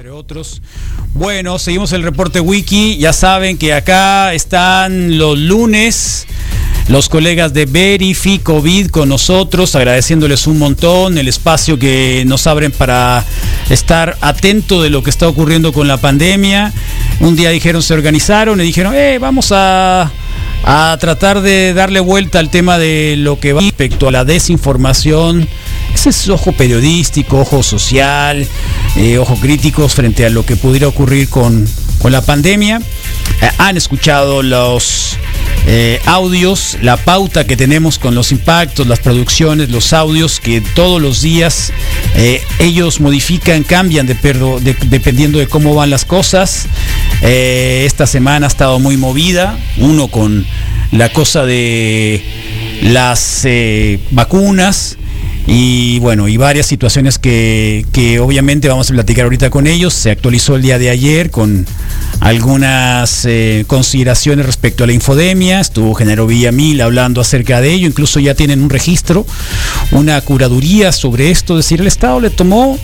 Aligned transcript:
entre 0.00 0.12
otros. 0.12 0.62
Bueno, 1.12 1.58
seguimos 1.58 1.92
el 1.92 2.02
reporte 2.02 2.40
wiki. 2.40 2.96
Ya 2.96 3.12
saben 3.12 3.58
que 3.58 3.74
acá 3.74 4.32
están 4.32 5.18
los 5.18 5.38
lunes 5.38 6.26
los 6.88 7.10
colegas 7.10 7.52
de 7.52 7.66
Verifi 7.66 8.38
COVID 8.38 8.88
con 8.88 9.10
nosotros, 9.10 9.76
agradeciéndoles 9.76 10.46
un 10.46 10.58
montón 10.58 11.18
el 11.18 11.28
espacio 11.28 11.78
que 11.78 12.24
nos 12.26 12.46
abren 12.46 12.72
para 12.72 13.22
estar 13.68 14.16
atento 14.22 14.80
de 14.80 14.88
lo 14.88 15.02
que 15.02 15.10
está 15.10 15.28
ocurriendo 15.28 15.70
con 15.70 15.86
la 15.86 15.98
pandemia. 15.98 16.72
Un 17.20 17.36
día 17.36 17.50
dijeron, 17.50 17.82
se 17.82 17.92
organizaron 17.92 18.58
y 18.58 18.64
dijeron, 18.64 18.94
eh, 18.94 19.18
vamos 19.20 19.52
a 19.52 20.10
a 20.62 20.96
tratar 21.00 21.40
de 21.40 21.72
darle 21.74 22.00
vuelta 22.00 22.38
al 22.38 22.50
tema 22.50 22.78
de 22.78 23.16
lo 23.16 23.40
que 23.40 23.52
va 23.52 23.60
respecto 23.60 24.08
a 24.08 24.12
la 24.12 24.24
desinformación. 24.24 25.48
Ese 25.94 26.10
es 26.10 26.28
ojo 26.28 26.52
periodístico, 26.52 27.40
ojo 27.40 27.62
social, 27.62 28.46
eh, 28.96 29.18
ojo 29.18 29.36
críticos 29.36 29.94
frente 29.94 30.24
a 30.24 30.30
lo 30.30 30.46
que 30.46 30.56
pudiera 30.56 30.88
ocurrir 30.88 31.28
con, 31.28 31.68
con 31.98 32.12
la 32.12 32.22
pandemia. 32.22 32.80
Eh, 33.42 33.50
han 33.58 33.76
escuchado 33.76 34.42
los 34.42 35.16
eh, 35.66 36.00
audios, 36.06 36.78
la 36.80 36.96
pauta 36.96 37.44
que 37.44 37.56
tenemos 37.56 37.98
con 37.98 38.14
los 38.14 38.32
impactos, 38.32 38.86
las 38.86 39.00
producciones, 39.00 39.70
los 39.70 39.92
audios 39.92 40.40
que 40.40 40.60
todos 40.60 41.02
los 41.02 41.20
días 41.20 41.72
ellos 42.58 43.00
modifican, 43.00 43.62
cambian 43.62 44.06
de, 44.06 44.14
dependiendo 44.86 45.38
de 45.38 45.48
cómo 45.48 45.74
van 45.74 45.90
las 45.90 46.04
cosas. 46.04 46.66
esta 47.22 48.06
semana 48.06 48.46
ha 48.46 48.48
estado 48.48 48.78
muy 48.78 48.96
movida, 48.96 49.58
uno 49.78 50.08
con 50.08 50.46
la 50.92 51.10
cosa 51.10 51.44
de 51.44 52.22
las 52.82 53.46
vacunas, 54.10 54.96
y 55.46 55.98
bueno, 56.00 56.28
y 56.28 56.36
varias 56.36 56.66
situaciones 56.66 57.18
que, 57.18 58.18
obviamente 58.22 58.68
vamos 58.68 58.90
a 58.90 58.94
platicar 58.94 59.24
ahorita 59.24 59.50
con 59.50 59.66
ellos. 59.66 59.94
Se 59.94 60.10
actualizó 60.10 60.56
el 60.56 60.62
día 60.62 60.78
de 60.78 60.90
ayer 60.90 61.30
con 61.30 61.66
algunas 62.20 63.24
eh, 63.24 63.64
consideraciones 63.66 64.46
respecto 64.46 64.84
a 64.84 64.86
la 64.86 64.92
infodemia. 64.92 65.60
Estuvo 65.60 65.94
Genaro 65.94 66.26
Villamil 66.26 66.80
hablando 66.80 67.20
acerca 67.20 67.60
de 67.60 67.72
ello. 67.72 67.86
Incluso 67.86 68.20
ya 68.20 68.34
tienen 68.34 68.62
un 68.62 68.70
registro, 68.70 69.26
una 69.92 70.20
curaduría 70.20 70.92
sobre 70.92 71.30
esto. 71.30 71.58
Es 71.58 71.64
decir, 71.64 71.80
el 71.80 71.86
Estado 71.86 72.20
le 72.20 72.30
tomó 72.30 72.78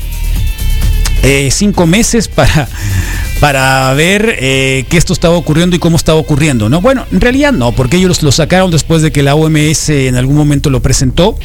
eh, 1.23 1.49
cinco 1.51 1.87
meses 1.87 2.29
para, 2.29 2.69
para 3.41 3.93
ver 3.95 4.37
eh, 4.39 4.85
qué 4.89 4.97
esto 4.97 5.13
estaba 5.13 5.37
ocurriendo 5.37 5.77
y 5.77 5.79
cómo 5.79 5.97
estaba 5.97 6.19
ocurriendo. 6.19 6.69
¿no? 6.69 6.81
Bueno, 6.81 7.05
en 7.13 7.21
realidad 7.21 7.53
no, 7.53 7.73
porque 7.73 7.97
ellos 7.97 8.23
lo 8.23 8.33
sacaron 8.33 8.71
después 8.71 9.03
de 9.03 9.13
que 9.13 9.23
la 9.23 9.35
OMS 9.35 9.89
en 9.91 10.17
algún 10.17 10.37
momento 10.37 10.71
lo 10.71 10.81
presentó. 10.81 11.39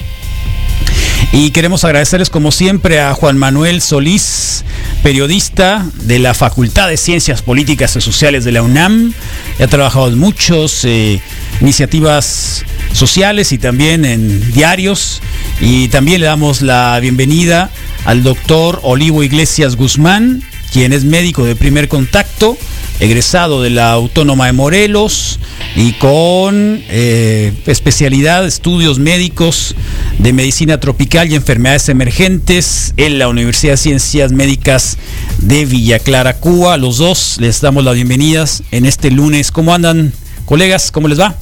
Y 1.34 1.52
queremos 1.52 1.86
agradecerles 1.86 2.30
como 2.30 2.52
siempre 2.52 3.00
a 3.00 3.14
Juan 3.14 3.38
Manuel 3.38 3.82
Solís, 3.82 4.66
periodista 5.02 5.86
de 6.04 6.20
la 6.20 6.34
Facultad 6.34 6.90
de 6.90 6.98
Ciencias 6.98 7.42
Políticas 7.42 7.96
y 7.96 8.02
Sociales 8.02 8.44
de 8.44 8.52
la 8.52 8.62
UNAM. 8.62 9.14
Ha 9.58 9.68
trabajado 9.68 10.10
en 10.10 10.20
muchas 10.20 10.84
eh, 10.84 11.22
iniciativas 11.62 12.66
sociales 12.92 13.54
y 13.54 13.58
también 13.58 14.04
en 14.04 14.52
diarios. 14.52 15.22
Y 15.62 15.88
también 15.88 16.20
le 16.20 16.28
damos 16.28 16.62
la 16.62 17.00
bienvenida 17.00 17.70
al 18.04 18.24
doctor 18.24 18.82
Olivo 18.84 19.24
Iglesias 19.24 19.78
Guzmán, 19.78 20.44
quien 20.72 20.94
es 20.94 21.04
médico 21.04 21.44
de 21.46 21.56
primer 21.56 21.88
contacto, 21.88 22.58
egresado 23.00 23.62
de 23.62 23.70
la 23.70 23.92
Autónoma 23.92 24.46
de 24.46 24.54
Morelos 24.54 25.40
y 25.76 25.94
con 25.94 26.82
eh, 26.88 27.54
especialidad 27.66 28.46
estudios 28.46 28.98
médicos 28.98 29.76
de 30.18 30.34
medicina 30.34 30.80
tropical 30.80 31.30
y 31.30 31.36
enfermedades 31.36 31.90
emergentes 31.90 32.94
en 32.98 33.20
la 33.20 33.28
Universidad 33.28 33.74
de 33.74 33.78
Ciencias 33.78 34.32
Médicas 34.32 34.98
de 35.40 35.66
Villa 35.66 36.00
Clara, 36.00 36.38
Cuba. 36.38 36.78
Los 36.78 36.98
dos 36.98 37.38
les 37.40 37.60
damos 37.60 37.84
las 37.84 37.96
bienvenidas 37.96 38.64
en 38.72 38.86
este 38.86 39.12
lunes. 39.12 39.52
¿Cómo 39.52 39.74
andan, 39.74 40.14
colegas? 40.46 40.92
¿Cómo 40.92 41.08
les 41.08 41.20
va? 41.20 41.36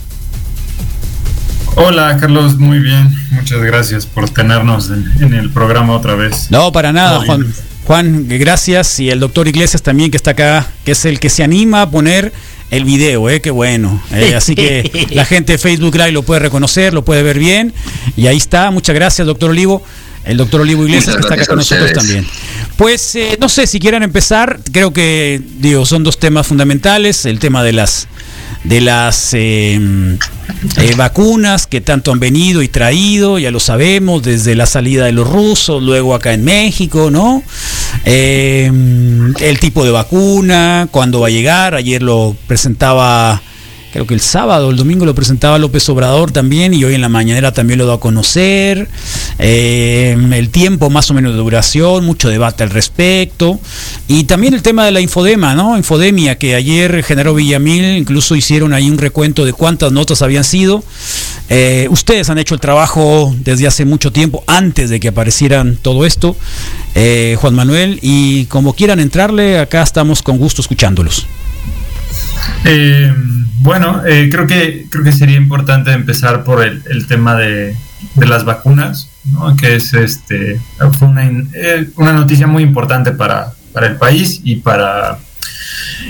Hola 1.76 2.18
Carlos, 2.20 2.58
muy 2.58 2.80
bien. 2.80 3.16
Muchas 3.32 3.62
gracias 3.62 4.06
por 4.06 4.30
tenernos 4.30 4.90
en, 4.90 5.34
el 5.34 5.52
programa 5.52 5.94
otra 5.96 6.16
vez. 6.16 6.50
No, 6.50 6.72
para 6.72 6.92
nada, 6.92 7.22
Juan. 7.26 7.46
Juan, 7.90 8.28
gracias. 8.28 9.00
Y 9.00 9.10
el 9.10 9.20
doctor 9.20 9.48
Iglesias 9.48 9.82
también 9.82 10.12
que 10.12 10.18
está 10.18 10.30
acá, 10.30 10.68
que 10.86 10.92
es 10.92 11.06
el 11.06 11.20
que 11.20 11.28
se 11.28 11.42
anima 11.42 11.82
a 11.82 11.90
poner 11.90 12.32
el 12.70 12.84
video, 12.84 13.28
¿eh? 13.32 13.42
Qué 13.42 13.50
bueno. 13.50 14.00
Eh, 14.14 14.36
así 14.38 14.54
que 14.54 15.08
la 15.10 15.26
gente 15.26 15.54
de 15.54 15.58
Facebook 15.58 15.96
Live 15.96 16.12
lo 16.12 16.22
puede 16.22 16.40
reconocer, 16.40 16.94
lo 16.94 17.04
puede 17.04 17.24
ver 17.24 17.40
bien. 17.40 17.74
Y 18.16 18.28
ahí 18.28 18.38
está. 18.38 18.70
Muchas 18.70 18.94
gracias, 18.94 19.26
doctor 19.26 19.50
Olivo. 19.50 19.82
El 20.24 20.38
doctor 20.38 20.62
Olivo 20.62 20.86
Iglesias 20.86 21.16
que 21.16 21.22
está 21.22 21.34
acá 21.34 21.48
con 21.48 21.58
nosotros 21.58 21.92
también. 21.94 22.28
Pues 22.78 23.16
eh, 23.16 23.40
no 23.42 23.50
sé 23.50 23.66
si 23.66 23.80
quieran 23.80 24.04
empezar. 24.04 24.60
Creo 24.72 24.94
que, 24.94 25.42
digo, 25.58 25.84
son 25.88 26.04
dos 26.04 26.20
temas 26.20 26.46
fundamentales. 26.46 27.26
El 27.26 27.40
tema 27.40 27.64
de 27.64 27.74
las 27.74 28.08
de 28.64 28.82
las 28.82 29.34
em, 29.34 30.18
eh, 30.78 30.94
vacunas 30.96 31.68
que 31.68 31.82
tanto 31.82 32.12
han 32.12 32.20
venido 32.20 32.62
y 32.62 32.68
traído, 32.68 33.40
ya 33.40 33.52
lo 33.52 33.60
sabemos, 33.60 34.24
desde 34.24 34.56
la 34.56 34.66
salida 34.66 35.06
de 35.06 35.12
los 35.12 35.28
rusos, 35.28 35.82
luego 35.82 36.14
acá 36.14 36.34
en 36.34 36.44
México, 36.44 37.10
¿no? 37.12 37.44
Em, 38.06 39.34
el 39.40 39.60
tipo 39.60 39.86
de 39.86 39.92
vacuna, 39.92 40.88
cuándo 40.92 41.22
va 41.22 41.28
a 41.28 41.32
llegar, 41.32 41.76
ayer 41.76 42.02
lo 42.02 42.36
presentaba 42.48 43.42
creo 43.92 44.06
que 44.06 44.14
el 44.14 44.20
sábado, 44.20 44.70
el 44.70 44.78
domingo 44.78 45.06
lo 45.06 45.16
presentaba 45.16 45.58
López 45.58 45.88
Obrador 45.90 46.32
también 46.32 46.74
y 46.74 46.84
hoy 46.84 46.96
en 46.96 47.02
la 47.02 47.10
mañanera 47.10 47.52
también 47.52 47.80
lo 47.80 47.86
da 47.86 47.96
a 47.96 48.00
conocer. 48.00 48.88
Eh, 49.40 50.18
el 50.34 50.50
tiempo 50.50 50.90
más 50.90 51.10
o 51.10 51.14
menos 51.14 51.34
de 51.34 51.40
duración, 51.40 52.06
mucho 52.06 52.30
debate 52.30 52.64
al 52.64 52.70
respecto. 52.70 53.60
Y 54.08 54.26
también 54.26 54.54
el 54.54 54.62
tema 54.62 54.86
de 54.86 54.92
la 54.92 55.02
infodema, 55.02 55.56
¿no? 55.56 55.78
Infodemia, 55.78 56.38
que 56.38 56.56
ayer 56.56 57.04
generó 57.04 57.34
Villamil, 57.34 57.98
incluso 57.98 58.36
hicieron 58.36 58.74
ahí 58.74 58.90
un 58.90 58.98
recuento 58.98 59.46
de 59.46 59.54
cuántas 59.54 59.92
notas 59.92 60.22
habían 60.22 60.44
sido. 60.44 60.84
Eh, 61.50 61.88
ustedes 61.90 62.30
han 62.30 62.38
hecho 62.38 62.54
el 62.54 62.62
trabajo 62.62 63.34
desde 63.40 63.68
hace 63.68 63.86
mucho 63.86 64.12
tiempo, 64.12 64.44
antes 64.48 64.90
de 64.90 65.00
que 65.00 65.08
aparecieran 65.08 65.78
todo 65.82 66.06
esto, 66.06 66.36
eh, 66.96 67.38
Juan 67.40 67.56
Manuel, 67.56 68.00
y 68.02 68.46
como 68.46 68.74
quieran 68.74 69.00
entrarle, 69.00 69.60
acá 69.60 69.82
estamos 69.82 70.22
con 70.22 70.38
gusto 70.38 70.62
escuchándolos. 70.62 71.26
Eh, 72.66 73.14
bueno, 73.62 74.02
eh, 74.06 74.30
creo, 74.32 74.48
que, 74.48 74.86
creo 74.90 75.04
que 75.04 75.12
sería 75.12 75.38
importante 75.38 75.92
empezar 75.92 76.44
por 76.44 76.64
el, 76.64 77.08
tema 77.08 77.36
de, 77.36 77.76
las 78.16 78.46
vacunas, 78.46 79.10
que 79.58 79.76
es 79.76 79.94
este, 79.94 80.60
fue 80.98 81.08
una, 81.08 81.26
eh, 81.54 81.90
una 81.96 82.14
noticia 82.14 82.48
muy 82.48 82.64
importante 82.64 83.12
para, 83.12 83.54
el 83.82 83.96
país 83.96 84.42
y 84.44 84.58
para... 84.58 85.20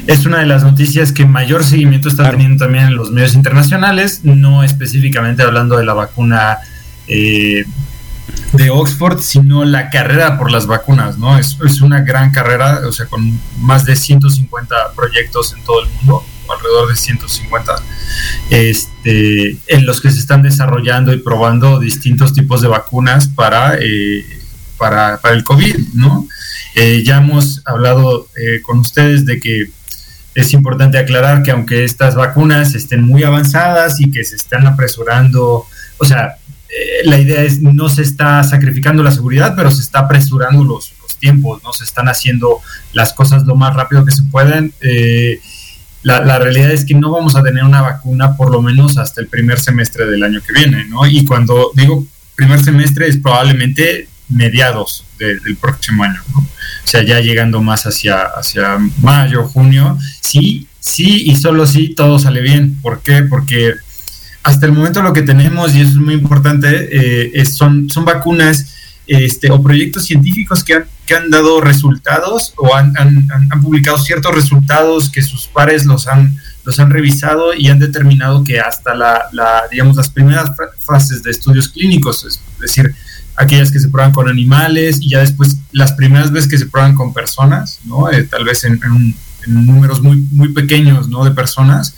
Es 0.07 0.25
una 0.25 0.39
de 0.39 0.45
las 0.45 0.63
noticias 0.63 1.11
que 1.11 1.25
mayor 1.25 1.63
seguimiento 1.63 2.09
está 2.09 2.29
teniendo 2.31 2.63
también 2.65 2.85
en 2.85 2.95
los 2.95 3.11
medios 3.11 3.35
internacionales, 3.35 4.21
no 4.23 4.63
específicamente 4.63 5.43
hablando 5.43 5.77
de 5.77 5.85
la 5.85 5.93
vacuna 5.93 6.57
de 8.53 8.69
Oxford, 8.69 9.19
sino 9.21 9.63
la 9.65 9.89
carrera 9.89 10.37
por 10.37 10.51
las 10.51 10.65
vacunas, 10.65 11.17
¿no? 11.17 11.37
Es, 11.37 11.57
es, 11.65 11.81
una 11.81 12.01
gran 12.01 12.31
carrera, 12.31 12.81
o 12.87 12.91
sea, 12.91 13.05
con 13.05 13.39
más 13.59 13.85
de 13.85 13.95
150 13.95 14.93
proyectos 14.95 15.53
en 15.53 15.63
todo 15.63 15.83
el 15.83 15.89
mundo 15.89 16.23
alrededor 16.51 16.89
de 16.89 16.95
150, 16.95 17.75
este, 18.49 19.57
en 19.67 19.85
los 19.85 20.01
que 20.01 20.11
se 20.11 20.19
están 20.19 20.41
desarrollando 20.41 21.13
y 21.13 21.17
probando 21.17 21.79
distintos 21.79 22.33
tipos 22.33 22.61
de 22.61 22.67
vacunas 22.67 23.27
para, 23.27 23.75
eh, 23.79 24.25
para, 24.77 25.19
el 25.31 25.43
COVID, 25.43 25.77
¿no? 25.93 26.27
Eh, 26.75 27.03
ya 27.05 27.17
hemos 27.17 27.61
hablado 27.65 28.27
eh, 28.35 28.61
con 28.61 28.79
ustedes 28.79 29.25
de 29.25 29.39
que 29.39 29.69
es 30.35 30.53
importante 30.53 30.97
aclarar 30.97 31.43
que 31.43 31.51
aunque 31.51 31.83
estas 31.83 32.15
vacunas 32.15 32.75
estén 32.75 33.03
muy 33.03 33.23
avanzadas 33.23 33.99
y 33.99 34.11
que 34.11 34.23
se 34.23 34.35
están 34.35 34.65
apresurando, 34.67 35.65
o 35.97 36.05
sea, 36.05 36.37
la 37.03 37.17
idea 37.17 37.41
es 37.41 37.61
no 37.61 37.89
se 37.89 38.01
está 38.01 38.43
sacrificando 38.43 39.03
la 39.03 39.11
seguridad, 39.11 39.53
pero 39.55 39.71
se 39.71 39.81
está 39.81 39.99
apresurando 39.99 40.63
los, 40.63 40.93
los 41.01 41.15
tiempos, 41.17 41.61
no 41.63 41.73
se 41.73 41.83
están 41.83 42.07
haciendo 42.07 42.59
las 42.93 43.13
cosas 43.13 43.43
lo 43.43 43.55
más 43.55 43.75
rápido 43.75 44.05
que 44.05 44.11
se 44.11 44.23
pueden. 44.23 44.73
Eh, 44.81 45.41
la, 46.03 46.39
realidad 46.39 46.71
es 46.71 46.85
que 46.85 46.93
no 46.93 47.11
vamos 47.11 47.35
a 47.35 47.43
tener 47.43 47.63
una 47.63 47.81
vacuna 47.81 48.37
por 48.37 48.51
lo 48.51 48.61
menos 48.61 48.97
hasta 48.97 49.21
el 49.21 49.27
primer 49.27 49.59
semestre 49.59 50.05
del 50.05 50.23
año 50.23 50.41
que 50.41 50.53
viene, 50.53 50.85
¿no? 50.85 51.05
Y 51.05 51.25
cuando 51.25 51.71
digo 51.75 52.05
primer 52.35 52.63
semestre 52.63 53.07
es 53.07 53.17
probablemente 53.17 54.07
mediados 54.29 55.05
del 55.17 55.57
próximo 55.57 56.03
año. 56.03 56.21
O 56.35 56.87
sea, 56.87 57.03
ya 57.03 57.19
llegando 57.19 57.61
más 57.61 57.85
hacia, 57.85 58.21
hacia 58.23 58.77
mayo, 59.01 59.43
junio, 59.43 59.97
sí, 60.21 60.67
sí 60.79 61.23
y 61.25 61.35
solo 61.35 61.67
sí 61.67 61.89
todo 61.89 62.17
sale 62.17 62.41
bien. 62.41 62.79
¿Por 62.81 63.01
qué? 63.01 63.23
Porque 63.23 63.73
hasta 64.43 64.65
el 64.65 64.71
momento 64.71 65.01
lo 65.01 65.13
que 65.13 65.21
tenemos, 65.21 65.75
y 65.75 65.81
eso 65.81 65.91
es 65.91 65.95
muy 65.97 66.13
importante, 66.13 67.39
eh, 67.39 67.45
son, 67.45 67.89
son 67.89 68.05
vacunas 68.05 68.75
este, 69.05 69.49
o 69.49 69.61
proyectos 69.61 70.05
científicos 70.05 70.63
que 70.63 70.75
han, 70.75 70.85
que 71.05 71.15
han 71.15 71.29
dado 71.29 71.61
resultados 71.61 72.53
o 72.57 72.75
han, 72.75 72.93
han, 72.97 73.27
han, 73.31 73.61
publicado 73.61 73.97
ciertos 73.97 74.35
resultados 74.35 75.09
que 75.09 75.23
sus 75.23 75.47
pares 75.47 75.85
los 75.85 76.07
han, 76.07 76.37
los 76.63 76.79
han 76.79 76.91
revisado 76.91 77.55
y 77.55 77.69
han 77.69 77.79
determinado 77.79 78.43
que 78.43 78.59
hasta 78.59 78.93
la, 78.93 79.23
la 79.31 79.63
digamos, 79.71 79.95
las 79.95 80.09
primeras 80.11 80.51
fases 80.85 81.23
de 81.23 81.31
estudios 81.31 81.69
clínicos, 81.69 82.23
es 82.23 82.39
decir, 82.61 82.93
aquellas 83.35 83.71
que 83.71 83.79
se 83.79 83.89
prueban 83.89 84.11
con 84.11 84.27
animales 84.27 84.99
y 85.01 85.09
ya 85.09 85.19
después 85.19 85.57
las 85.71 85.93
primeras 85.93 86.29
veces 86.29 86.49
que 86.49 86.57
se 86.57 86.65
prueban 86.67 86.93
con 86.93 87.13
personas, 87.13 87.79
¿no? 87.85 88.11
Eh, 88.11 88.23
tal 88.25 88.43
vez 88.43 88.63
en, 88.65 88.79
números 89.47 90.01
muy, 90.01 90.17
muy 90.31 90.49
pequeños 90.49 91.07
¿no? 91.07 91.23
de 91.23 91.31
personas, 91.31 91.95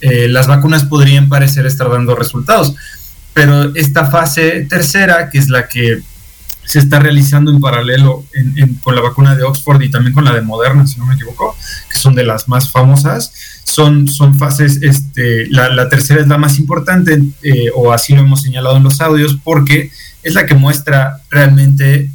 eh, 0.00 0.28
las 0.28 0.46
vacunas 0.46 0.84
podrían 0.84 1.28
parecer 1.28 1.66
estar 1.66 1.90
dando 1.90 2.14
resultados. 2.14 2.74
Pero 3.32 3.74
esta 3.74 4.06
fase 4.10 4.66
tercera, 4.68 5.30
que 5.30 5.38
es 5.38 5.48
la 5.48 5.68
que 5.68 6.02
se 6.64 6.78
está 6.78 6.98
realizando 6.98 7.50
en 7.50 7.60
paralelo 7.60 8.24
con 8.82 8.94
la 8.94 9.02
vacuna 9.02 9.34
de 9.34 9.42
Oxford 9.42 9.82
y 9.82 9.90
también 9.90 10.14
con 10.14 10.24
la 10.24 10.32
de 10.32 10.40
Moderna, 10.40 10.86
si 10.86 10.98
no 10.98 11.06
me 11.06 11.14
equivoco, 11.14 11.56
que 11.90 11.98
son 11.98 12.14
de 12.14 12.24
las 12.24 12.48
más 12.48 12.70
famosas, 12.70 13.32
son, 13.64 14.08
son 14.08 14.34
fases, 14.38 14.78
este, 14.82 15.46
la, 15.48 15.88
tercera 15.88 16.20
es 16.20 16.28
la 16.28 16.38
más 16.38 16.58
importante, 16.58 17.20
eh, 17.42 17.70
o 17.74 17.92
así 17.92 18.14
lo 18.14 18.20
hemos 18.20 18.42
señalado 18.42 18.76
en 18.76 18.82
los 18.84 19.00
audios, 19.00 19.36
porque 19.42 19.90
es 20.22 20.34
la 20.34 20.46
que 20.46 20.54
muestra 20.54 21.20
realmente 21.30 22.10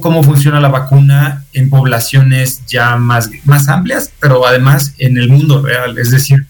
cómo 0.00 0.22
funciona 0.22 0.60
la 0.60 0.68
vacuna 0.68 1.44
en 1.52 1.68
poblaciones 1.68 2.62
ya 2.66 2.96
más, 2.96 3.30
más 3.44 3.68
amplias, 3.68 4.10
pero 4.20 4.46
además 4.46 4.94
en 4.98 5.18
el 5.18 5.28
mundo 5.28 5.62
real. 5.62 5.98
Es 5.98 6.10
decir, 6.10 6.46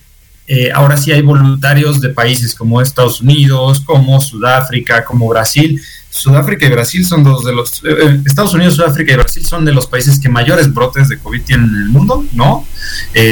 eh, 0.47 0.71
ahora 0.73 0.97
sí 0.97 1.11
hay 1.13 1.23
voluntarios 1.23 2.01
de 2.01 2.11
países 2.11 2.55
como 2.55 2.81
Estados 2.81 3.21
Unidos, 3.21 3.81
como 3.81 4.21
Sudáfrica, 4.21 5.05
como 5.05 5.29
Brasil. 5.29 5.81
Sudáfrica 6.09 6.67
y 6.67 6.71
Brasil 6.71 7.05
son 7.05 7.25
dos 7.25 7.45
de 7.45 7.53
los... 7.53 7.85
Eh, 7.85 7.89
eh, 7.89 8.21
Estados 8.25 8.55
Unidos, 8.55 8.77
Sudáfrica 8.77 9.13
y 9.13 9.17
Brasil 9.17 9.45
son 9.45 9.65
de 9.65 9.73
los 9.73 9.87
países 9.87 10.19
que 10.19 10.29
mayores 10.29 10.73
brotes 10.73 11.09
de 11.09 11.19
COVID 11.19 11.43
tienen 11.43 11.69
en 11.69 11.83
el 11.83 11.89
mundo, 11.89 12.25
¿no? 12.33 12.67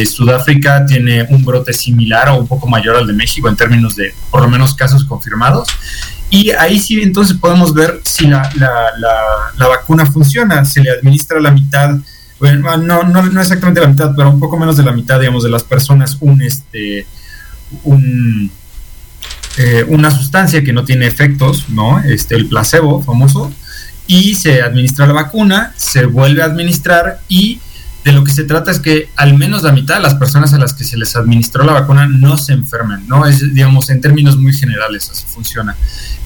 Sudáfrica 0.07 0.85
tiene 0.85 1.27
un 1.31 1.45
brote 1.45 1.73
similar 1.73 2.29
o 2.31 2.37
un 2.37 2.47
poco 2.47 2.69
mayor 2.69 2.97
al 2.97 3.07
de 3.07 3.13
México 3.13 3.49
en 3.49 3.57
términos 3.57 3.97
de, 3.97 4.15
por 4.31 4.43
lo 4.43 4.49
menos, 4.49 4.75
casos 4.75 5.05
confirmados. 5.05 5.69
Y 6.31 6.51
ahí 6.51 6.81
sí 6.81 7.01
entonces 7.01 7.37
podemos 7.37 7.73
ver 7.73 8.01
si 8.03 8.27
la, 8.27 8.51
la, 8.57 9.69
vacuna 9.69 10.05
funciona, 10.05 10.65
se 10.65 10.81
le 10.81 10.91
administra 10.91 11.41
la 11.41 11.53
mitad, 11.53 11.97
bueno, 12.39 12.77
no, 12.79 13.03
no, 13.05 13.23
no, 13.23 13.41
exactamente 13.41 13.81
la 13.81 13.89
mitad, 13.89 14.13
pero 14.17 14.31
un 14.31 14.41
poco 14.41 14.59
menos 14.59 14.77
de 14.77 14.83
la 14.83 14.93
mitad, 14.93 15.21
digamos, 15.21 15.45
de 15.45 15.51
las 15.51 15.63
personas 15.63 16.19
un, 16.21 16.43
este, 16.43 17.07
un, 17.85 18.51
eh, 19.57 19.85
una 19.89 20.11
sustancia 20.11 20.63
que 20.65 20.73
no 20.73 20.85
tiene 20.85 21.07
efectos, 21.07 21.69
¿no? 21.69 22.01
Este, 22.01 22.35
el 22.35 22.47
placebo 22.47 23.03
famoso, 23.03 23.53
y 24.07 24.35
se 24.35 24.63
administra 24.63 25.07
la 25.07 25.15
vacuna, 25.15 25.73
se 25.77 26.07
vuelve 26.07 26.43
a 26.43 26.47
administrar 26.47 27.21
y 27.29 27.61
de 28.05 28.13
lo 28.13 28.23
que 28.23 28.33
se 28.33 28.45
trata 28.45 28.71
es 28.71 28.81
que 28.81 29.09
al 29.17 29.37
menos 29.37 29.63
la 29.63 29.73
mitad 29.73 29.97
de 29.97 30.03
las 30.03 30.15
personas 30.15 30.53
a 30.53 30.59
las 30.59 30.75
que 30.75 30.85
se 30.85 30.99
les 30.99 31.17
administró 31.17 31.65
la 31.65 31.73
vacuna 31.73 32.07
no 32.07 32.37
se 32.37 32.53
enfermen, 32.53 33.09
¿no? 33.09 33.25
Es, 33.27 33.55
digamos, 33.55 33.89
en 33.89 34.03
términos 34.03 34.37
muy 34.37 34.53
generales, 34.53 35.09
así 35.11 35.25
funciona. 35.27 35.75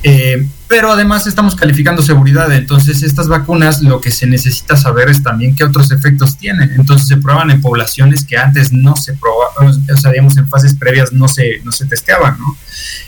Eh, 0.02 0.48
pero 0.66 0.90
además 0.90 1.28
estamos 1.28 1.54
calificando 1.54 2.02
seguridad, 2.02 2.50
entonces 2.52 3.04
estas 3.04 3.28
vacunas 3.28 3.80
lo 3.80 4.00
que 4.00 4.10
se 4.10 4.26
necesita 4.26 4.76
saber 4.76 5.08
es 5.08 5.22
también 5.22 5.54
qué 5.54 5.62
otros 5.62 5.92
efectos 5.92 6.36
tienen. 6.36 6.72
Entonces 6.72 7.06
se 7.06 7.16
prueban 7.16 7.48
en 7.52 7.60
poblaciones 7.60 8.24
que 8.24 8.36
antes 8.36 8.72
no 8.72 8.96
se 8.96 9.14
probaban, 9.14 9.68
o 9.68 9.96
sea, 9.96 10.10
digamos, 10.10 10.36
en 10.36 10.48
fases 10.48 10.74
previas 10.74 11.12
no 11.12 11.28
se, 11.28 11.60
no 11.64 11.70
se 11.70 11.86
testeaban, 11.86 12.38
¿no? 12.40 12.56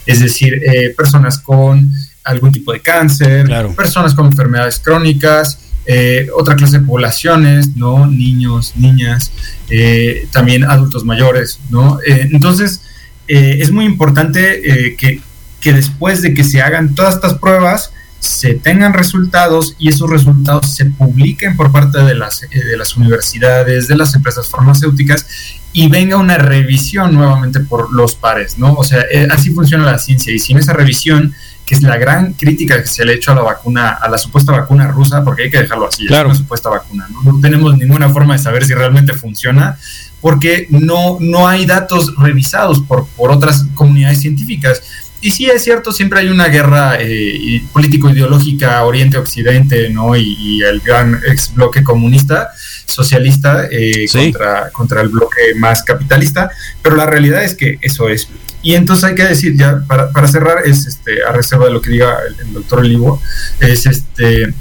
Es 0.06 0.20
decir, 0.20 0.54
eh, 0.64 0.94
personas 0.96 1.38
con 1.38 1.92
algún 2.22 2.52
tipo 2.52 2.72
de 2.72 2.80
cáncer, 2.80 3.48
personas 3.76 4.14
con 4.14 4.26
enfermedades 4.26 4.78
crónicas, 4.78 5.58
eh, 5.92 6.28
otra 6.36 6.54
clase 6.54 6.78
de 6.78 6.86
poblaciones, 6.86 7.74
¿no? 7.74 8.06
Niños, 8.06 8.74
niñas, 8.76 9.32
eh, 9.68 10.28
también 10.30 10.62
adultos 10.62 11.04
mayores, 11.04 11.58
¿no? 11.68 11.98
Eh, 12.06 12.28
entonces, 12.30 12.82
es 13.26 13.72
muy 13.72 13.86
importante 13.86 14.94
que, 14.96 15.20
que, 15.60 15.72
después 15.72 16.22
de 16.22 16.32
que 16.32 16.44
se 16.44 16.62
hagan 16.62 16.94
todas 16.94 17.16
estas 17.16 17.34
pruebas, 17.34 17.92
se 18.20 18.54
tengan 18.54 18.92
resultados 18.92 19.74
y 19.78 19.88
esos 19.88 20.08
resultados 20.08 20.74
se 20.74 20.84
publiquen 20.86 21.56
por 21.56 21.72
parte 21.72 21.98
de 22.04 22.14
las, 22.14 22.40
de 22.40 22.76
las 22.76 22.96
universidades, 22.96 23.88
de 23.88 23.96
las 23.96 24.14
empresas 24.14 24.48
farmacéuticas 24.48 25.26
y 25.72 25.88
venga 25.88 26.16
una 26.16 26.38
revisión 26.38 27.14
nuevamente 27.14 27.60
por 27.60 27.92
los 27.92 28.14
pares, 28.14 28.58
¿no? 28.58 28.74
O 28.74 28.84
sea, 28.84 29.04
así 29.30 29.50
funciona 29.50 29.84
la 29.84 29.98
ciencia 29.98 30.32
y 30.32 30.38
sin 30.38 30.58
esa 30.58 30.72
revisión 30.72 31.34
que 31.70 31.76
es 31.76 31.82
la 31.84 31.96
gran 31.98 32.32
crítica 32.32 32.82
que 32.82 32.88
se 32.88 33.04
le 33.04 33.12
ha 33.12 33.14
hecho 33.14 33.30
a 33.30 33.36
la 33.36 33.42
vacuna, 33.42 33.90
a 33.90 34.08
la 34.08 34.18
supuesta 34.18 34.50
vacuna 34.50 34.88
rusa, 34.88 35.22
porque 35.22 35.44
hay 35.44 35.50
que 35.52 35.58
dejarlo 35.58 35.86
así, 35.86 36.04
es 36.04 36.10
una 36.10 36.34
supuesta 36.34 36.68
vacuna, 36.68 37.06
¿no? 37.08 37.32
no 37.32 37.40
tenemos 37.40 37.78
ninguna 37.78 38.08
forma 38.08 38.32
de 38.32 38.40
saber 38.40 38.64
si 38.64 38.74
realmente 38.74 39.12
funciona, 39.12 39.78
porque 40.20 40.66
no, 40.70 41.18
no 41.20 41.46
hay 41.46 41.66
datos 41.66 42.16
revisados 42.16 42.80
por, 42.80 43.06
por 43.10 43.30
otras 43.30 43.66
comunidades 43.76 44.20
científicas. 44.20 44.82
Y 45.20 45.30
sí 45.30 45.46
es 45.46 45.62
cierto, 45.62 45.92
siempre 45.92 46.18
hay 46.18 46.28
una 46.28 46.48
guerra 46.48 46.96
eh, 46.98 47.62
político-ideológica 47.72 48.82
Oriente-Occidente, 48.84 49.90
¿no? 49.90 50.16
Y, 50.16 50.62
el 50.62 50.80
gran 50.80 51.20
ex 51.24 51.54
bloque 51.54 51.84
comunista, 51.84 52.50
socialista, 52.84 53.68
eh, 53.70 54.06
contra, 54.10 54.70
contra 54.70 55.02
el 55.02 55.08
bloque 55.08 55.54
más 55.56 55.84
capitalista, 55.84 56.50
pero 56.82 56.96
la 56.96 57.06
realidad 57.06 57.44
es 57.44 57.54
que 57.54 57.78
eso 57.80 58.08
es. 58.08 58.28
Y 58.62 58.74
entonces 58.74 59.04
hay 59.04 59.14
que 59.14 59.24
decir, 59.24 59.56
ya 59.56 59.80
para, 59.86 60.10
para 60.10 60.28
cerrar, 60.28 60.58
es 60.64 60.86
este, 60.86 61.22
a 61.22 61.32
reserva 61.32 61.66
de 61.66 61.72
lo 61.72 61.80
que 61.80 61.90
diga 61.90 62.16
el, 62.26 62.52
doctor 62.52 62.80
Olivo, 62.80 63.22
es 63.58 63.86
este, 63.86 64.54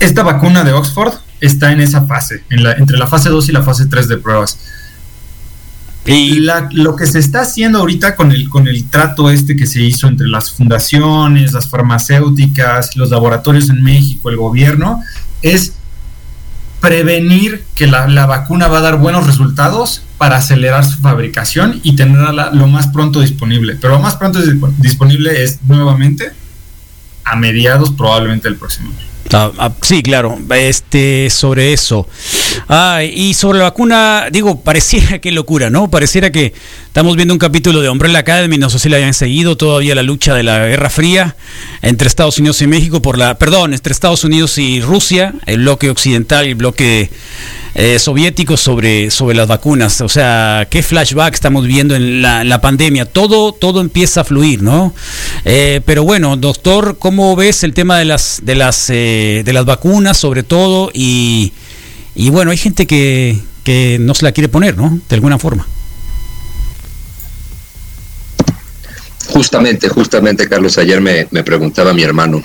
esta 0.00 0.22
vacuna 0.22 0.64
de 0.64 0.72
Oxford 0.72 1.14
está 1.40 1.72
en 1.72 1.80
esa 1.80 2.06
fase, 2.06 2.44
en 2.50 2.62
la, 2.62 2.72
entre 2.72 2.98
la 2.98 3.06
fase 3.06 3.30
2 3.30 3.48
y 3.48 3.52
la 3.52 3.62
fase 3.62 3.86
3 3.86 4.08
de 4.08 4.18
pruebas. 4.18 4.58
Y 6.04 6.40
la, 6.40 6.68
lo 6.72 6.96
que 6.96 7.06
se 7.06 7.20
está 7.20 7.42
haciendo 7.42 7.78
ahorita 7.78 8.16
con 8.16 8.32
el, 8.32 8.48
con 8.48 8.66
el 8.66 8.88
trato 8.90 9.30
este 9.30 9.56
que 9.56 9.66
se 9.66 9.80
hizo 9.82 10.08
entre 10.08 10.26
las 10.26 10.50
fundaciones, 10.50 11.52
las 11.52 11.68
farmacéuticas, 11.68 12.96
los 12.96 13.10
laboratorios 13.10 13.70
en 13.70 13.82
México, 13.82 14.28
el 14.28 14.36
gobierno, 14.36 15.00
es 15.42 15.74
prevenir 16.82 17.62
que 17.76 17.86
la, 17.86 18.08
la, 18.08 18.26
vacuna 18.26 18.66
va 18.66 18.78
a 18.78 18.80
dar 18.80 18.98
buenos 18.98 19.24
resultados 19.24 20.02
para 20.18 20.36
acelerar 20.36 20.84
su 20.84 20.98
fabricación 20.98 21.80
y 21.84 21.94
tenerla 21.94 22.50
lo 22.52 22.66
más 22.66 22.88
pronto 22.88 23.20
disponible. 23.20 23.78
Pero 23.80 23.94
lo 23.94 24.00
más 24.00 24.16
pronto 24.16 24.40
disponible 24.78 25.44
es 25.44 25.62
nuevamente 25.62 26.32
a 27.24 27.36
mediados 27.36 27.92
probablemente 27.92 28.48
del 28.48 28.58
próximo 28.58 28.90
año. 28.90 28.98
Ah, 29.32 29.52
ah, 29.58 29.72
sí, 29.80 30.02
claro, 30.02 30.36
este, 30.50 31.30
sobre 31.30 31.72
eso. 31.72 32.08
Ah, 32.68 33.02
y 33.04 33.34
sobre 33.34 33.58
la 33.58 33.64
vacuna, 33.64 34.28
digo, 34.30 34.60
pareciera 34.60 35.18
que 35.18 35.32
locura, 35.32 35.70
¿no? 35.70 35.90
Pareciera 35.90 36.30
que 36.30 36.52
estamos 36.86 37.16
viendo 37.16 37.34
un 37.34 37.38
capítulo 37.38 37.80
de 37.80 37.88
Umbrella 37.88 38.20
Academy, 38.20 38.58
no 38.58 38.70
sé 38.70 38.78
si 38.78 38.88
la 38.88 38.98
hayan 38.98 39.14
seguido, 39.14 39.56
todavía 39.56 39.94
la 39.94 40.02
lucha 40.02 40.34
de 40.34 40.42
la 40.42 40.66
Guerra 40.66 40.90
Fría 40.90 41.36
entre 41.82 42.08
Estados 42.08 42.38
Unidos 42.38 42.62
y 42.62 42.66
México 42.66 43.02
por 43.02 43.18
la, 43.18 43.38
perdón, 43.38 43.74
entre 43.74 43.92
Estados 43.92 44.24
Unidos 44.24 44.58
y 44.58 44.80
Rusia, 44.80 45.34
el 45.46 45.60
bloque 45.60 45.90
occidental 45.90 46.46
y 46.46 46.50
el 46.50 46.54
bloque 46.54 47.10
eh, 47.74 47.98
soviéticos 47.98 48.60
sobre, 48.60 49.10
sobre 49.10 49.34
las 49.34 49.48
vacunas. 49.48 50.02
O 50.02 50.08
sea, 50.08 50.66
qué 50.68 50.82
flashback 50.82 51.32
estamos 51.32 51.66
viendo 51.66 51.94
en 51.94 52.20
la, 52.20 52.60
pandemia. 52.60 53.06
Todo, 53.06 53.52
todo 53.52 53.80
empieza 53.80 54.20
a 54.20 54.24
fluir, 54.24 54.62
¿no? 54.62 54.94
Eh, 55.44 55.80
pero 55.86 56.04
bueno, 56.04 56.36
doctor, 56.36 56.98
¿cómo 56.98 57.34
ves 57.34 57.64
el 57.64 57.72
tema 57.72 57.98
de 57.98 58.04
las, 58.04 58.40
de 58.44 58.54
las, 58.54 58.90
eh, 58.90 59.42
de 59.44 59.52
las 59.52 59.64
vacunas, 59.64 60.18
sobre 60.18 60.42
todo? 60.42 60.90
Y, 60.92 61.52
y 62.14 62.30
bueno, 62.30 62.50
hay 62.50 62.56
gente 62.56 62.86
que, 62.86 63.38
que 63.64 63.98
no 64.00 64.14
se 64.14 64.24
la 64.24 64.32
quiere 64.32 64.48
poner, 64.48 64.76
¿no? 64.76 65.00
De 65.08 65.14
alguna 65.14 65.38
forma. 65.38 65.66
Justamente, 69.28 69.88
justamente, 69.88 70.48
Carlos, 70.48 70.76
ayer 70.78 71.00
me, 71.00 71.26
me 71.30 71.42
preguntaba 71.42 71.94
mi 71.94 72.02
hermano, 72.02 72.42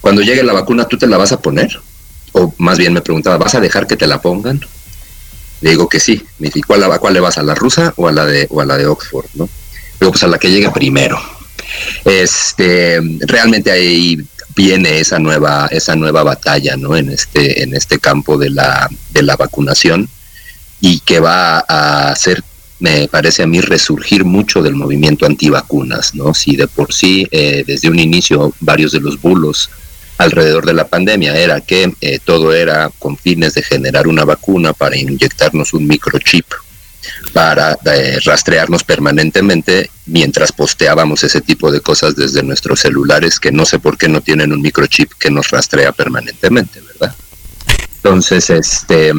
cuando 0.00 0.22
llegue 0.22 0.42
la 0.42 0.54
vacuna, 0.54 0.86
¿tú 0.86 0.96
te 0.96 1.06
la 1.06 1.18
vas 1.18 1.32
a 1.32 1.40
poner? 1.40 1.80
o 2.32 2.54
más 2.58 2.78
bien 2.78 2.92
me 2.92 3.00
preguntaba, 3.00 3.38
¿vas 3.38 3.54
a 3.54 3.60
dejar 3.60 3.86
que 3.86 3.96
te 3.96 4.06
la 4.06 4.20
pongan? 4.20 4.60
Le 5.60 5.70
digo 5.70 5.88
que 5.88 6.00
sí. 6.00 6.24
Me 6.38 6.50
¿cuál, 6.66 6.84
¿a 6.84 6.98
cuál 6.98 7.14
le 7.14 7.20
vas? 7.20 7.38
¿A 7.38 7.42
la 7.42 7.54
rusa 7.54 7.92
o 7.96 8.08
a 8.08 8.12
la 8.12 8.24
de, 8.24 8.46
o 8.50 8.60
a 8.60 8.64
la 8.64 8.76
de 8.76 8.86
Oxford? 8.86 9.26
¿no? 9.34 9.48
Digo, 10.00 10.12
pues 10.12 10.22
a 10.22 10.28
la 10.28 10.38
que 10.38 10.50
llegue 10.50 10.70
primero. 10.70 11.20
Este, 12.04 13.00
realmente 13.20 13.70
ahí 13.70 14.18
viene 14.54 15.00
esa 15.00 15.18
nueva, 15.18 15.68
esa 15.70 15.96
nueva 15.96 16.22
batalla, 16.22 16.76
¿no? 16.76 16.96
En 16.96 17.10
este, 17.10 17.62
en 17.62 17.74
este 17.74 17.98
campo 17.98 18.38
de 18.38 18.50
la, 18.50 18.88
de 19.12 19.22
la 19.22 19.36
vacunación 19.36 20.08
y 20.80 21.00
que 21.00 21.20
va 21.20 21.64
a 21.68 22.10
hacer, 22.10 22.42
me 22.78 23.08
parece 23.08 23.42
a 23.42 23.46
mí, 23.46 23.60
resurgir 23.60 24.24
mucho 24.24 24.62
del 24.62 24.74
movimiento 24.74 25.26
antivacunas, 25.26 26.14
¿no? 26.14 26.34
Si 26.34 26.56
de 26.56 26.66
por 26.66 26.92
sí, 26.92 27.26
eh, 27.30 27.64
desde 27.66 27.88
un 27.88 27.98
inicio, 27.98 28.52
varios 28.60 28.92
de 28.92 29.00
los 29.00 29.20
bulos 29.20 29.70
alrededor 30.18 30.66
de 30.66 30.74
la 30.74 30.86
pandemia 30.86 31.34
era 31.36 31.60
que 31.60 31.94
eh, 32.00 32.18
todo 32.22 32.52
era 32.52 32.90
con 32.98 33.16
fines 33.16 33.54
de 33.54 33.62
generar 33.62 34.06
una 34.06 34.24
vacuna 34.24 34.72
para 34.74 34.96
inyectarnos 34.96 35.72
un 35.72 35.86
microchip 35.86 36.44
para 37.32 37.78
eh, 37.84 38.18
rastrearnos 38.24 38.84
permanentemente 38.84 39.90
mientras 40.06 40.52
posteábamos 40.52 41.24
ese 41.24 41.40
tipo 41.40 41.70
de 41.70 41.80
cosas 41.80 42.16
desde 42.16 42.42
nuestros 42.42 42.80
celulares 42.80 43.38
que 43.38 43.52
no 43.52 43.64
sé 43.64 43.78
por 43.78 43.96
qué 43.96 44.08
no 44.08 44.20
tienen 44.20 44.52
un 44.52 44.60
microchip 44.60 45.12
que 45.18 45.30
nos 45.30 45.50
rastrea 45.50 45.92
permanentemente, 45.92 46.80
¿verdad? 46.80 47.14
Entonces, 47.96 48.50
este 48.50 49.12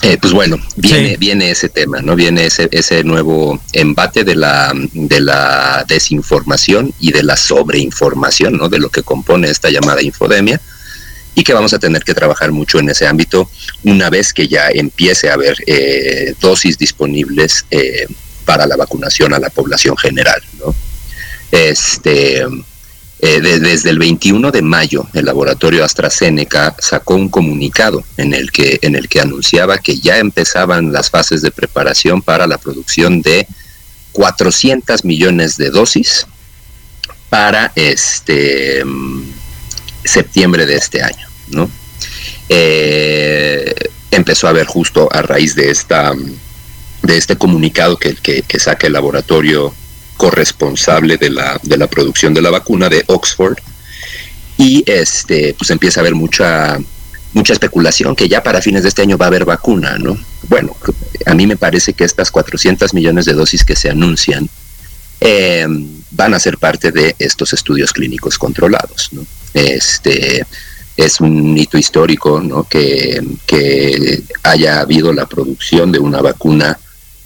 Eh, 0.00 0.16
pues 0.20 0.32
bueno, 0.32 0.58
viene, 0.76 1.16
viene 1.16 1.50
ese 1.50 1.68
tema, 1.68 2.00
¿no? 2.00 2.14
Viene 2.14 2.46
ese, 2.46 2.68
ese 2.70 3.02
nuevo 3.02 3.60
embate 3.72 4.22
de 4.22 4.36
la, 4.36 4.72
de 4.92 5.20
la 5.20 5.84
desinformación 5.88 6.94
y 7.00 7.10
de 7.10 7.24
la 7.24 7.36
sobreinformación, 7.36 8.58
¿no? 8.58 8.68
De 8.68 8.78
lo 8.78 8.90
que 8.90 9.02
compone 9.02 9.50
esta 9.50 9.70
llamada 9.70 10.00
infodemia 10.00 10.60
y 11.38 11.44
que 11.44 11.54
vamos 11.54 11.72
a 11.72 11.78
tener 11.78 12.02
que 12.02 12.14
trabajar 12.14 12.50
mucho 12.50 12.80
en 12.80 12.90
ese 12.90 13.06
ámbito 13.06 13.48
una 13.84 14.10
vez 14.10 14.32
que 14.32 14.48
ya 14.48 14.70
empiece 14.70 15.30
a 15.30 15.34
haber 15.34 15.56
eh, 15.68 16.34
dosis 16.40 16.76
disponibles 16.76 17.64
eh, 17.70 18.08
para 18.44 18.66
la 18.66 18.74
vacunación 18.74 19.32
a 19.32 19.38
la 19.38 19.48
población 19.48 19.96
general, 19.96 20.42
¿no? 20.58 20.74
Este, 21.52 22.40
eh, 23.20 23.40
desde 23.40 23.90
el 23.90 24.00
21 24.00 24.50
de 24.50 24.62
mayo, 24.62 25.06
el 25.14 25.26
laboratorio 25.26 25.84
AstraZeneca 25.84 26.74
sacó 26.80 27.14
un 27.14 27.28
comunicado 27.28 28.02
en 28.16 28.34
el 28.34 28.50
que 28.50 28.80
en 28.82 28.96
el 28.96 29.08
que 29.08 29.20
anunciaba 29.20 29.78
que 29.78 29.96
ya 29.96 30.18
empezaban 30.18 30.92
las 30.92 31.08
fases 31.08 31.40
de 31.40 31.52
preparación 31.52 32.20
para 32.20 32.48
la 32.48 32.58
producción 32.58 33.22
de 33.22 33.46
400 34.10 35.04
millones 35.04 35.56
de 35.56 35.70
dosis 35.70 36.26
para 37.28 37.70
este 37.76 38.82
septiembre 40.04 40.66
de 40.66 40.76
este 40.76 41.02
año, 41.02 41.27
¿no? 41.50 41.70
Eh, 42.48 43.74
empezó 44.10 44.48
a 44.48 44.52
ver 44.52 44.66
justo 44.66 45.08
a 45.12 45.22
raíz 45.22 45.54
de 45.54 45.70
esta 45.70 46.12
de 47.02 47.16
este 47.16 47.36
comunicado 47.36 47.96
que, 47.96 48.14
que, 48.16 48.42
que 48.42 48.58
saca 48.58 48.86
el 48.86 48.92
laboratorio 48.92 49.72
corresponsable 50.16 51.16
de 51.16 51.30
la, 51.30 51.60
de 51.62 51.76
la 51.76 51.86
producción 51.86 52.34
de 52.34 52.42
la 52.42 52.50
vacuna 52.50 52.88
de 52.88 53.04
Oxford 53.06 53.56
y 54.56 54.82
este 54.86 55.54
pues 55.56 55.70
empieza 55.70 56.00
a 56.00 56.02
haber 56.02 56.14
mucha 56.14 56.78
mucha 57.32 57.52
especulación 57.52 58.16
que 58.16 58.28
ya 58.28 58.42
para 58.42 58.60
fines 58.60 58.82
de 58.82 58.88
este 58.88 59.02
año 59.02 59.16
va 59.16 59.26
a 59.26 59.28
haber 59.28 59.44
vacuna, 59.44 59.96
¿no? 59.98 60.18
Bueno, 60.48 60.76
a 61.26 61.34
mí 61.34 61.46
me 61.46 61.56
parece 61.56 61.92
que 61.92 62.04
estas 62.04 62.30
400 62.30 62.94
millones 62.94 63.26
de 63.26 63.34
dosis 63.34 63.64
que 63.64 63.76
se 63.76 63.90
anuncian 63.90 64.48
eh, 65.20 65.66
van 66.10 66.34
a 66.34 66.40
ser 66.40 66.58
parte 66.58 66.90
de 66.90 67.14
estos 67.18 67.52
estudios 67.52 67.92
clínicos 67.92 68.38
controlados. 68.38 69.10
Este 69.54 70.44
es 70.98 71.20
un 71.20 71.56
hito 71.56 71.78
histórico, 71.78 72.40
¿no? 72.40 72.64
Que, 72.64 73.22
que 73.46 74.20
haya 74.42 74.80
habido 74.80 75.12
la 75.12 75.26
producción 75.26 75.92
de 75.92 76.00
una 76.00 76.20
vacuna 76.20 76.78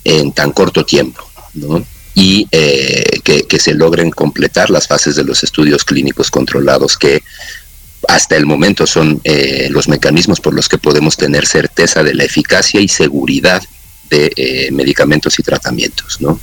en 0.04 0.32
tan 0.32 0.52
corto 0.52 0.84
tiempo, 0.84 1.26
¿no? 1.54 1.82
y 2.14 2.46
eh, 2.50 3.20
que, 3.24 3.58
se 3.58 3.74
logren 3.74 4.10
completar 4.10 4.68
las 4.68 4.86
fases 4.86 5.16
de 5.16 5.24
los 5.24 5.42
estudios 5.42 5.84
clínicos 5.84 6.30
controlados 6.30 6.98
que 6.98 7.22
hasta 8.08 8.36
el 8.36 8.44
momento 8.44 8.86
son 8.86 9.20
eh, 9.24 9.68
los 9.70 9.88
mecanismos 9.88 10.40
por 10.40 10.52
los 10.52 10.68
que 10.68 10.76
podemos 10.76 11.16
tener 11.16 11.46
certeza 11.46 12.02
de 12.02 12.14
la 12.14 12.24
eficacia 12.24 12.80
y 12.80 12.88
seguridad 12.88 13.62
de 14.10 14.30
eh, 14.36 14.70
medicamentos 14.72 15.38
y 15.38 15.42
tratamientos, 15.42 16.20
¿no? 16.20 16.38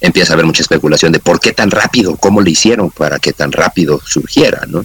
empieza 0.00 0.32
a 0.32 0.34
haber 0.34 0.46
mucha 0.46 0.62
especulación 0.62 1.12
de 1.12 1.20
por 1.20 1.40
qué 1.40 1.52
tan 1.52 1.70
rápido, 1.70 2.16
cómo 2.16 2.40
le 2.40 2.50
hicieron 2.50 2.90
para 2.90 3.18
que 3.18 3.32
tan 3.32 3.52
rápido 3.52 4.00
surgiera, 4.04 4.64
¿no? 4.66 4.84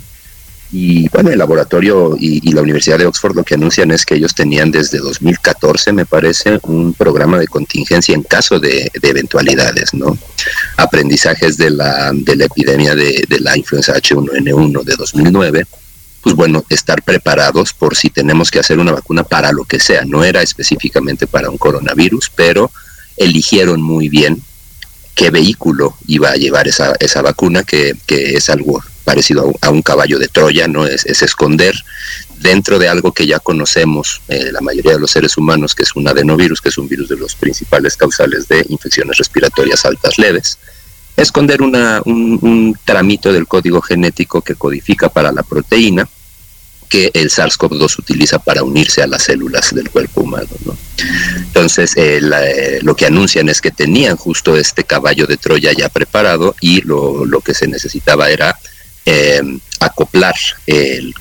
Y 0.72 1.08
bueno, 1.10 1.30
el 1.30 1.38
laboratorio 1.38 2.18
y, 2.20 2.52
la 2.52 2.62
Universidad 2.62 2.98
de 2.98 3.06
Oxford 3.06 3.36
lo 3.36 3.44
que 3.44 3.54
anuncian 3.54 3.92
es 3.92 4.06
que 4.06 4.16
ellos 4.16 4.36
tenían 4.36 4.70
desde 4.70 4.98
2014, 4.98 5.94
me 5.94 6.06
parece, 6.06 6.60
un 6.64 6.94
programa 6.94 7.38
de 7.40 7.48
contingencia 7.48 8.14
en 8.14 8.24
caso 8.24 8.60
de, 8.60 8.92
eventualidades, 9.02 9.94
¿no? 9.94 10.18
Aprendizajes 10.76 11.58
de 11.58 11.70
la, 11.70 12.12
de 12.14 12.36
la 12.36 12.46
epidemia 12.46 12.96
de, 12.96 13.24
de 13.28 13.40
la 13.40 13.58
influenza 13.58 13.94
H1N1 13.96 14.84
de 14.84 14.96
2009 14.96 15.66
pues 16.22 16.36
bueno, 16.36 16.66
estar 16.68 17.04
preparados 17.04 17.72
por 17.72 17.96
si 17.96 18.10
tenemos 18.10 18.52
que 18.52 18.60
hacer 18.60 18.80
una 18.80 18.92
vacuna 18.92 19.24
para 19.24 19.54
lo 19.54 19.64
que 19.64 19.80
sea. 19.80 20.04
No 20.04 20.26
era 20.26 20.42
específicamente 20.42 21.26
para 21.26 21.50
un 21.50 21.58
coronavirus, 21.58 22.32
pero 22.36 22.70
eligieron 23.16 23.82
muy 23.82 24.10
bien 24.10 24.42
qué 25.16 25.30
vehículo 25.30 25.96
iba 26.06 26.32
a 26.32 26.36
llevar 26.36 26.68
esa, 26.68 26.96
esa 27.00 27.22
vacuna, 27.22 27.64
que, 27.64 27.96
que 28.06 28.36
es 28.36 28.50
algo 28.50 28.84
parecido 29.08 29.54
a 29.62 29.70
un, 29.70 29.82
caballo 29.82 30.20
de 30.20 30.28
Troya, 30.28 30.68
¿no? 30.68 30.86
Es, 30.86 31.06
esconder 31.06 31.74
dentro 32.42 32.78
de 32.78 32.90
algo 32.90 33.14
que 33.14 33.26
ya 33.26 33.40
conocemos 33.40 34.22
eh, 34.28 34.50
la 34.52 34.60
mayoría 34.60 34.92
de 34.92 35.00
los 35.00 35.12
seres 35.12 35.38
humanos, 35.38 35.74
que 35.74 35.84
es 35.84 35.96
un 35.96 36.10
adenovirus, 36.10 36.60
que 36.60 36.68
es 36.68 36.78
un 36.78 36.90
virus 36.90 37.08
de 37.08 37.16
los 37.16 37.34
principales 37.34 37.96
causales 37.96 38.50
de 38.50 38.66
infecciones 38.68 39.16
respiratorias 39.16 39.86
altas 39.86 40.18
leves, 40.18 40.60
esconder 41.16 41.62
un, 41.62 41.74
un 42.42 42.78
tramito 42.84 43.32
del 43.32 43.48
código 43.48 43.82
genético 43.82 44.42
que 44.42 44.56
codifica 44.56 45.08
para 45.08 45.32
la 45.32 45.44
proteína 45.44 46.06
que 46.90 47.10
el 47.14 47.30
SARS-CoV-2 47.30 48.00
utiliza 48.00 48.40
para 48.40 48.64
unirse 48.64 49.02
a 49.02 49.08
las 49.08 49.24
células 49.24 49.74
del 49.74 49.90
cuerpo 49.90 50.22
humano. 50.22 50.50
¿no? 50.66 50.78
Entonces, 51.38 51.96
eh, 51.96 52.20
eh, 52.20 52.80
lo 52.82 52.96
que 52.96 53.06
anuncian 53.06 53.48
es 53.48 53.62
que 53.62 53.72
tenían 53.72 54.18
justo 54.18 54.58
este 54.58 54.84
caballo 54.84 55.28
de 55.28 55.38
Troya 55.38 55.72
ya 55.72 55.88
preparado 55.88 56.56
y 56.60 56.82
lo, 56.82 57.26
lo 57.26 57.40
que 57.40 57.54
se 57.54 57.68
necesitaba 57.68 58.30
era 58.30 58.58
eh, 59.10 59.42
acoplar 59.80 60.36
el, 60.66 61.16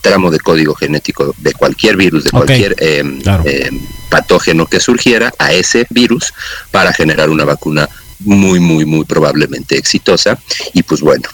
tramo 0.00 0.30
de 0.30 0.40
código 0.40 0.74
genético 0.74 1.34
de 1.36 1.52
cualquier 1.52 1.96
virus, 1.96 2.24
de 2.24 2.30
cualquier 2.30 2.74
eh, 2.78 3.04
eh, 3.44 3.70
patógeno 4.08 4.66
que 4.66 4.80
surgiera 4.80 5.32
a 5.38 5.52
ese 5.52 5.86
virus 5.90 6.32
para 6.70 6.94
generar 6.94 7.28
una 7.28 7.44
vacuna 7.44 7.88
muy, 8.20 8.58
muy, 8.58 8.86
muy 8.86 9.04
probablemente 9.04 9.76
exitosa. 9.76 10.38
Y 10.72 10.82
pues 10.82 11.02
bueno, 11.02 11.28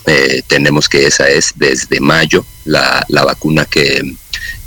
tenemos 0.49 0.89
que 0.89 1.07
esa 1.07 1.29
es 1.29 1.53
desde 1.55 2.01
mayo 2.01 2.45
la, 2.65 3.07
la 3.09 3.25
vacuna 3.25 3.65
que, 3.65 4.17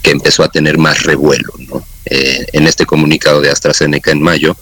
que, 0.01 0.12
empezó 0.12 0.42
a 0.42 0.50
tener 0.50 0.77
más 0.77 1.04
revuelo. 1.04 1.54
¿no? 1.68 1.86
en 2.08 2.68
este 2.68 2.86
comunicado 2.86 3.42
de 3.42 3.50
AstraZeneca 3.50 4.12
en 4.12 4.22
mayo, 4.22 4.56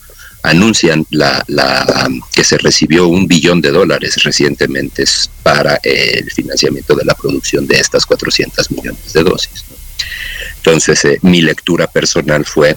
anuncian 0.44 1.06
la, 1.10 1.44
la, 1.48 2.10
que 2.34 2.44
se 2.44 2.58
recibió 2.58 3.08
un 3.08 3.28
billón 3.28 3.62
de 3.62 3.72
dólares 3.72 4.22
recientemente 4.24 5.06
para 5.42 5.80
el 5.84 6.30
financiamiento 6.32 6.96
de 6.96 7.06
la 7.06 7.16
producción 7.16 7.66
de 7.66 7.80
estas 7.80 8.06
400 8.06 8.72
millones 8.72 9.14
de 9.14 9.24
dosis. 9.24 9.64
Entonces, 10.58 11.04
eh, 11.06 11.20
mi 11.22 11.42
lectura 11.42 11.88
personal 11.88 12.46
fue, 12.46 12.76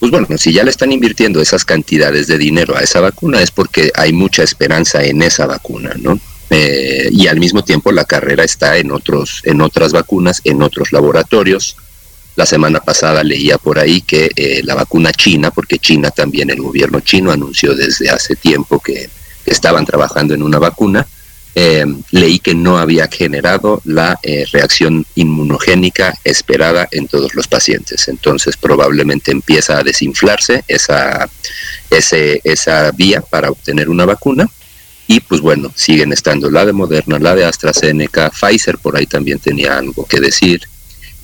pues 0.00 0.10
bueno, 0.10 0.26
si 0.36 0.52
ya 0.52 0.64
le 0.64 0.70
están 0.70 0.92
invirtiendo 0.92 1.40
esas 1.40 1.64
cantidades 1.64 2.26
de 2.26 2.36
dinero 2.36 2.76
a 2.76 2.80
esa 2.80 3.00
vacuna 3.00 3.40
es 3.42 3.50
porque 3.52 3.90
hay 3.94 4.12
mucha 4.12 4.42
esperanza 4.42 5.02
en 5.02 5.22
esa 5.22 5.46
vacuna, 5.46 5.94
¿no? 6.00 6.20
Eh, 6.50 7.10
y 7.12 7.26
al 7.26 7.38
mismo 7.38 7.62
tiempo 7.62 7.92
la 7.92 8.04
carrera 8.04 8.42
está 8.42 8.78
en 8.78 8.90
otros, 8.90 9.42
en 9.44 9.60
otras 9.60 9.92
vacunas, 9.92 10.40
en 10.44 10.62
otros 10.62 10.92
laboratorios, 10.92 11.76
la 12.38 12.46
semana 12.46 12.78
pasada 12.78 13.24
leía 13.24 13.58
por 13.58 13.80
ahí 13.80 14.00
que 14.00 14.30
eh, 14.36 14.60
la 14.62 14.76
vacuna 14.76 15.10
china, 15.10 15.50
porque 15.50 15.80
China 15.80 16.12
también, 16.12 16.50
el 16.50 16.62
gobierno 16.62 17.00
chino 17.00 17.32
anunció 17.32 17.74
desde 17.74 18.10
hace 18.10 18.36
tiempo 18.36 18.78
que 18.78 19.10
estaban 19.44 19.84
trabajando 19.84 20.34
en 20.34 20.44
una 20.44 20.60
vacuna, 20.60 21.04
eh, 21.56 21.84
leí 22.12 22.38
que 22.38 22.54
no 22.54 22.78
había 22.78 23.08
generado 23.08 23.82
la 23.84 24.20
eh, 24.22 24.44
reacción 24.52 25.04
inmunogénica 25.16 26.14
esperada 26.22 26.86
en 26.92 27.08
todos 27.08 27.34
los 27.34 27.48
pacientes. 27.48 28.06
Entonces 28.06 28.56
probablemente 28.56 29.32
empieza 29.32 29.76
a 29.76 29.82
desinflarse 29.82 30.62
esa, 30.68 31.28
ese, 31.90 32.40
esa 32.44 32.92
vía 32.92 33.20
para 33.20 33.50
obtener 33.50 33.88
una 33.88 34.06
vacuna. 34.06 34.48
Y 35.08 35.18
pues 35.18 35.40
bueno, 35.40 35.72
siguen 35.74 36.12
estando 36.12 36.48
la 36.52 36.64
de 36.64 36.72
Moderna, 36.72 37.18
la 37.18 37.34
de 37.34 37.46
AstraZeneca, 37.46 38.30
Pfizer 38.30 38.78
por 38.78 38.96
ahí 38.96 39.06
también 39.06 39.40
tenía 39.40 39.76
algo 39.76 40.04
que 40.04 40.20
decir, 40.20 40.68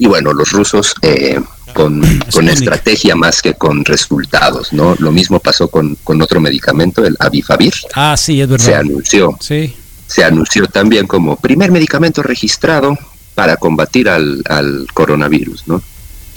y 0.05 0.07
bueno, 0.07 0.35
los 0.35 0.53
rusos 0.53 0.95
eh, 1.01 1.41
con, 1.73 2.03
con 2.31 2.49
estrategia 2.51 3.17
más 3.17 3.41
que 3.41 3.55
con 3.55 3.87
resultados, 3.87 4.71
¿no? 4.75 4.95
Lo 4.99 5.11
mismo 5.11 5.41
pasó 5.41 5.69
con, 5.69 5.97
con 6.05 6.21
otro 6.21 6.41
medicamento, 6.41 7.07
el 7.07 7.17
Avifavir. 7.19 7.73
Ah, 7.95 8.15
sí, 8.15 8.39
es 8.39 8.47
verdad. 8.47 8.67
Se 8.67 8.75
anunció. 8.75 9.35
Sí. 9.41 9.75
Se 10.07 10.23
anunció 10.23 10.67
también 10.67 11.07
como 11.07 11.37
primer 11.37 11.73
medicamento 11.73 12.23
registrado 12.23 12.99
para 13.35 13.57
combatir 13.57 14.11
al, 14.11 14.43
al 14.47 14.87
coronavirus, 14.93 15.67
¿no? 15.67 15.81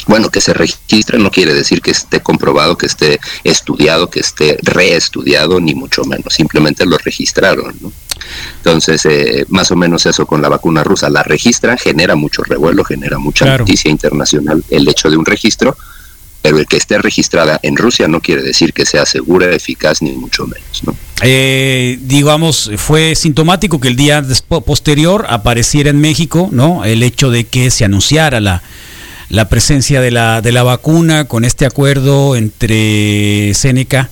Bueno, 0.07 0.29
que 0.29 0.41
se 0.41 0.53
registre 0.53 1.19
no 1.19 1.31
quiere 1.31 1.53
decir 1.53 1.81
que 1.81 1.91
esté 1.91 2.21
comprobado, 2.21 2.77
que 2.77 2.85
esté 2.85 3.19
estudiado, 3.43 4.09
que 4.09 4.21
esté 4.21 4.57
reestudiado, 4.63 5.59
ni 5.59 5.75
mucho 5.75 6.03
menos. 6.05 6.33
Simplemente 6.33 6.85
lo 6.85 6.97
registraron. 6.97 7.75
¿no? 7.81 7.91
Entonces, 8.57 9.05
eh, 9.05 9.45
más 9.49 9.71
o 9.71 9.75
menos 9.75 10.05
eso 10.05 10.25
con 10.25 10.41
la 10.41 10.49
vacuna 10.49 10.83
rusa. 10.83 11.09
La 11.09 11.23
registran, 11.23 11.77
genera 11.77 12.15
mucho 12.15 12.43
revuelo, 12.43 12.83
genera 12.83 13.17
mucha 13.17 13.57
noticia 13.57 13.91
internacional 13.91 14.63
el 14.69 14.87
hecho 14.87 15.09
de 15.09 15.17
un 15.17 15.25
registro, 15.25 15.77
pero 16.41 16.59
el 16.59 16.67
que 16.67 16.77
esté 16.77 16.97
registrada 16.97 17.59
en 17.63 17.75
Rusia 17.75 18.07
no 18.07 18.21
quiere 18.21 18.41
decir 18.41 18.73
que 18.73 18.85
sea 18.85 19.05
segura, 19.05 19.53
eficaz, 19.53 20.01
ni 20.01 20.13
mucho 20.13 20.45
menos. 20.45 20.83
¿no? 20.83 20.95
Eh, 21.21 21.99
digamos, 22.01 22.71
fue 22.77 23.15
sintomático 23.15 23.79
que 23.79 23.87
el 23.87 23.95
día 23.95 24.23
posterior 24.65 25.25
apareciera 25.29 25.89
en 25.89 25.99
México, 25.99 26.49
¿no? 26.51 26.85
El 26.85 27.03
hecho 27.03 27.31
de 27.31 27.45
que 27.45 27.71
se 27.71 27.85
anunciara 27.85 28.39
la 28.39 28.61
la 29.29 29.50
presencia 29.50 30.01
de 30.01 30.12
la, 30.12 30.41
de 30.41 30.51
la 30.51 30.63
vacuna 30.63 31.25
con 31.25 31.46
este 31.46 31.65
acuerdo 31.65 32.36
entre 32.36 33.53
Seneca, 33.53 34.10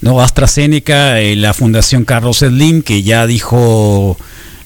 no 0.00 0.20
AstraZeneca, 0.20 1.22
y 1.22 1.36
la 1.36 1.54
Fundación 1.54 2.04
Carlos 2.04 2.38
Slim, 2.38 2.82
que 2.82 3.02
ya 3.02 3.26
dijo 3.26 4.16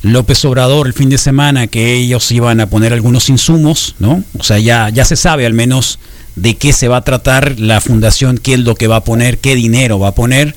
López 0.02 0.44
Obrador 0.44 0.86
el 0.86 0.94
fin 0.94 1.10
de 1.10 1.18
semana 1.18 1.66
que 1.66 1.94
ellos 1.94 2.30
iban 2.32 2.60
a 2.60 2.66
poner 2.66 2.92
algunos 2.92 3.28
insumos, 3.28 3.94
¿no? 3.98 4.24
O 4.38 4.42
sea, 4.42 4.58
ya, 4.58 4.88
ya 4.88 5.04
se 5.04 5.16
sabe 5.16 5.44
al 5.46 5.54
menos 5.54 5.98
de 6.36 6.56
qué 6.56 6.72
se 6.72 6.88
va 6.88 6.98
a 6.98 7.04
tratar 7.04 7.58
la 7.58 7.80
fundación, 7.80 8.38
qué 8.38 8.54
es 8.54 8.60
lo 8.60 8.74
que 8.74 8.86
va 8.88 8.96
a 8.96 9.04
poner, 9.04 9.38
qué 9.38 9.54
dinero 9.54 9.98
va 9.98 10.08
a 10.08 10.14
poner. 10.14 10.54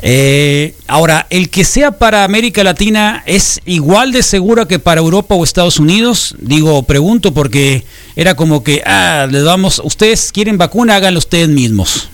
Eh, 0.00 0.74
ahora, 0.86 1.26
el 1.30 1.50
que 1.50 1.64
sea 1.64 1.92
para 1.92 2.24
América 2.24 2.62
Latina 2.62 3.22
es 3.26 3.60
igual 3.66 4.12
de 4.12 4.22
segura 4.22 4.66
que 4.66 4.78
para 4.78 5.00
Europa 5.00 5.34
o 5.34 5.44
Estados 5.44 5.78
Unidos. 5.78 6.36
Digo, 6.38 6.82
pregunto 6.84 7.34
porque 7.34 7.84
era 8.14 8.34
como 8.34 8.62
que, 8.62 8.82
ah, 8.86 9.26
les 9.30 9.44
vamos, 9.44 9.80
ustedes 9.84 10.30
quieren 10.32 10.58
vacuna, 10.58 10.96
háganlo 10.96 11.18
ustedes 11.18 11.48
mismos. 11.48 12.10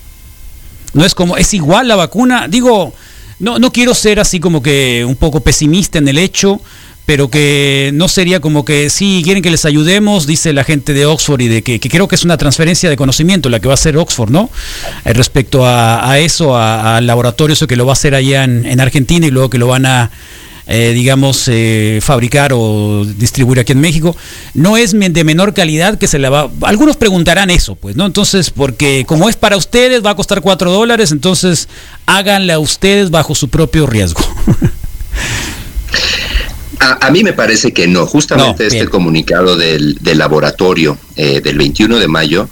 No 0.94 1.04
es 1.04 1.14
como, 1.14 1.36
es 1.36 1.52
igual 1.52 1.88
la 1.88 1.96
vacuna. 1.96 2.48
Digo, 2.48 2.94
no, 3.38 3.58
no 3.58 3.72
quiero 3.72 3.94
ser 3.94 4.20
así 4.20 4.40
como 4.40 4.62
que 4.62 5.04
un 5.06 5.16
poco 5.16 5.40
pesimista 5.40 5.98
en 5.98 6.08
el 6.08 6.18
hecho, 6.18 6.60
pero 7.06 7.28
que 7.28 7.90
no 7.94 8.08
sería 8.08 8.40
como 8.40 8.64
que 8.64 8.88
sí 8.88 9.20
quieren 9.24 9.42
que 9.42 9.50
les 9.50 9.64
ayudemos, 9.64 10.26
dice 10.26 10.52
la 10.52 10.64
gente 10.64 10.94
de 10.94 11.06
Oxford 11.06 11.40
y 11.42 11.48
de 11.48 11.62
que, 11.62 11.78
creo 11.80 12.08
que 12.08 12.14
es 12.14 12.24
una 12.24 12.38
transferencia 12.38 12.88
de 12.88 12.96
conocimiento 12.96 13.48
la 13.50 13.60
que 13.60 13.68
va 13.68 13.74
a 13.74 13.74
hacer 13.74 13.96
Oxford, 13.96 14.30
¿no? 14.30 14.50
Eh, 15.04 15.12
respecto 15.12 15.66
a, 15.66 16.18
eso, 16.18 16.56
al 16.56 17.06
laboratorio, 17.06 17.52
eso 17.52 17.66
que 17.66 17.76
lo 17.76 17.84
va 17.84 17.92
a 17.92 17.94
hacer 17.94 18.14
allá 18.14 18.44
en, 18.44 18.80
Argentina 18.80 19.26
y 19.26 19.30
luego 19.30 19.50
que 19.50 19.58
lo 19.58 19.66
van 19.68 19.86
a, 19.86 20.10
eh, 20.66 20.92
digamos, 20.94 21.48
eh, 21.48 22.00
fabricar 22.02 22.52
o 22.54 23.04
distribuir 23.04 23.60
aquí 23.60 23.72
en 23.72 23.80
México, 23.80 24.16
no 24.54 24.76
es 24.76 24.92
de 24.92 25.24
menor 25.24 25.54
calidad 25.54 25.98
que 25.98 26.06
se 26.06 26.18
la 26.18 26.30
va... 26.30 26.50
Algunos 26.62 26.96
preguntarán 26.96 27.50
eso, 27.50 27.76
pues, 27.76 27.96
¿no? 27.96 28.04
Entonces, 28.06 28.50
porque 28.50 29.04
como 29.06 29.28
es 29.28 29.36
para 29.36 29.56
ustedes, 29.56 30.04
va 30.04 30.10
a 30.10 30.16
costar 30.16 30.40
4 30.40 30.70
dólares, 30.70 31.12
entonces 31.12 31.68
háganla 32.06 32.58
ustedes 32.58 33.10
bajo 33.10 33.34
su 33.34 33.48
propio 33.48 33.86
riesgo. 33.86 34.22
A, 36.84 37.10
mí 37.10 37.24
me 37.24 37.32
parece 37.32 37.72
que 37.72 37.86
no. 37.86 38.06
Justamente 38.06 38.66
este 38.66 38.88
comunicado 38.88 39.56
del, 39.56 39.98
laboratorio 40.02 40.98
eh, 41.16 41.40
del 41.40 41.56
21 41.56 41.98
de 41.98 42.08
mayo 42.08 42.48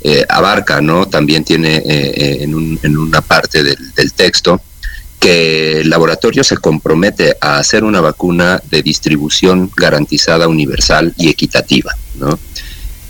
eh, 0.00 0.24
abarca, 0.28 0.80
¿no? 0.80 1.06
También 1.06 1.44
tiene 1.44 1.76
eh, 1.86 2.42
en, 2.42 2.98
una 2.98 3.20
parte 3.20 3.62
del, 3.62 4.12
texto 4.14 4.60
que 5.20 5.80
el 5.80 5.90
laboratorio 5.90 6.42
se 6.42 6.56
compromete 6.56 7.36
a 7.40 7.58
hacer 7.58 7.84
una 7.84 8.00
vacuna 8.00 8.60
de 8.68 8.82
distribución 8.82 9.70
garantizada, 9.76 10.48
universal 10.48 11.14
y 11.16 11.28
equitativa, 11.28 11.92
¿no? 12.16 12.38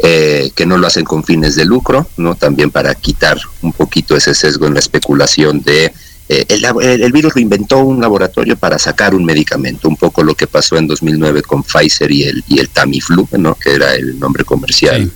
que 0.01 0.65
no 0.65 0.79
lo 0.79 0.87
hacen 0.87 1.05
con 1.05 1.25
fines 1.25 1.57
de 1.57 1.65
lucro, 1.65 2.09
¿no? 2.17 2.37
También 2.37 2.71
para 2.71 2.95
quitar 2.95 3.37
un 3.63 3.73
poquito 3.73 4.17
ese 4.17 4.33
sesgo 4.33 4.67
en 4.67 4.75
la 4.75 4.79
especulación 4.79 5.61
de 5.63 5.93
eh, 6.29 6.45
el, 6.49 7.13
virus 7.13 7.35
lo 7.35 7.41
inventó 7.41 7.79
un 7.79 8.01
laboratorio 8.01 8.57
para 8.57 8.79
sacar 8.79 9.15
un 9.15 9.25
medicamento, 9.25 9.89
un 9.89 9.97
poco 9.97 10.23
lo 10.23 10.35
que 10.35 10.47
pasó 10.47 10.77
en 10.77 10.87
2009 10.87 11.43
con 11.43 11.63
Pfizer 11.63 12.11
y 12.11 12.25
el, 12.25 12.45
y 12.49 12.59
el 12.59 12.69
Tamiflu, 12.69 13.29
¿no? 13.39 13.55
que 13.55 13.73
era 13.75 13.95
el 13.95 14.19
nombre 14.19 14.45
comercial 14.45 15.11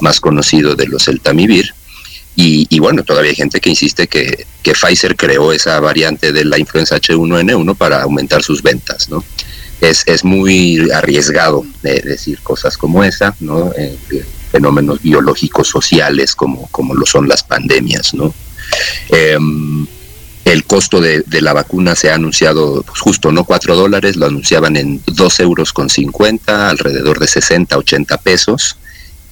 más 0.00 0.20
conocido 0.20 0.74
de 0.74 0.86
los 0.86 1.08
el 1.08 1.20
Tamivir. 1.20 1.74
Y, 2.36 2.80
bueno, 2.80 3.04
todavía 3.04 3.30
hay 3.30 3.36
gente 3.36 3.60
que 3.60 3.70
insiste 3.70 4.08
que, 4.08 4.44
que, 4.60 4.72
Pfizer 4.72 5.14
creó 5.14 5.52
esa 5.52 5.78
variante 5.78 6.32
de 6.32 6.44
la 6.44 6.58
influenza 6.58 6.96
H1N1 6.96 7.76
para 7.76 8.02
aumentar 8.02 8.42
sus 8.42 8.60
ventas, 8.60 9.08
¿no? 9.08 9.22
Es, 9.80 10.02
es 10.06 10.24
muy 10.24 10.90
arriesgado 10.90 11.64
decir 11.80 12.40
cosas 12.40 12.76
como 12.76 13.04
esa, 13.04 13.36
¿no? 13.38 13.70
Eh, 13.78 13.96
fenómenos 14.50 15.00
biológicos 15.00 15.68
sociales 15.68 16.34
como, 16.34 16.66
como 16.72 16.94
lo 16.94 17.06
son 17.06 17.28
las 17.28 17.44
pandemias, 17.44 18.14
¿no? 18.14 18.34
Em, 19.10 19.86
el 20.44 20.64
costo 20.64 21.00
de, 21.00 21.24
la 21.40 21.52
vacuna 21.52 21.94
se 21.94 22.10
ha 22.10 22.14
anunciado 22.14 22.82
pues, 22.82 23.00
justo, 23.00 23.32
¿no? 23.32 23.44
4 23.44 23.76
dólares, 23.76 24.16
lo 24.16 24.26
anunciaban 24.26 24.76
en 24.76 25.00
2 25.06 25.40
euros 25.40 25.72
con 25.72 25.88
50, 25.88 26.68
alrededor 26.70 27.18
de 27.18 27.26
60, 27.26 27.76
80 27.76 28.18
pesos. 28.18 28.76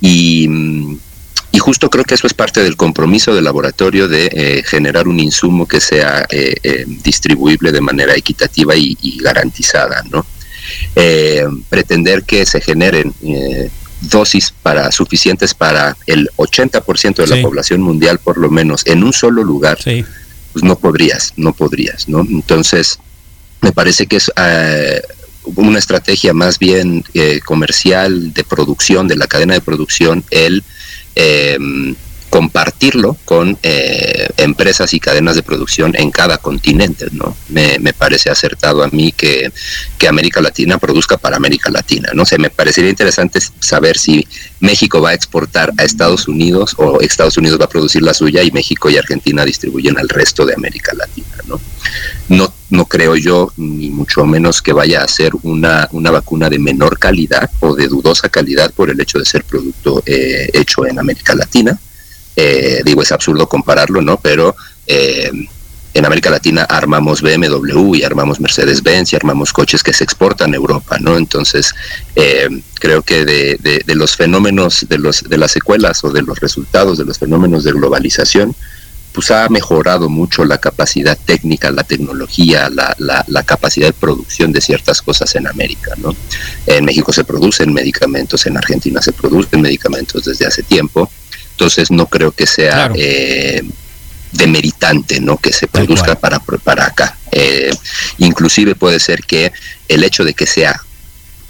Y, 0.01 0.49
y 1.53 1.59
justo 1.59 1.91
creo 1.91 2.05
que 2.05 2.15
eso 2.15 2.27
es 2.27 2.35
parte 2.35 2.63
del 2.63 2.77
compromiso 2.77 3.35
del 3.35 3.45
laboratorio 3.45 4.09
de 4.09 4.31
eh, 4.33 4.63
generar 4.65 5.07
un 5.07 5.21
insumo 5.21 5.69
que 5.69 5.81
sea 5.81 6.27
eh, 6.31 6.55
eh, 6.63 6.85
distribuible 6.87 7.73
de 7.73 7.81
manera 7.83 8.17
equitativa 8.17 8.75
y, 8.75 9.19
garantizada, 9.21 10.03
¿no? 10.11 10.27
pretender 11.69 12.23
que 12.23 12.47
se 12.47 12.61
generen 12.61 13.13
dosis 14.01 14.55
para 14.63 14.91
suficientes 14.93 15.55
para 15.55 15.97
el 16.07 16.31
80% 16.37 17.17
de 17.17 17.27
la 17.27 17.43
población 17.43 17.83
mundial, 17.83 18.19
por 18.19 18.39
lo 18.39 18.49
menos, 18.49 18.87
en 18.87 19.03
un 19.03 19.13
solo 19.13 19.45
lugar. 19.45 19.79
Sí 19.83 20.05
pues 20.53 20.65
no 20.65 20.77
podrías, 20.77 21.33
no 21.37 21.53
podrías, 21.53 22.09
¿no? 22.09 22.21
Entonces, 22.21 22.99
me 23.61 23.73
parece 23.73 24.07
que 24.07 24.17
es 24.17 24.31
eh, 24.37 25.03
una 25.45 25.79
estrategia 25.79 26.35
más 26.35 26.59
bien 26.59 27.05
eh, 27.15 27.41
comercial 27.45 28.33
de 28.33 28.45
producción, 28.45 29.09
de 29.09 29.17
la 29.17 29.27
cadena 29.27 29.55
de 29.55 29.61
producción, 29.61 30.25
el 30.31 30.63
eh, 31.15 31.59
compartirlo 32.33 33.19
con 33.27 33.59
eh, 33.63 34.27
empresas 34.39 34.95
y 34.95 35.01
cadenas 35.01 35.37
de 35.37 35.43
producción 35.43 35.95
en 35.95 36.11
cada 36.11 36.39
continente, 36.39 37.09
¿no? 37.13 37.37
Me, 37.51 37.93
parece 37.93 38.31
acertado 38.31 38.83
a 38.83 38.89
mí 38.89 39.13
que, 39.13 39.53
que, 39.99 40.09
América 40.09 40.41
Latina 40.41 40.79
produzca 40.79 41.19
para 41.19 41.37
América 41.37 41.71
Latina, 41.71 42.09
¿no? 42.15 42.25
sé, 42.25 42.39
me 42.39 42.49
parecería 42.49 42.89
interesante 42.89 43.39
saber 43.61 43.99
si 43.99 44.27
México 44.61 45.03
va 45.03 45.11
a 45.11 45.15
exportar 45.15 45.75
a 45.77 45.85
Estados 45.85 46.27
Unidos 46.27 46.75
o 46.79 47.03
Estados 47.03 47.37
Unidos 47.37 47.61
va 47.61 47.67
a 47.67 47.69
producir 47.69 48.01
la 48.01 48.15
suya 48.15 48.43
y 48.43 48.51
México 48.51 48.89
y 48.89 48.97
Argentina 48.97 49.45
distribuyen 49.45 49.99
al 49.99 50.09
resto 50.09 50.47
de 50.47 50.55
América 50.55 50.95
Latina, 50.95 51.37
¿no? 51.47 51.61
No, 52.31 52.55
no 52.71 52.87
creo 52.87 53.15
yo, 53.15 53.53
ni 53.59 53.91
mucho 53.91 54.25
menos 54.25 54.63
que 54.63 54.73
vaya 54.73 55.05
a 55.05 55.09
ser 55.09 55.33
una, 55.43 55.87
una 55.93 56.11
vacuna 56.11 56.49
de 56.49 56.59
menor 56.59 56.99
calidad 56.99 57.51
o 57.61 57.75
de 57.75 57.89
dudosa 57.89 58.31
calidad 58.31 58.73
por 58.73 58.89
el 58.89 58.99
hecho 58.99 59.19
de 59.19 59.27
ser 59.27 59.45
producto 59.45 60.03
eh, 60.07 60.49
hecho 60.55 60.87
en 60.87 60.99
América 60.99 61.35
Latina 61.35 61.79
eh, 62.37 62.83
digo, 62.85 63.03
es 63.03 63.13
absurdo 63.13 63.49
compararlo, 63.49 64.01
¿no? 64.01 64.17
Pero 64.19 64.57
eh, 64.87 65.31
en 65.95 66.07
América 66.07 66.31
Latina 66.31 66.63
armamos 66.65 67.21
BMW 67.21 67.97
y 67.97 68.03
armamos 68.03 68.41
Mercedes-Benz 68.41 69.13
y 69.13 69.17
armamos 69.17 69.53
coches 69.53 69.83
que 69.83 69.93
se 69.93 70.05
exportan 70.05 70.53
a 70.53 70.57
Europa, 70.57 70.99
¿no? 70.99 71.17
Entonces, 71.17 71.75
eh, 72.17 72.49
creo 72.75 73.03
que 73.03 73.25
de, 73.25 73.83
de, 73.85 73.95
los 73.95 74.17
fenómenos, 74.17 74.87
de, 74.89 74.99
los, 74.99 75.23
de 75.23 75.39
las 75.39 75.53
secuelas 75.53 76.03
o 76.05 76.11
de 76.11 76.23
los 76.23 76.41
resultados 76.41 76.99
de 76.99 77.05
los 77.05 77.19
fenómenos 77.19 77.65
de 77.65 77.73
globalización, 77.73 78.57
pues 79.13 79.31
ha 79.31 79.47
mejorado 79.51 80.09
mucho 80.09 80.47
la 80.47 80.57
capacidad 80.57 81.19
técnica, 81.23 81.71
la 81.71 81.85
tecnología, 81.85 82.71
la, 82.71 82.95
la, 82.99 83.23
la, 83.29 83.43
capacidad 83.43 83.89
de 83.89 83.93
producción 83.93 84.53
de 84.53 84.63
ciertas 84.63 85.03
cosas 85.03 85.35
en 85.35 85.47
América, 85.47 85.93
¿no? 85.99 86.17
En 86.67 86.87
México 86.87 87.13
se 87.13 87.25
producen 87.25 87.75
medicamentos, 87.75 88.47
en 88.47 88.57
Argentina 88.57 89.03
se 89.03 89.13
producen 89.13 89.61
medicamentos 89.61 90.25
desde 90.25 90.47
hace 90.47 90.63
tiempo, 90.63 91.11
entonces 91.63 91.93
no 91.93 92.07
creo 92.07 92.33
que 92.33 92.45
sea 92.45 92.91
eh, 92.97 93.63
demeritante 94.33 95.21
no 95.21 95.37
que 95.37 95.53
se 95.53 95.69
produzca 95.69 96.17
para, 96.17 96.41
para 96.41 96.87
acá. 96.87 97.17
Eh, 97.31 97.71
inclusive 98.19 98.75
puede 98.75 98.99
ser 98.99 99.23
que 99.23 99.53
el 99.87 100.03
hecho 100.03 100.25
de 100.25 100.35
que 100.35 100.45
sea 100.45 100.83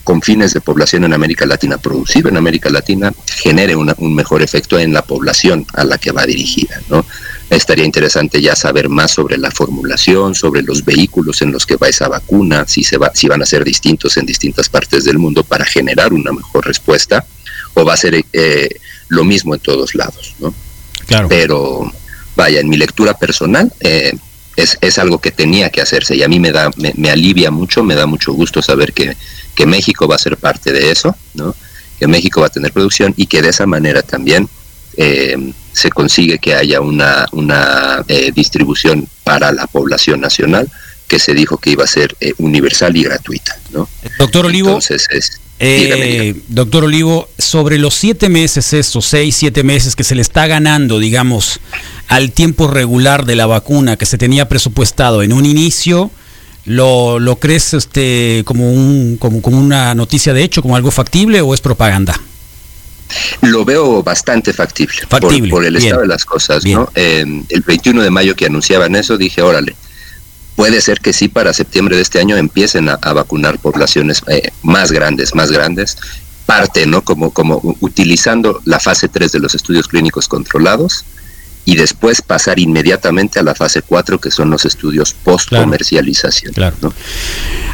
con 0.05 0.21
fines 0.21 0.53
de 0.53 0.61
población 0.61 1.05
en 1.05 1.15
América 1.15 1.47
Latina, 1.47 1.79
producido 1.79 2.29
en 2.29 2.37
América 2.37 2.69
Latina, 2.69 3.15
genere 3.37 3.75
un 3.75 4.15
mejor 4.15 4.43
efecto 4.43 4.79
en 4.79 4.93
la 4.93 5.01
población 5.01 5.65
a 5.73 5.85
la 5.85 5.97
que 5.97 6.13
va 6.13 6.27
dirigida, 6.27 6.83
¿no? 6.91 7.07
Estaría 7.49 7.87
interesante 7.87 8.43
ya 8.43 8.55
saber 8.55 8.91
más 8.91 9.13
sobre 9.13 9.39
la 9.39 9.51
formulación, 9.51 10.35
sobre 10.35 10.61
los 10.61 10.85
vehículos 10.85 11.41
en 11.41 11.53
los 11.53 11.65
que 11.65 11.77
va 11.77 11.89
esa 11.89 12.09
vacuna, 12.09 12.67
si 12.69 12.85
se 12.85 12.99
va, 12.99 13.13
si 13.15 13.29
van 13.29 13.41
a 13.41 13.47
ser 13.47 13.65
distintos 13.65 14.19
en 14.19 14.27
distintas 14.27 14.69
partes 14.69 15.05
del 15.05 15.19
mundo 15.19 15.43
para 15.43 15.65
generar 15.65 16.13
una 16.13 16.33
mejor 16.33 16.67
respuesta, 16.67 17.25
o 17.75 17.85
va 17.85 17.95
a 17.95 17.97
ser 17.97 18.23
eh, 18.33 18.69
lo 19.13 19.25
mismo 19.25 19.55
en 19.55 19.61
todos 19.61 19.95
lados, 19.95 20.35
¿no? 20.39 20.55
Claro. 21.07 21.29
Pero 21.29 21.93
vaya, 22.35 22.61
en 22.61 22.69
mi 22.69 22.77
lectura 22.77 23.15
personal 23.15 23.71
eh, 23.81 24.13
es, 24.57 24.79
es, 24.81 24.99
algo 24.99 25.19
que 25.19 25.31
tenía 25.31 25.69
que 25.71 25.83
hacerse 25.83 26.17
y 26.17 26.23
a 26.23 26.29
mí 26.29 26.41
me 26.41 26.51
da, 26.51 26.71
me, 26.97 27.11
alivia 27.11 27.51
mucho, 27.51 27.85
me 27.85 27.95
da 27.95 28.07
mucho 28.07 28.33
gusto 28.33 28.63
saber 28.63 28.93
que, 28.93 29.15
que, 29.55 29.67
México 29.67 30.09
va 30.09 30.17
a 30.17 30.19
ser 30.19 30.39
parte 30.39 30.73
de 30.73 30.91
eso, 30.91 31.15
¿no? 31.35 31.55
Que 31.99 32.07
México 32.07 32.41
va 32.41 32.47
a 32.47 32.51
tener 32.51 32.73
producción 32.73 33.13
y 33.17 33.27
que 33.27 33.43
de 33.43 33.51
esa 33.51 33.67
manera 33.67 34.03
también 34.03 34.49
eh, 34.97 35.53
se 35.73 35.91
consigue 35.91 36.39
que 36.39 36.55
haya 36.55 36.81
una, 36.81 37.27
una 37.33 38.03
eh, 38.09 38.33
distribución 38.35 39.07
para 39.25 39.53
la 39.53 39.67
población 39.67 40.21
nacional 40.21 40.71
que 41.07 41.19
se 41.19 41.35
dijo 41.35 41.59
que 41.59 41.71
iba 41.71 41.85
a 41.85 41.87
ser 41.87 42.17
universal 42.39 42.97
y 42.97 43.03
gratuita, 43.05 43.59
¿no? 43.73 43.87
Doctor 44.19 44.47
Olivo. 44.47 44.69
Entonces 44.69 45.07
es, 45.11 45.42
eh, 45.59 46.35
doctor 46.49 46.85
Olivo, 46.85 47.29
sobre 47.39 47.79
los 47.79 47.95
siete 47.95 48.29
meses, 48.29 48.73
estos 48.73 49.07
seis, 49.07 49.37
siete 49.37 49.63
meses 49.63 49.95
que 49.95 50.05
se 50.05 50.15
le 50.15 50.23
está 50.23 50.47
ganando, 50.47 50.99
digamos, 50.99 51.61
al 52.09 52.33
tiempo 52.33 52.67
regular 52.67 53.25
de 53.25 53.37
la 53.37 53.47
vacuna 53.47 53.97
que 53.97 54.07
se 54.07 54.19
tenía 54.19 54.49
presupuestado 54.49 55.23
en 55.23 55.33
un 55.33 55.47
inicio, 55.47 56.11
¿lo, 56.65 57.19
lo 57.19 57.37
crees 57.37 57.75
este, 57.75 58.43
como, 58.45 58.73
un, 58.73 59.17
como, 59.19 59.41
como 59.41 59.59
una 59.59 59.95
noticia 59.95 60.35
de 60.35 60.43
hecho, 60.43 60.63
como 60.63 60.77
algo 60.77 60.91
factible 60.91 61.41
o 61.41 61.55
es 61.55 61.61
propaganda? 61.61 62.21
Lo 63.43 63.65
veo 63.65 64.03
bastante 64.03 64.53
factible, 64.53 64.97
factible 65.09 65.51
por, 65.51 65.65
el 65.65 65.77
estado 65.77 66.01
de 66.01 66.09
las 66.09 66.25
cosas. 66.25 66.65
¿no? 66.65 66.91
el 66.95 67.61
21 67.67 68.03
de 68.03 68.11
mayo 68.11 68.35
que 68.35 68.47
anunciaban 68.47 68.97
eso, 68.97 69.19
dije, 69.19 69.43
órale, 69.43 69.77
puede 70.57 70.81
ser 70.81 71.01
que 71.01 71.13
sí 71.13 71.29
para 71.29 71.53
septiembre 71.53 71.97
de 71.97 72.03
este 72.03 72.21
año 72.21 72.37
empiecen 72.37 72.89
a, 72.89 72.97
vacunar 72.97 73.59
poblaciones 73.59 74.23
eh, 74.29 74.51
más 74.63 74.93
grandes, 74.93 75.35
más 75.35 75.51
grandes, 75.51 75.97
parte, 76.47 76.87
¿no? 76.87 77.03
Como, 77.03 77.31
como 77.31 77.61
utilizando 77.81 78.61
la 78.65 78.81
fase 78.81 79.09
3 79.09 79.33
de 79.33 79.41
los 79.41 79.55
estudios 79.55 79.89
clínicos 79.89 80.29
controlados 80.29 81.05
y 81.65 81.77
después 81.77 82.23
pasar 82.23 82.59
inmediatamente 82.59 83.39
a 83.39 83.43
la 83.43 83.55
fase 83.55 83.83
4, 83.83 84.21
que 84.21 84.31
son 84.31 84.51
los 84.51 84.65
estudios 84.65 85.15
post-comercialización. 85.15 86.53
Claro. 86.53 86.77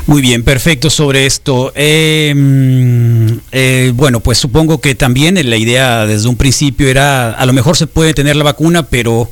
Muy 0.06 0.20
bien, 0.20 0.42
perfecto 0.42 0.90
sobre 0.90 1.26
esto. 1.26 1.72
Em, 1.74 3.40
eh, 3.50 3.92
bueno, 3.94 4.20
pues 4.20 4.38
supongo 4.38 4.80
que 4.80 4.94
también 4.94 5.38
la 5.48 5.56
idea 5.56 6.06
desde 6.06 6.28
un 6.28 6.36
principio 6.36 6.88
era, 6.88 7.30
a 7.30 7.46
lo 7.46 7.52
mejor 7.52 7.76
se 7.76 7.86
puede 7.86 8.12
tener 8.12 8.36
la 8.36 8.44
vacuna, 8.44 8.84
pero 8.84 9.30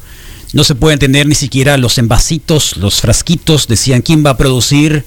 no 0.52 0.64
se 0.64 0.74
pueden 0.74 0.98
tener 0.98 1.26
ni 1.26 1.34
siquiera 1.34 1.76
los 1.76 1.98
envasitos, 1.98 2.76
los 2.76 3.00
frasquitos. 3.00 3.66
Decían, 3.66 4.02
¿quién 4.02 4.24
va 4.24 4.30
a 4.30 4.36
producir 4.36 5.04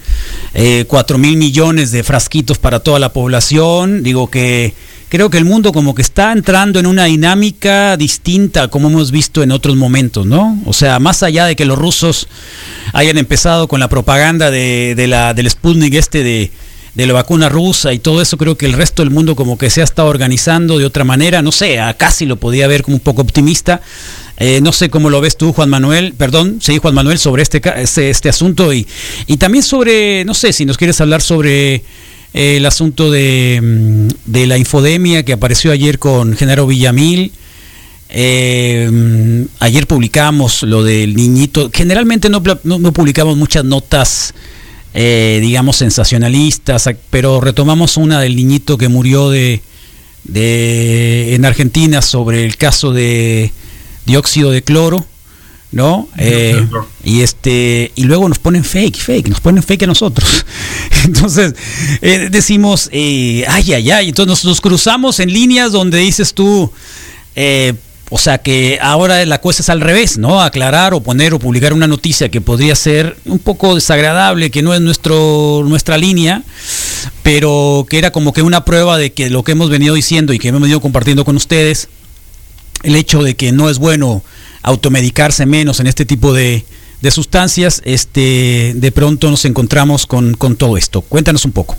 eh, 0.53 0.85
4 0.87 1.17
mil 1.17 1.37
millones 1.37 1.91
de 1.91 2.03
frasquitos 2.03 2.57
para 2.57 2.79
toda 2.79 2.99
la 2.99 3.13
población? 3.13 4.03
Digo 4.03 4.29
que 4.29 4.73
creo 5.09 5.29
que 5.29 5.37
el 5.37 5.45
mundo 5.45 5.71
como 5.71 5.95
que 5.95 6.01
está 6.01 6.31
entrando 6.31 6.79
en 6.79 6.85
una 6.85 7.05
dinámica 7.05 7.97
distinta 7.97 8.67
como 8.67 8.89
hemos 8.89 9.11
visto 9.11 9.41
en 9.41 9.51
otros 9.51 9.75
momentos, 9.75 10.25
¿no? 10.25 10.61
O 10.65 10.73
sea, 10.73 10.99
más 10.99 11.23
allá 11.23 11.45
de 11.45 11.55
que 11.55 11.65
los 11.65 11.77
rusos 11.77 12.27
hayan 12.93 13.17
empezado 13.17 13.67
con 13.67 13.79
la 13.79 13.89
propaganda 13.89 14.51
de, 14.51 15.05
la, 15.07 15.33
del 15.33 15.49
Sputnik 15.49 15.95
este 15.95 16.23
de, 16.23 16.51
de 16.93 17.07
la 17.07 17.13
vacuna 17.13 17.49
rusa 17.49 17.91
y 17.93 17.99
todo 17.99 18.21
eso, 18.21 18.37
creo 18.37 18.55
que 18.55 18.65
el 18.65 18.73
resto 18.73 19.01
del 19.01 19.11
mundo 19.11 19.35
como 19.35 19.57
que 19.57 19.69
se 19.69 19.81
ha 19.81 19.83
estado 19.83 20.09
organizando 20.09 20.77
de 20.77 20.85
otra 20.85 21.03
manera, 21.03 21.41
no 21.41 21.51
sé, 21.51 21.79
casi 21.97 22.25
lo 22.25 22.35
podía 22.35 22.67
ver 22.67 22.83
como 22.83 22.97
un 22.97 23.01
poco 23.01 23.21
optimista. 23.21 23.81
Eh, 24.39 24.61
no 24.61 24.71
sé 24.71 24.89
cómo 24.89 25.09
lo 25.09 25.19
ves 25.19 25.35
tú, 25.35 25.51
Juan 25.51 25.69
Manuel, 25.69 26.13
perdón, 26.17 26.59
sí, 26.61 26.77
Juan 26.77 26.95
Manuel, 26.95 27.19
sobre 27.19 27.43
este, 27.43 27.61
este, 27.75 28.09
este 28.09 28.29
asunto 28.29 28.73
y, 28.73 28.87
y 29.27 29.35
también 29.35 29.63
sobre, 29.63 30.23
no 30.23 30.33
sé, 30.33 30.53
si 30.53 30.65
nos 30.65 30.77
quieres 30.77 31.01
hablar 31.01 31.21
sobre 31.21 31.83
el 32.33 32.65
asunto 32.65 33.11
de, 33.11 33.59
mm, 33.61 34.31
de, 34.31 34.47
la 34.47 34.57
infodemia 34.57 35.23
que 35.23 35.33
apareció 35.33 35.71
ayer 35.71 35.99
con 35.99 36.35
Genaro 36.35 36.67
Villamil. 36.67 37.31
Eh, 38.11 39.45
ayer 39.59 39.87
publicamos 39.87 40.63
lo 40.63 40.83
del 40.83 41.15
niñito. 41.15 41.69
Generalmente 41.73 42.29
no, 42.29 42.41
no, 42.63 42.93
publicamos 42.93 43.37
muchas 43.37 43.65
notas, 43.65 44.33
eh, 44.93 45.39
digamos, 45.41 45.77
sensacionalistas, 45.77 46.89
pero 47.09 47.39
retomamos 47.41 47.97
una 47.97 48.19
del 48.19 48.35
niñito 48.35 48.77
que 48.77 48.87
murió 48.87 49.29
de, 49.29 49.61
de, 50.23 51.35
en 51.35 51.45
Argentina 51.45 52.01
sobre 52.01 52.45
el 52.45 52.57
caso 52.57 52.93
de 52.93 53.51
dióxido 54.09 54.51
de 54.51 54.63
cloro. 54.63 55.05
¿no? 55.71 56.07
Eh, 56.17 56.67
y 57.03 57.21
este 57.21 57.91
y 57.95 58.03
luego 58.05 58.27
nos 58.27 58.39
ponen 58.39 58.63
fake, 58.63 58.97
fake, 58.97 59.29
nos 59.29 59.39
ponen 59.39 59.61
fake 59.61 59.83
a 59.83 59.87
nosotros. 59.87 60.45
Entonces 61.05 61.53
eh, 62.01 62.29
decimos, 62.31 62.89
eh, 62.91 63.45
ay, 63.47 63.73
ay, 63.73 63.91
ay, 63.91 64.09
entonces 64.09 64.45
nos, 64.45 64.61
cruzamos 64.61 65.19
en 65.19 65.31
líneas 65.31 65.71
donde 65.71 65.99
dices 65.99 66.33
tú, 66.33 66.71
o 68.09 68.17
sea 68.17 68.39
que 68.39 68.79
ahora 68.81 69.23
la 69.25 69.39
cosa 69.39 69.61
es 69.61 69.69
al 69.69 69.81
revés, 69.81 70.17
¿no? 70.17 70.41
Aclarar 70.41 70.95
o 70.95 71.01
poner 71.01 71.33
o 71.35 71.39
publicar 71.39 71.73
una 71.73 71.87
noticia 71.87 72.29
que 72.29 72.41
podría 72.41 72.75
ser 72.75 73.15
un 73.25 73.37
poco 73.37 73.75
desagradable, 73.75 74.49
que 74.49 74.63
no 74.63 74.73
es 74.73 74.81
nuestro 74.81 75.63
nuestra 75.67 75.97
línea, 75.97 76.41
pero 77.21 77.85
que 77.87 77.99
era 77.99 78.11
como 78.11 78.33
que 78.33 78.41
una 78.41 78.65
prueba 78.65 78.97
de 78.97 79.13
que 79.13 79.29
lo 79.29 79.43
que 79.43 79.51
hemos 79.51 79.69
venido 79.69 79.93
diciendo 79.93 80.33
y 80.33 80.39
que 80.39 80.47
hemos 80.47 80.61
venido 80.61 80.81
compartiendo 80.81 81.23
con 81.23 81.35
ustedes, 81.35 81.87
el 82.83 82.95
hecho 82.95 83.23
de 83.23 83.35
que 83.35 83.51
no 83.51 83.69
es 83.69 83.79
bueno 83.79 84.23
automedicarse 84.61 85.45
menos 85.45 85.79
en 85.79 85.87
este 85.87 86.05
tipo 86.05 86.33
de, 86.33 86.65
sustancias, 87.09 87.81
este, 87.85 88.73
de 88.75 88.91
pronto 88.91 89.29
nos 89.29 89.45
encontramos 89.45 90.05
con, 90.05 90.35
todo 90.57 90.77
esto. 90.77 91.01
Cuéntanos 91.01 91.45
un 91.45 91.51
poco. 91.51 91.77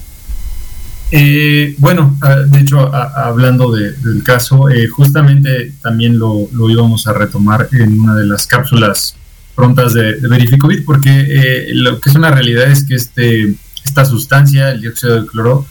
Eh, 1.12 1.74
bueno, 1.78 2.16
ah, 2.22 2.36
de 2.36 2.60
hecho, 2.60 2.94
hablando 2.94 3.72
del 3.72 4.22
caso, 4.22 4.68
eh, 4.68 4.86
justamente 4.86 5.72
también 5.82 6.18
lo, 6.18 6.48
íbamos 6.70 7.06
a 7.06 7.12
retomar 7.12 7.68
en 7.72 8.00
una 8.00 8.14
de 8.14 8.26
las 8.26 8.46
cápsulas 8.46 9.16
prontas 9.54 9.92
de, 9.92 10.14
de 10.14 10.28
Verificovit, 10.28 10.84
porque 10.84 11.10
eh, 11.10 11.66
lo 11.74 12.00
que 12.00 12.10
es 12.10 12.16
una 12.16 12.30
realidad 12.30 12.70
es 12.70 12.84
que 12.84 12.94
este, 12.94 13.54
esta 13.84 14.04
sustancia, 14.04 14.70
el 14.70 14.80
dióxido 14.80 15.20
de 15.20 15.26
cloro, 15.26 15.66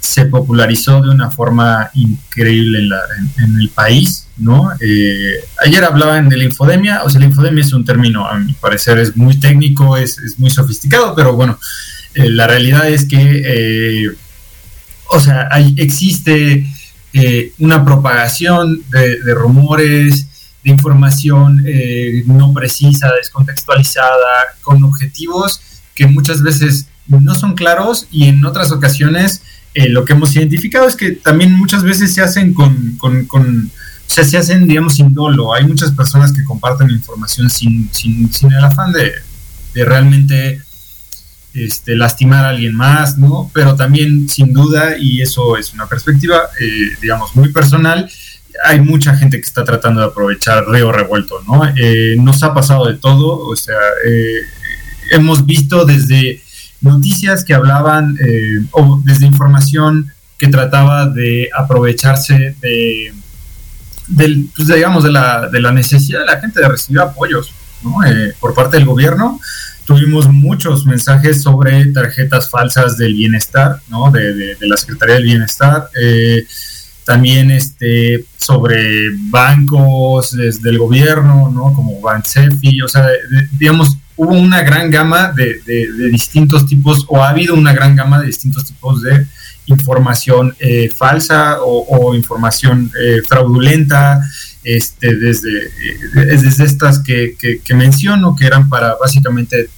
se 0.00 0.24
popularizó 0.24 1.02
de 1.02 1.10
una 1.10 1.30
forma 1.30 1.90
increíble 1.94 2.88
en, 3.36 3.60
el 3.60 3.68
país, 3.68 4.26
¿no? 4.38 4.72
Eh, 4.80 5.44
ayer 5.62 5.84
hablaban 5.84 6.28
de 6.28 6.38
la 6.38 6.44
infodemia, 6.44 7.02
o 7.04 7.10
sea, 7.10 7.20
la 7.20 7.26
infodemia 7.26 7.62
es 7.62 7.72
un 7.72 7.84
término, 7.84 8.26
a 8.26 8.38
mi 8.38 8.54
parecer, 8.54 8.98
es 8.98 9.16
muy 9.16 9.38
técnico, 9.38 9.96
es, 9.96 10.18
muy 10.38 10.50
sofisticado, 10.50 11.14
pero 11.14 11.34
bueno, 11.34 11.58
eh, 12.14 12.30
la 12.30 12.46
realidad 12.46 12.88
es 12.88 13.04
que, 13.04 13.42
eh, 13.44 14.10
o 15.08 15.20
sea, 15.20 15.48
existe 15.76 16.66
una 17.58 17.84
propagación 17.84 18.82
de, 18.90 19.34
rumores, 19.34 20.28
de 20.62 20.70
información 20.70 21.64
no 22.26 22.52
precisa, 22.52 23.10
descontextualizada, 23.12 24.54
con 24.62 24.82
objetivos 24.84 25.60
que 25.94 26.06
muchas 26.06 26.40
veces 26.40 26.86
no 27.08 27.34
son 27.34 27.54
claros 27.54 28.06
y 28.12 28.28
en 28.28 28.44
otras 28.44 28.70
ocasiones 28.70 29.42
eh, 29.72 29.88
lo 29.88 30.04
que 30.04 30.14
hemos 30.14 30.34
identificado 30.34 30.88
es 30.88 30.96
que 30.96 31.12
también 31.12 31.52
muchas 31.52 31.84
veces 31.84 32.12
se 32.12 32.22
hacen 32.22 32.54
con, 32.54 32.96
con, 32.96 33.26
o 33.30 34.12
sea, 34.12 34.24
se 34.24 34.36
hacen, 34.36 34.66
digamos, 34.66 34.96
sin 34.96 35.14
dolo. 35.14 35.54
Hay 35.54 35.64
muchas 35.64 35.92
personas 35.92 36.32
que 36.32 36.42
comparten 36.42 36.90
información 36.90 37.48
sin, 37.48 37.88
sin, 37.92 38.52
el 38.52 38.64
afán 38.64 38.92
de, 38.92 39.12
de, 39.74 39.84
realmente 39.84 40.60
este, 41.54 41.94
lastimar 41.94 42.44
a 42.44 42.48
alguien 42.48 42.74
más, 42.74 43.16
¿no? 43.16 43.48
Pero 43.54 43.76
también, 43.76 44.28
sin 44.28 44.52
duda, 44.52 44.98
y 44.98 45.22
eso 45.22 45.56
es 45.56 45.72
una 45.72 45.86
perspectiva, 45.86 46.42
eh, 46.58 46.96
digamos, 47.00 47.36
muy 47.36 47.52
personal, 47.52 48.10
hay 48.64 48.80
mucha 48.80 49.16
gente 49.16 49.36
que 49.36 49.46
está 49.46 49.62
tratando 49.62 50.00
de 50.00 50.08
aprovechar 50.08 50.68
río 50.68 50.90
revuelto, 50.90 51.42
¿no? 51.46 51.62
Eh, 51.76 52.16
nos 52.18 52.42
ha 52.42 52.52
pasado 52.52 52.86
de 52.86 52.94
todo, 52.94 53.38
o 53.38 53.54
sea, 53.54 53.76
hemos 55.12 55.46
visto 55.46 55.84
desde 55.84 56.42
noticias 56.80 57.44
que 57.44 57.54
hablaban 57.54 58.16
eh, 58.20 58.64
o 58.72 59.00
desde 59.04 59.26
información 59.26 60.12
que 60.38 60.48
trataba 60.48 61.06
de 61.06 61.50
aprovecharse 61.54 62.56
de, 62.60 63.12
pues, 64.56 64.68
digamos, 64.68 65.04
de 65.04 65.12
la, 65.12 65.48
de 65.48 65.60
la 65.60 65.72
necesidad 65.72 66.20
de 66.20 66.26
la 66.26 66.40
gente 66.40 66.60
de 66.60 66.68
recibir 66.68 67.00
apoyos 67.00 67.52
eh, 68.06 68.32
por 68.40 68.54
parte 68.54 68.78
del 68.78 68.86
gobierno. 68.86 69.38
Tuvimos 69.84 70.28
muchos 70.28 70.86
mensajes 70.86 71.42
sobre 71.42 71.86
tarjetas 71.86 72.48
falsas 72.48 72.96
del 72.96 73.14
bienestar, 73.14 73.80
¿no? 73.88 74.10
de, 74.10 74.34
de, 74.34 74.68
la 74.68 74.76
Secretaría 74.76 75.16
del 75.16 75.24
Bienestar. 75.24 75.90
Eh, 76.00 76.46
también 77.04 77.50
este, 77.50 78.24
sobre 78.36 79.10
bancos 79.30 80.30
desde 80.36 80.70
el 80.70 80.78
gobierno, 80.78 81.50
¿no? 81.52 81.74
como 81.74 82.00
Bansefi, 82.00 82.80
o 82.82 82.88
sea, 82.88 83.08
digamos, 83.58 83.96
hubo 84.20 84.34
una 84.34 84.62
gran 84.62 84.90
gama 84.90 85.32
de, 85.32 85.62
distintos 86.10 86.66
tipos, 86.66 87.06
o 87.08 87.22
ha 87.22 87.30
habido 87.30 87.54
una 87.54 87.72
gran 87.72 87.96
gama 87.96 88.20
de 88.20 88.26
distintos 88.26 88.66
tipos 88.66 89.00
de 89.00 89.26
información 89.64 90.54
eh, 90.58 90.92
falsa 90.94 91.56
o, 91.62 92.14
información 92.14 92.92
eh, 93.00 93.22
fraudulenta, 93.26 94.20
este, 94.62 95.16
desde, 95.16 95.68
eh, 95.68 96.36
desde 96.36 96.64
estas 96.64 96.98
que, 96.98 97.34
que, 97.38 97.74
menciono, 97.74 98.36
que 98.36 98.46
eran 98.46 98.68
para 98.68 98.94
básicamente 99.00 99.70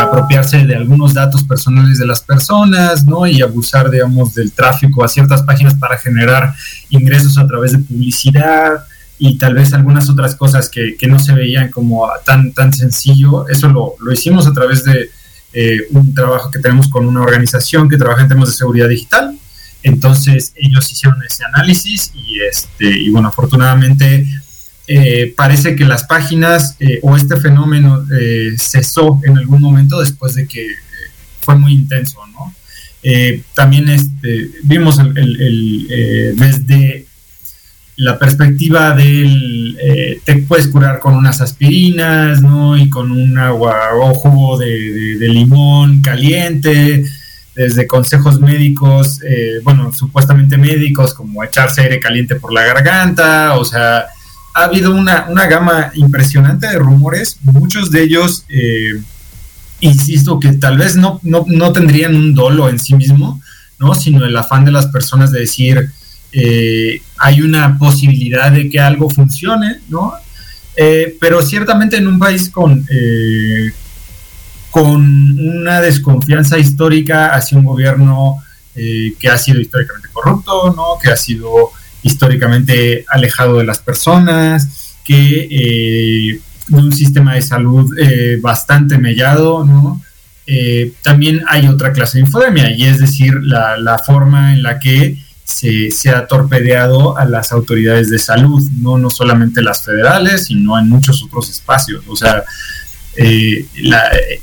apropiarse 0.00 0.58
de 0.58 0.76
algunos 0.76 1.14
datos 1.14 1.42
personales 1.42 1.98
de 1.98 2.06
las 2.06 2.20
personas, 2.20 3.04
¿no? 3.04 3.26
Y 3.26 3.40
abusar, 3.40 3.90
digamos, 3.90 4.34
del 4.34 4.52
tráfico 4.52 5.02
a 5.02 5.08
ciertas 5.08 5.42
páginas 5.42 5.74
para 5.74 5.98
generar 5.98 6.54
ingresos 6.90 7.36
a 7.38 7.46
través 7.48 7.72
de 7.72 7.78
publicidad, 7.78 8.84
y 9.24 9.38
tal 9.38 9.54
vez 9.54 9.72
algunas 9.72 10.10
otras 10.10 10.34
cosas 10.34 10.68
que, 10.68 10.96
no 11.06 11.20
se 11.20 11.32
veían 11.32 11.70
como 11.70 12.08
tan, 12.24 12.52
tan 12.52 12.72
sencillo. 12.72 13.46
Eso 13.48 13.68
lo, 13.68 13.94
lo 14.00 14.12
hicimos 14.12 14.48
a 14.48 14.52
través 14.52 14.82
de 14.82 15.10
eh, 15.52 15.82
un 15.90 16.12
trabajo 16.12 16.50
que 16.50 16.58
tenemos 16.58 16.88
con 16.88 17.06
una 17.06 17.20
organización 17.20 17.88
que 17.88 17.96
trabaja 17.96 18.22
en 18.22 18.28
temas 18.28 18.48
de 18.48 18.54
seguridad 18.54 18.88
digital. 18.88 19.38
Entonces 19.84 20.52
ellos 20.56 20.90
hicieron 20.90 21.22
ese 21.22 21.44
análisis 21.44 22.10
y, 22.16 22.40
este, 22.40 22.90
y 22.90 23.10
bueno, 23.10 23.28
afortunadamente 23.28 24.26
eh, 24.88 25.32
parece 25.36 25.76
que 25.76 25.84
las 25.84 26.02
páginas 26.02 26.74
eh, 26.80 26.98
o 27.02 27.16
este 27.16 27.36
fenómeno 27.36 28.04
cesó 28.58 29.20
en 29.22 29.38
algún 29.38 29.60
momento 29.60 30.00
después 30.00 30.34
de 30.34 30.48
que 30.48 30.66
fue 31.42 31.54
muy 31.54 31.74
intenso, 31.74 32.18
¿no? 32.32 32.52
también 33.54 33.88
este, 33.88 34.50
vimos 34.64 34.98
el, 34.98 36.34
desde 36.36 37.01
la 37.96 38.18
perspectiva 38.18 38.92
del 38.92 39.78
eh, 39.80 40.20
te 40.24 40.36
puedes 40.36 40.68
curar 40.68 40.98
con 40.98 41.14
unas 41.14 41.40
aspirinas, 41.40 42.40
¿no? 42.40 42.76
Y 42.76 42.88
con 42.88 43.10
un 43.10 43.36
agua 43.38 43.90
o 44.00 44.14
jugo 44.14 44.58
de, 44.58 45.16
limón 45.20 46.00
caliente, 46.00 47.04
desde 47.54 47.86
consejos 47.86 48.40
médicos, 48.40 49.20
eh, 49.22 49.60
bueno, 49.62 49.92
supuestamente 49.92 50.56
médicos, 50.56 51.14
como 51.14 51.44
echarse 51.44 51.82
aire 51.82 52.00
caliente 52.00 52.36
por 52.36 52.52
la 52.52 52.62
garganta, 52.62 53.58
o 53.58 53.64
sea, 53.64 54.06
ha 54.54 54.64
habido 54.64 54.94
una, 54.94 55.26
gama 55.46 55.92
impresionante 55.94 56.66
de 56.66 56.78
rumores, 56.78 57.38
muchos 57.42 57.90
de 57.90 58.02
ellos, 58.02 58.44
eh, 58.48 59.00
insisto, 59.80 60.40
que 60.40 60.52
tal 60.52 60.78
vez 60.78 60.96
no, 60.96 61.20
no, 61.22 61.44
no 61.46 61.72
tendrían 61.72 62.14
un 62.14 62.34
dolo 62.34 62.68
en 62.68 62.78
sí 62.78 62.94
mismo, 62.94 63.40
¿no? 63.78 63.94
Sino 63.94 64.24
el 64.24 64.36
afán 64.36 64.64
de 64.64 64.72
las 64.72 64.86
personas 64.86 65.30
de 65.30 65.40
decir, 65.40 65.90
eh, 66.32 67.02
hay 67.18 67.42
una 67.42 67.78
posibilidad 67.78 68.50
de 68.50 68.70
que 68.70 68.80
algo 68.80 69.10
funcione, 69.10 69.80
¿no? 69.88 70.14
Eh, 70.76 71.16
pero 71.20 71.42
ciertamente 71.42 71.98
en 71.98 72.06
un 72.06 72.18
país 72.18 72.48
con, 72.48 72.86
eh, 72.88 73.70
con 74.70 75.38
una 75.38 75.82
desconfianza 75.82 76.58
histórica 76.58 77.34
hacia 77.34 77.58
un 77.58 77.64
gobierno 77.64 78.38
que 78.74 79.28
ha 79.28 79.36
sido 79.36 79.60
históricamente 79.60 80.08
corrupto, 80.10 80.72
¿no? 80.74 80.98
Que 81.02 81.10
ha 81.10 81.16
sido 81.16 81.72
históricamente 82.02 83.04
alejado 83.10 83.58
de 83.58 83.64
las 83.64 83.80
personas, 83.80 84.96
que 85.04 86.40
un 86.70 86.90
sistema 86.90 87.34
de 87.34 87.42
salud 87.42 87.94
bastante 88.40 88.96
mellado, 88.96 89.62
¿no? 89.66 90.00
también 91.02 91.42
hay 91.48 91.68
otra 91.68 91.92
clase 91.92 92.16
de 92.16 92.24
infodemia, 92.24 92.74
y 92.74 92.84
es 92.84 92.98
decir, 92.98 93.34
la, 93.42 93.76
la 93.76 93.98
forma 93.98 94.54
en 94.54 94.62
la 94.62 94.78
que 94.78 95.18
se, 95.52 96.10
ha 96.10 96.26
torpedeado 96.26 97.16
a 97.16 97.24
las 97.24 97.52
autoridades 97.52 98.10
de 98.10 98.18
salud, 98.18 98.62
no, 98.78 98.98
no 98.98 99.10
solamente 99.10 99.62
las 99.62 99.84
federales, 99.84 100.46
sino 100.46 100.78
en 100.78 100.88
muchos 100.88 101.22
otros 101.22 101.50
espacios. 101.50 102.04
O 102.08 102.16
sea, 102.16 102.44
eh, 103.16 103.66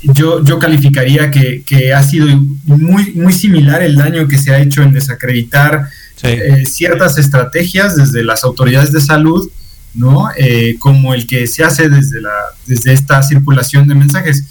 yo, 0.04 0.44
yo 0.44 0.60
calificaría 0.60 1.32
que, 1.32 1.94
ha 1.94 2.04
sido 2.04 2.28
muy, 2.66 3.12
muy 3.14 3.34
similar 3.34 3.82
el 3.82 3.96
daño 3.96 4.28
que 4.28 4.38
se 4.38 4.54
ha 4.54 4.60
hecho 4.60 4.84
en 4.84 4.94
desacreditar 4.94 5.90
eh, 6.22 6.66
ciertas 6.66 7.18
estrategias 7.18 7.96
desde 7.96 8.24
las 8.24 8.44
autoridades 8.44 8.92
de 8.92 9.02
salud, 9.02 9.50
¿no? 9.94 10.30
Eh, 10.38 10.76
como 10.80 11.14
el 11.14 11.26
que 11.26 11.48
se 11.48 11.64
hace 11.64 11.90
desde, 11.90 12.22
la, 12.22 12.34
desde 12.68 12.94
esta 12.94 13.24
circulación 13.24 13.88
de 13.88 13.96
mensajes. 13.96 14.46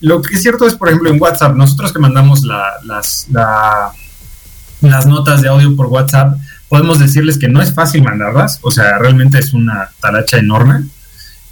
Lo 0.00 0.20
que 0.20 0.34
es 0.34 0.42
cierto 0.42 0.66
es, 0.66 0.74
por 0.74 0.88
ejemplo, 0.88 1.10
en 1.10 1.20
WhatsApp, 1.20 1.54
nosotros 1.54 1.92
que 1.92 2.00
mandamos 2.00 2.42
la, 2.42 2.64
las, 2.84 3.28
la, 3.30 3.92
las 4.82 5.06
notas 5.06 5.42
de 5.42 5.48
audio 5.48 5.74
por 5.76 5.86
WhatsApp, 5.86 6.36
podemos 6.68 6.98
decirles 6.98 7.38
que 7.38 7.48
no 7.48 7.60
es 7.60 7.74
fácil 7.74 8.02
mandarlas, 8.02 8.58
o 8.62 8.70
sea, 8.70 8.98
realmente 8.98 9.38
es 9.38 9.52
una 9.52 9.90
talacha 10.00 10.38
enorme, 10.38 10.86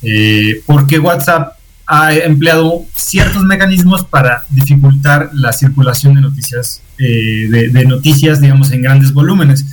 eh, 0.02 0.62
porque 0.66 0.98
WhatsApp 0.98 1.56
ha 1.86 2.14
empleado 2.14 2.84
ciertos 2.94 3.42
mecanismos 3.44 4.04
para 4.04 4.44
dificultar 4.48 5.30
la 5.34 5.52
circulación 5.52 6.14
de 6.14 6.20
noticias, 6.22 6.82
eh, 6.98 7.48
de, 7.50 7.84
noticias, 7.84 8.40
digamos, 8.40 8.70
en 8.72 8.82
grandes 8.82 9.12
volúmenes. 9.12 9.66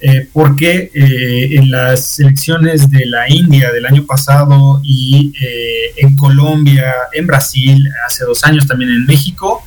Eh, 0.00 0.28
porque 0.34 0.90
en 0.92 1.70
las 1.70 2.20
elecciones 2.20 2.90
de 2.90 3.06
la 3.06 3.30
India 3.30 3.72
del 3.72 3.86
año 3.86 4.04
pasado 4.04 4.80
y 4.84 5.32
en 5.96 6.14
Colombia, 6.14 6.92
en 7.12 7.26
Brasil, 7.26 7.88
hace 8.06 8.24
dos 8.24 8.44
años 8.44 8.66
también 8.66 8.90
en 8.90 9.06
México, 9.06 9.64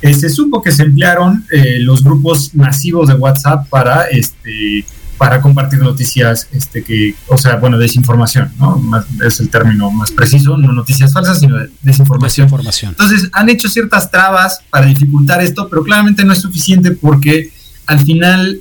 eh, 0.00 0.14
se 0.14 0.28
supo 0.30 0.62
que 0.62 0.70
se 0.70 0.84
emplearon 0.84 1.44
eh, 1.50 1.78
los 1.80 2.04
grupos 2.04 2.54
masivos 2.54 3.08
de 3.08 3.14
WhatsApp 3.14 3.68
para 3.68 4.04
este 4.04 4.84
para 5.16 5.40
compartir 5.40 5.80
noticias 5.80 6.46
este 6.52 6.84
que 6.84 7.16
o 7.26 7.36
sea 7.36 7.56
bueno 7.56 7.76
desinformación 7.78 8.52
no 8.60 8.80
es 9.24 9.40
el 9.40 9.48
término 9.48 9.90
más 9.90 10.12
preciso 10.12 10.56
no 10.56 10.72
noticias 10.72 11.12
falsas 11.12 11.40
sino 11.40 11.56
desinformación. 11.82 12.46
desinformación 12.46 12.90
entonces 12.90 13.28
han 13.32 13.48
hecho 13.48 13.68
ciertas 13.68 14.08
trabas 14.08 14.60
para 14.70 14.86
dificultar 14.86 15.42
esto 15.42 15.68
pero 15.68 15.82
claramente 15.82 16.24
no 16.24 16.32
es 16.32 16.40
suficiente 16.40 16.92
porque 16.92 17.50
al 17.86 17.98
final 17.98 18.60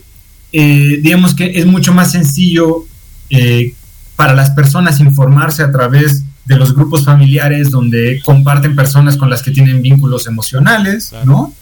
eh, 0.54 1.00
digamos 1.04 1.36
que 1.36 1.60
es 1.60 1.68
mucho 1.68 1.94
más 1.94 2.12
sencillo 2.12 2.86
para 4.16 4.34
las 4.34 4.50
personas 4.52 5.00
informarse 5.00 5.62
a 5.62 5.72
través 5.72 6.24
de 6.48 6.56
los 6.56 6.74
grupos 6.74 7.04
familiares 7.04 7.70
donde 7.70 8.22
comparten 8.24 8.76
personas 8.76 9.18
con 9.18 9.30
las 9.30 9.44
que 9.44 9.52
tienen 9.52 9.82
vínculos 9.82 10.28
emocionales, 10.28 11.14
¿no? 11.26 11.54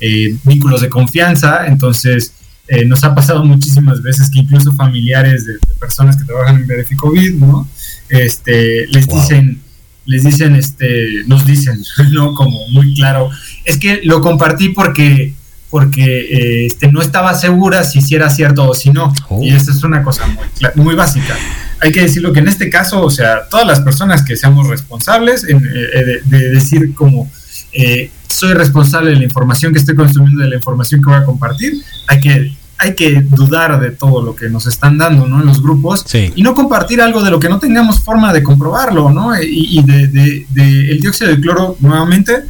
Eh, 0.00 0.36
vínculos 0.44 0.82
de 0.82 0.90
confianza, 0.90 1.66
entonces 1.66 2.34
eh, 2.68 2.84
nos 2.84 3.04
ha 3.04 3.14
pasado 3.14 3.42
muchísimas 3.44 4.02
veces 4.02 4.30
que 4.30 4.40
incluso 4.40 4.72
familiares 4.72 5.46
de, 5.46 5.54
personas 5.80 6.16
que 6.16 6.24
trabajan 6.24 6.56
en 6.56 6.66
Verificovid, 6.66 7.34
¿no? 7.34 7.66
Este, 8.10 8.86
les 8.88 9.06
dicen, 9.08 9.62
les 10.04 10.24
dicen, 10.24 10.56
este, 10.56 11.24
nos 11.26 11.46
dicen, 11.46 11.82
¿no? 12.12 12.34
Como 12.34 12.68
muy 12.68 12.94
claro, 12.94 13.30
es 13.64 13.78
que 13.78 14.00
lo 14.04 14.20
compartí 14.20 14.70
porque 14.70 15.34
porque 15.70 16.04
eh, 16.04 16.66
este, 16.66 16.86
no 16.92 17.02
estaba 17.02 17.34
segura 17.34 17.82
si, 17.82 18.00
si 18.00 18.14
era 18.14 18.30
cierto 18.30 18.68
o 18.68 18.74
si 18.74 18.90
no. 18.90 19.12
Oh. 19.28 19.42
Y 19.42 19.48
esa 19.48 19.72
es 19.72 19.82
una 19.82 20.04
cosa 20.04 20.24
muy, 20.28 20.44
muy 20.76 20.94
básica 20.94 21.34
hay 21.84 21.92
que 21.92 22.00
decirlo 22.00 22.32
que 22.32 22.40
en 22.40 22.48
este 22.48 22.70
caso, 22.70 23.02
o 23.02 23.10
sea, 23.10 23.46
todas 23.50 23.66
las 23.66 23.80
personas 23.80 24.24
que 24.24 24.36
seamos 24.36 24.68
responsables 24.68 25.44
eh, 25.44 25.54
eh, 25.54 26.20
de, 26.24 26.50
decir 26.50 26.94
como 26.94 27.30
eh, 27.74 28.10
soy 28.26 28.54
responsable 28.54 29.10
de 29.10 29.16
la 29.16 29.24
información 29.24 29.70
que 29.74 29.80
estoy 29.80 29.94
consumiendo, 29.94 30.42
de 30.42 30.48
la 30.48 30.56
información 30.56 31.02
que 31.02 31.10
voy 31.10 31.18
a 31.18 31.24
compartir, 31.24 31.74
hay 32.06 32.20
que 32.20 32.56
hay 32.78 32.94
que 32.94 33.20
dudar 33.20 33.80
de 33.80 33.90
todo 33.90 34.22
lo 34.22 34.34
que 34.34 34.48
nos 34.48 34.66
están 34.66 34.98
dando 34.98 35.26
¿no? 35.26 35.40
en 35.40 35.46
los 35.46 35.62
grupos 35.62 36.04
y 36.12 36.42
no 36.42 36.54
compartir 36.54 37.00
algo 37.00 37.22
de 37.22 37.30
lo 37.30 37.38
que 37.38 37.48
no 37.48 37.58
tengamos 37.58 38.00
forma 38.00 38.32
de 38.32 38.42
comprobarlo, 38.42 39.10
¿no? 39.10 39.30
Y, 39.40 39.80
de, 39.82 40.46
el 40.90 41.00
dióxido 41.00 41.30
de 41.30 41.40
cloro, 41.40 41.76
nuevamente, 41.80 42.42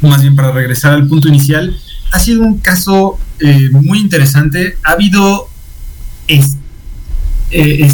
más 0.00 0.22
bien 0.22 0.34
para 0.34 0.52
regresar 0.52 0.94
al 0.94 1.06
punto 1.06 1.28
inicial, 1.28 1.76
ha 2.12 2.18
sido 2.18 2.42
un 2.42 2.58
caso 2.58 3.18
muy 3.72 4.00
interesante. 4.00 4.78
Ha 4.82 4.92
habido 4.92 5.48
eh, 7.50 7.88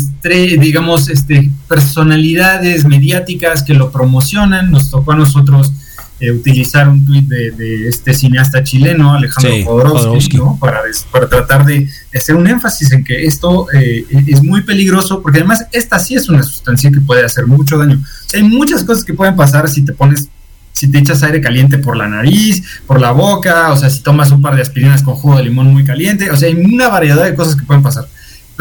digamos, 0.58 1.08
este, 1.08 1.50
personalidades 1.68 2.84
mediáticas 2.84 3.62
que 3.62 3.74
lo 3.74 3.90
promocionan. 3.90 4.70
Nos 4.70 4.90
tocó 4.90 5.12
a 5.12 5.16
nosotros 5.16 5.72
eh, 6.20 6.30
utilizar 6.30 6.88
un 6.88 7.04
tuit 7.04 7.26
de, 7.26 7.88
este 7.88 8.14
cineasta 8.14 8.62
chileno, 8.62 9.14
Alejandro 9.14 9.64
Jodorowsky, 9.64 10.38
para, 10.60 10.82
para, 11.10 11.28
tratar 11.28 11.64
de, 11.64 11.88
hacer 12.14 12.36
un 12.36 12.46
énfasis 12.46 12.92
en 12.92 13.02
que 13.02 13.24
esto 13.24 13.66
eh, 13.72 14.04
es 14.28 14.40
muy 14.40 14.62
peligroso, 14.62 15.20
porque 15.20 15.40
además 15.40 15.66
esta 15.72 15.98
sí 15.98 16.14
es 16.14 16.28
una 16.28 16.44
sustancia 16.44 16.92
que 16.92 17.00
puede 17.00 17.24
hacer 17.24 17.46
mucho 17.46 17.76
daño. 17.76 18.00
hay 18.32 18.44
muchas 18.44 18.84
cosas 18.84 19.04
que 19.04 19.14
pueden 19.14 19.34
pasar 19.34 19.68
si 19.68 19.84
te 19.84 19.92
pones 19.92 20.28
si 20.72 20.90
te 20.90 20.98
echas 20.98 21.22
aire 21.22 21.40
caliente 21.40 21.78
por 21.78 21.96
la 21.96 22.08
nariz, 22.08 22.62
por 22.86 23.00
la 23.00 23.10
boca, 23.10 23.72
o 23.72 23.76
sea, 23.76 23.90
si 23.90 24.00
tomas 24.00 24.30
un 24.30 24.40
par 24.40 24.56
de 24.56 24.62
aspirinas 24.62 25.02
con 25.02 25.14
jugo 25.14 25.36
de 25.36 25.44
limón 25.44 25.72
muy 25.72 25.84
caliente, 25.84 26.30
o 26.30 26.36
sea, 26.36 26.48
hay 26.48 26.54
una 26.54 26.88
variedad 26.88 27.24
de 27.24 27.34
cosas 27.34 27.56
que 27.56 27.62
pueden 27.64 27.82
pasar. 27.82 28.06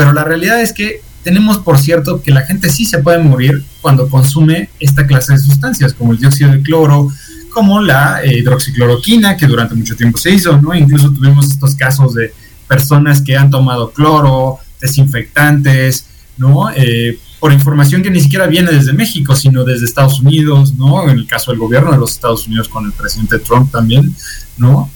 Pero 0.02 0.14
la 0.14 0.24
realidad 0.24 0.60
es 0.60 0.74
que 0.74 1.04
tenemos 1.24 1.60
por 1.60 1.78
cierto 1.78 2.24
que 2.24 2.32
la 2.32 2.42
gente 2.42 2.72
sí 2.72 2.86
se 2.86 2.98
puede 2.98 3.20
morir 3.20 3.64
cuando 3.82 4.10
consume 4.10 4.72
esta 4.80 5.06
clase 5.06 5.34
de 5.34 5.38
sustancias, 5.38 5.94
como 5.94 6.14
el 6.14 6.18
dióxido 6.18 6.52
de 6.52 6.64
cloro, 6.64 7.10
como 7.52 7.80
la 7.80 8.24
eh, 8.24 8.40
hidroxicloroquina, 8.40 9.38
que 9.38 9.46
durante 9.46 9.76
mucho 9.76 9.96
tiempo 9.96 10.18
se 10.18 10.32
hizo, 10.32 10.60
¿no? 10.60 10.74
Incluso 10.74 11.12
tuvimos 11.12 11.50
estos 11.50 11.76
casos 11.76 12.16
de 12.16 12.34
personas 12.68 13.22
que 13.22 13.38
han 13.38 13.52
tomado 13.52 13.92
cloro, 13.92 14.58
desinfectantes, 14.80 16.08
¿no? 16.36 16.72
Eh, 16.76 17.20
por 17.40 17.54
información 17.54 18.02
que 18.02 18.10
ni 18.10 18.22
siquiera 18.22 18.48
viene 18.48 18.72
desde 18.72 18.94
México, 18.94 19.36
sino 19.36 19.64
desde 19.64 19.86
Estados 19.86 20.20
Unidos, 20.20 20.74
¿no? 20.74 21.08
En 21.08 21.12
el 21.12 21.28
caso 21.28 21.52
del 21.52 21.60
gobierno 21.60 21.92
de 21.92 22.00
los 22.00 22.14
Estados 22.14 22.48
Unidos 22.48 22.68
con 22.70 22.88
el 22.88 22.92
presidente 22.92 23.38
Trump 23.38 23.72
también, 23.72 24.16
¿no? 24.58 24.90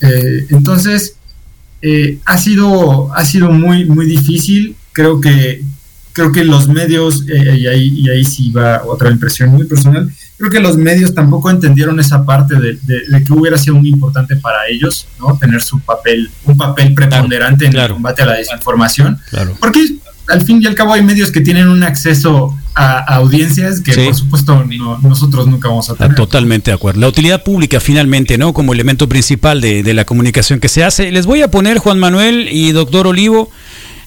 Eh, 0.00 0.46
entonces, 0.50 1.16
eh, 1.86 2.18
ha, 2.24 2.38
sido, 2.38 3.14
ha 3.14 3.26
sido 3.26 3.50
muy, 3.50 3.84
muy 3.84 4.06
difícil. 4.06 4.74
Creo 4.92 5.20
que, 5.20 5.62
creo 6.14 6.32
que 6.32 6.42
los 6.42 6.66
medios, 6.66 7.24
eh, 7.28 7.58
y, 7.58 7.66
ahí, 7.66 7.88
y 8.00 8.08
ahí 8.08 8.24
sí 8.24 8.50
va 8.50 8.82
otra 8.86 9.10
impresión 9.10 9.50
muy 9.50 9.66
personal, 9.66 10.10
creo 10.38 10.50
que 10.50 10.60
los 10.60 10.78
medios 10.78 11.14
tampoco 11.14 11.50
entendieron 11.50 12.00
esa 12.00 12.24
parte 12.24 12.54
de, 12.56 12.78
que 13.22 13.32
hubiera 13.34 13.58
sido 13.58 13.76
muy 13.76 13.90
importante 13.90 14.34
para 14.36 14.66
ellos, 14.66 15.06
¿no? 15.20 15.36
Tener 15.36 15.62
su 15.62 15.78
papel, 15.80 16.30
un 16.46 16.56
papel 16.56 16.94
preponderante 16.94 17.66
en 17.66 17.76
el 17.76 17.90
combate 17.90 18.22
a 18.22 18.26
la 18.26 18.34
desinformación. 18.36 19.18
Porque 19.60 19.84
al 20.28 20.44
fin 20.44 20.62
y 20.62 20.66
al 20.66 20.74
cabo 20.74 20.92
hay 20.94 21.02
medios 21.02 21.30
que 21.30 21.40
tienen 21.40 21.68
un 21.68 21.82
acceso 21.82 22.56
a, 22.74 22.98
audiencias 23.16 23.80
que 23.80 23.94
por 24.04 24.14
supuesto 24.14 24.64
nosotros 25.02 25.46
nunca 25.46 25.68
vamos 25.68 25.90
a 25.90 25.94
tener. 25.94 26.14
Totalmente 26.14 26.70
de 26.70 26.74
acuerdo. 26.74 27.00
La 27.00 27.08
utilidad 27.08 27.42
pública 27.42 27.80
finalmente, 27.80 28.38
¿no? 28.38 28.52
Como 28.52 28.72
elemento 28.72 29.08
principal 29.08 29.60
de, 29.60 29.94
la 29.94 30.04
comunicación 30.04 30.60
que 30.60 30.68
se 30.68 30.82
hace. 30.82 31.12
Les 31.12 31.26
voy 31.26 31.42
a 31.42 31.50
poner, 31.50 31.78
Juan 31.78 31.98
Manuel 31.98 32.48
y 32.50 32.72
doctor 32.72 33.06
Olivo, 33.06 33.50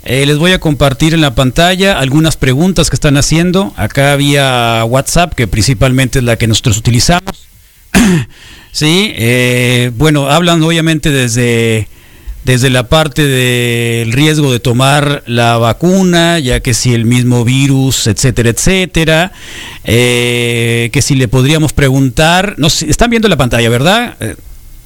eh, 0.03 0.25
les 0.25 0.37
voy 0.37 0.51
a 0.51 0.59
compartir 0.59 1.13
en 1.13 1.21
la 1.21 1.35
pantalla 1.35 1.99
algunas 1.99 2.35
preguntas 2.35 2.89
que 2.89 2.95
están 2.95 3.17
haciendo. 3.17 3.73
Acá 3.77 4.13
había 4.13 4.83
WhatsApp, 4.85 5.33
que 5.33 5.47
principalmente 5.47 6.19
es 6.19 6.25
la 6.25 6.37
que 6.37 6.47
nosotros 6.47 6.77
utilizamos. 6.77 7.47
sí, 8.71 9.13
eh, 9.15 9.91
bueno, 9.95 10.29
hablan 10.29 10.61
obviamente 10.63 11.11
desde 11.11 11.87
desde 12.47 12.69
la 12.69 12.87
parte 12.87 13.25
del 13.27 14.13
riesgo 14.13 14.53
de 14.53 14.61
tomar 14.61 15.21
la 15.27 15.57
vacuna, 15.57 16.39
ya 16.39 16.61
que 16.61 16.73
si 16.73 16.93
el 16.93 17.03
mismo 17.03 17.43
virus, 17.43 18.07
etcétera, 18.07 18.51
etcétera, 18.51 19.33
eh, 19.83 20.89
que 20.93 21.01
si 21.01 21.15
le 21.15 21.27
podríamos 21.27 21.73
preguntar, 21.73 22.55
no 22.57 22.67
están 22.67 23.09
viendo 23.09 23.27
la 23.27 23.35
pantalla, 23.35 23.67
¿verdad? 23.69 24.15
Eh, 24.21 24.35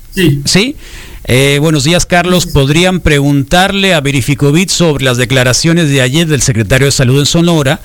sí. 0.09 0.41
Sí. 0.43 0.75
Eh, 1.25 1.59
buenos 1.61 1.83
días, 1.83 2.07
Carlos. 2.07 2.47
¿Podrían 2.47 2.99
preguntarle 2.99 3.93
a 3.93 4.01
Verificovit 4.01 4.69
sobre 4.71 5.05
las 5.05 5.17
declaraciones 5.17 5.87
de 5.89 6.01
ayer 6.01 6.27
del 6.27 6.41
secretario 6.41 6.87
de 6.87 6.91
Salud 6.91 7.19
en 7.19 7.27
Sonora 7.27 7.79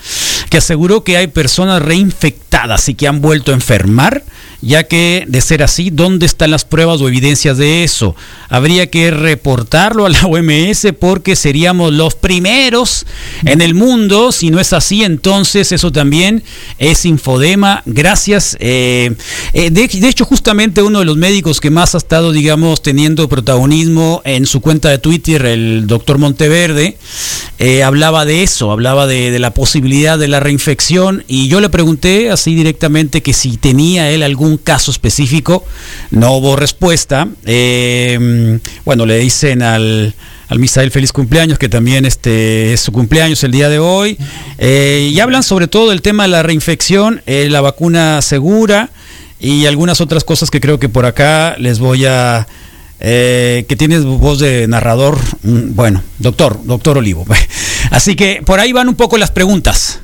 que 0.50 0.58
aseguró 0.58 1.04
que 1.04 1.16
hay 1.16 1.26
personas 1.26 1.82
reinfectadas 1.82 2.88
y 2.88 2.94
que 2.94 3.08
han 3.08 3.20
vuelto 3.20 3.52
a 3.52 3.54
enfermar 3.54 4.22
ya 4.66 4.84
que 4.84 5.24
de 5.28 5.40
ser 5.40 5.62
así, 5.62 5.90
¿dónde 5.90 6.26
están 6.26 6.50
las 6.50 6.64
pruebas 6.64 7.00
o 7.00 7.08
evidencias 7.08 7.58
de 7.58 7.84
eso? 7.84 8.16
Habría 8.48 8.90
que 8.90 9.10
reportarlo 9.10 10.06
a 10.06 10.08
la 10.08 10.20
OMS 10.26 10.88
porque 10.98 11.36
seríamos 11.36 11.92
los 11.92 12.14
primeros 12.14 13.06
en 13.44 13.60
el 13.60 13.74
mundo. 13.74 14.32
Si 14.32 14.50
no 14.50 14.60
es 14.60 14.72
así, 14.72 15.04
entonces 15.04 15.72
eso 15.72 15.92
también 15.92 16.42
es 16.78 17.04
infodema. 17.04 17.82
Gracias. 17.86 18.56
Eh, 18.60 19.14
eh, 19.52 19.70
de, 19.70 20.08
hecho, 20.08 20.24
justamente 20.24 20.82
uno 20.82 21.00
de 21.00 21.04
los 21.04 21.16
médicos 21.16 21.60
que 21.60 21.70
más 21.70 21.94
ha 21.94 21.98
estado, 21.98 22.32
digamos, 22.32 22.82
teniendo 22.82 23.28
protagonismo 23.28 24.22
en 24.24 24.46
su 24.46 24.60
cuenta 24.60 24.90
de 24.90 24.98
Twitter, 24.98 25.44
el 25.46 25.86
doctor 25.86 26.18
Monteverde, 26.18 26.96
eh, 27.58 27.82
hablaba 27.82 28.24
de 28.24 28.42
eso, 28.42 28.70
hablaba 28.70 29.06
de, 29.06 29.38
la 29.38 29.52
posibilidad 29.52 30.18
de 30.18 30.28
la 30.28 30.40
reinfección 30.40 31.24
y 31.28 31.48
yo 31.48 31.60
le 31.60 31.68
pregunté 31.68 32.30
así 32.30 32.54
directamente 32.54 33.22
que 33.22 33.32
si 33.32 33.56
tenía 33.56 34.10
él 34.10 34.22
algún 34.22 34.58
caso 34.58 34.90
específico, 34.90 35.64
no 36.10 36.32
hubo 36.36 36.56
respuesta. 36.56 37.28
Eh, 37.44 38.58
bueno, 38.84 39.06
le 39.06 39.18
dicen 39.18 39.62
al, 39.62 40.14
al 40.48 40.58
Misael 40.58 40.90
feliz 40.90 41.12
cumpleaños, 41.12 41.58
que 41.58 41.68
también 41.68 42.04
este, 42.04 42.72
es 42.72 42.80
su 42.80 42.92
cumpleaños 42.92 43.42
el 43.44 43.50
día 43.50 43.68
de 43.68 43.78
hoy. 43.78 44.16
Eh, 44.58 45.10
y 45.12 45.20
hablan 45.20 45.42
sobre 45.42 45.66
todo 45.66 45.90
del 45.90 46.02
tema 46.02 46.24
de 46.24 46.28
la 46.30 46.42
reinfección, 46.42 47.22
eh, 47.26 47.48
la 47.50 47.60
vacuna 47.60 48.22
segura 48.22 48.90
y 49.40 49.66
algunas 49.66 50.00
otras 50.00 50.24
cosas 50.24 50.50
que 50.50 50.60
creo 50.60 50.78
que 50.78 50.88
por 50.88 51.06
acá 51.06 51.56
les 51.58 51.78
voy 51.78 52.06
a... 52.06 52.46
que 52.98 53.76
tienes 53.78 54.04
voz 54.04 54.38
de 54.38 54.66
narrador, 54.68 55.18
mm, 55.42 55.74
bueno, 55.74 56.02
doctor, 56.18 56.58
doctor 56.64 56.98
Olivo. 56.98 57.26
Así 57.90 58.16
que 58.16 58.42
por 58.44 58.60
ahí 58.60 58.72
van 58.72 58.88
un 58.88 58.96
poco 58.96 59.18
las 59.18 59.30
preguntas. 59.30 60.00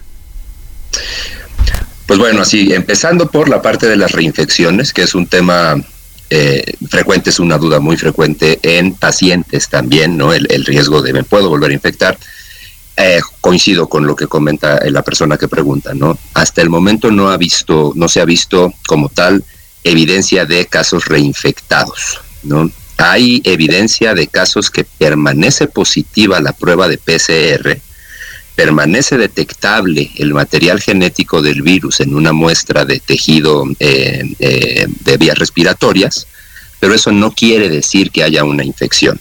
Pues 2.06 2.18
bueno, 2.18 2.42
así, 2.42 2.74
empezando 2.74 3.30
por 3.30 3.48
la 3.48 3.62
parte 3.62 3.86
de 3.86 3.96
las 3.96 4.12
reinfecciones, 4.12 4.92
que 4.92 5.02
es 5.02 5.14
un 5.14 5.26
tema 5.26 5.82
eh, 6.28 6.62
frecuente, 6.88 7.30
es 7.30 7.38
una 7.40 7.58
duda 7.58 7.80
muy 7.80 7.96
frecuente 7.96 8.58
en 8.62 8.94
pacientes 8.94 9.68
también, 9.68 10.16
¿no? 10.16 10.32
El, 10.32 10.64
riesgo 10.64 11.00
de 11.00 11.12
me 11.12 11.24
puedo 11.24 11.48
volver 11.48 11.70
a 11.70 11.74
infectar. 11.74 12.18
Eh, 12.98 13.20
coincido 13.40 13.88
con 13.88 14.06
lo 14.06 14.14
que 14.14 14.26
comenta 14.26 14.78
la 14.90 15.02
persona 15.02 15.38
que 15.38 15.48
pregunta, 15.48 15.94
¿no? 15.94 16.18
Hasta 16.34 16.60
el 16.60 16.68
momento 16.68 17.10
no 17.10 17.30
ha 17.30 17.38
visto, 17.38 17.92
no 17.96 18.08
se 18.08 18.20
ha 18.20 18.26
visto 18.26 18.74
como 18.86 19.08
tal 19.08 19.42
evidencia 19.82 20.44
de 20.44 20.66
casos 20.66 21.06
reinfectados, 21.06 22.20
¿no? 22.42 22.70
Hay 22.98 23.40
evidencia 23.44 24.14
de 24.14 24.28
casos 24.28 24.70
que 24.70 24.84
permanece 24.84 25.66
positiva 25.66 26.40
la 26.40 26.52
prueba 26.52 26.88
de 26.88 26.98
PCR, 26.98 27.80
permanece 28.54 29.16
detectable 29.16 30.10
el 30.16 30.34
material 30.34 30.80
genético 30.80 31.42
del 31.42 31.62
virus 31.62 32.00
en 32.00 32.14
una 32.14 32.32
muestra 32.32 32.84
de 32.84 33.00
tejido 33.00 33.64
eh, 33.80 34.22
eh, 34.38 34.86
de 35.00 35.16
vías 35.16 35.38
respiratorias, 35.38 36.26
pero 36.78 36.94
eso 36.94 37.12
no 37.12 37.32
quiere 37.32 37.68
decir 37.68 38.10
que 38.10 38.22
haya 38.22 38.44
una 38.44 38.64
infección. 38.64 39.20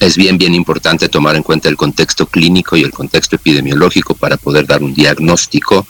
Es 0.00 0.16
bien, 0.16 0.38
bien 0.38 0.54
importante 0.54 1.08
tomar 1.08 1.36
en 1.36 1.42
cuenta 1.42 1.68
el 1.68 1.76
contexto 1.76 2.26
clínico 2.26 2.76
y 2.76 2.82
el 2.82 2.90
contexto 2.90 3.36
epidemiológico 3.36 4.14
para 4.14 4.38
poder 4.38 4.66
dar 4.66 4.82
un 4.82 4.94
diagnóstico 4.94 5.86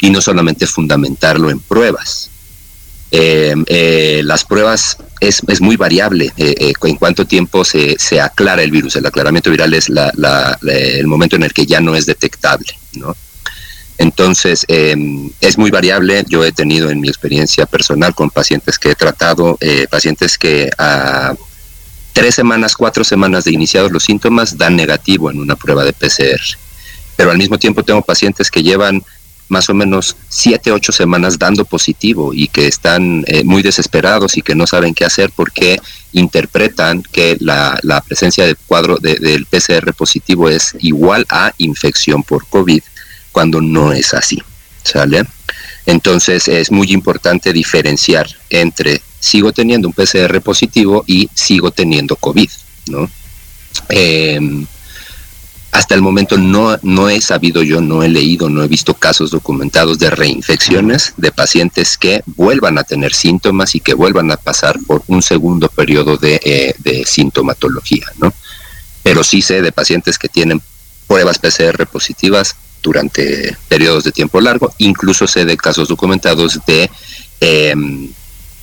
y 0.00 0.10
no 0.10 0.20
solamente 0.20 0.66
fundamentarlo 0.66 1.50
en 1.50 1.60
pruebas. 1.60 2.30
Eh, 3.12 3.54
eh, 3.66 4.22
las 4.24 4.44
pruebas 4.44 4.96
es, 5.18 5.42
es 5.48 5.60
muy 5.60 5.76
variable 5.76 6.32
eh, 6.36 6.72
en 6.80 6.96
cuánto 6.96 7.26
tiempo 7.26 7.64
se, 7.64 7.98
se, 7.98 8.20
aclara 8.20 8.62
el 8.62 8.70
virus. 8.70 8.96
El 8.96 9.06
aclaramiento 9.06 9.50
viral 9.50 9.74
es 9.74 9.88
la, 9.88 10.58
el 10.62 11.06
momento 11.06 11.36
en 11.36 11.42
el 11.42 11.52
que 11.52 11.66
ya 11.66 11.80
no 11.80 11.96
es 11.96 12.06
detectable, 12.06 12.72
¿no? 12.94 13.16
Entonces, 13.98 14.64
es 14.66 15.58
muy 15.58 15.70
variable. 15.70 16.24
Yo 16.26 16.42
he 16.42 16.52
tenido 16.52 16.88
en 16.88 17.02
mi 17.02 17.08
experiencia 17.08 17.66
personal 17.66 18.14
con 18.14 18.30
pacientes 18.30 18.78
que 18.78 18.92
he 18.92 18.94
tratado, 18.94 19.58
pacientes 19.90 20.38
que 20.38 20.70
a 20.78 21.34
tres 22.14 22.34
semanas, 22.34 22.76
cuatro 22.76 23.04
semanas 23.04 23.44
de 23.44 23.52
iniciados 23.52 23.92
los 23.92 24.04
síntomas 24.04 24.56
dan 24.56 24.74
negativo 24.74 25.30
en 25.30 25.38
una 25.38 25.54
prueba 25.54 25.84
de 25.84 25.92
PCR. 25.92 26.40
Pero 27.14 27.30
al 27.30 27.36
mismo 27.36 27.58
tiempo 27.58 27.82
tengo 27.82 28.00
pacientes 28.00 28.50
que 28.50 28.62
llevan 28.62 29.02
más 29.50 29.68
o 29.68 29.74
menos 29.74 30.16
siete, 30.28 30.72
ocho 30.72 30.92
semanas 30.92 31.38
dando 31.38 31.64
positivo 31.64 32.32
y 32.32 32.48
que 32.48 32.66
están 32.66 33.24
eh, 33.26 33.44
muy 33.44 33.62
desesperados 33.62 34.38
y 34.38 34.42
que 34.42 34.54
no 34.54 34.66
saben 34.66 34.94
qué 34.94 35.04
hacer 35.04 35.30
porque 35.34 35.78
interpretan 36.12 37.02
que 37.02 37.36
la, 37.40 37.78
la 37.82 38.00
presencia 38.00 38.46
del 38.46 38.56
cuadro 38.56 38.96
del 38.96 39.46
PCR 39.46 39.92
positivo 39.92 40.48
es 40.48 40.74
igual 40.78 41.26
a 41.28 41.52
infección 41.58 42.22
por 42.22 42.46
COVID 42.46 42.82
cuando 43.32 43.60
no 43.60 43.92
es 43.92 44.14
así. 44.14 44.42
¿Sale? 44.82 45.24
Entonces 45.84 46.48
es 46.48 46.70
muy 46.70 46.92
importante 46.92 47.52
diferenciar 47.52 48.26
entre 48.48 49.02
sigo 49.18 49.52
teniendo 49.52 49.88
un 49.88 49.94
PCR 49.94 50.40
positivo 50.40 51.04
y 51.06 51.28
sigo 51.34 51.70
teniendo 51.70 52.16
COVID, 52.16 52.50
¿no? 52.86 53.10
Eh, 53.90 54.40
hasta 55.72 55.94
el 55.94 56.02
momento 56.02 56.36
no, 56.36 56.76
no 56.82 57.08
he 57.08 57.20
sabido 57.20 57.62
yo, 57.62 57.80
no 57.80 58.02
he 58.02 58.08
leído, 58.08 58.48
no 58.48 58.62
he 58.62 58.68
visto 58.68 58.94
casos 58.94 59.30
documentados 59.30 59.98
de 59.98 60.10
reinfecciones 60.10 61.14
de 61.16 61.30
pacientes 61.30 61.96
que 61.96 62.22
vuelvan 62.26 62.78
a 62.78 62.84
tener 62.84 63.14
síntomas 63.14 63.74
y 63.74 63.80
que 63.80 63.94
vuelvan 63.94 64.30
a 64.32 64.36
pasar 64.36 64.78
por 64.86 65.02
un 65.06 65.22
segundo 65.22 65.68
periodo 65.68 66.16
de, 66.16 66.40
eh, 66.44 66.74
de 66.78 67.04
sintomatología, 67.04 68.06
¿no? 68.18 68.32
Pero 69.02 69.22
sí 69.22 69.42
sé 69.42 69.62
de 69.62 69.70
pacientes 69.70 70.18
que 70.18 70.28
tienen 70.28 70.60
pruebas 71.06 71.38
PCR 71.38 71.86
positivas 71.86 72.56
durante 72.82 73.56
periodos 73.68 74.04
de 74.04 74.12
tiempo 74.12 74.40
largo, 74.40 74.74
incluso 74.78 75.26
sé 75.26 75.44
de 75.44 75.56
casos 75.56 75.88
documentados 75.88 76.58
de 76.66 76.90
eh, 77.40 77.74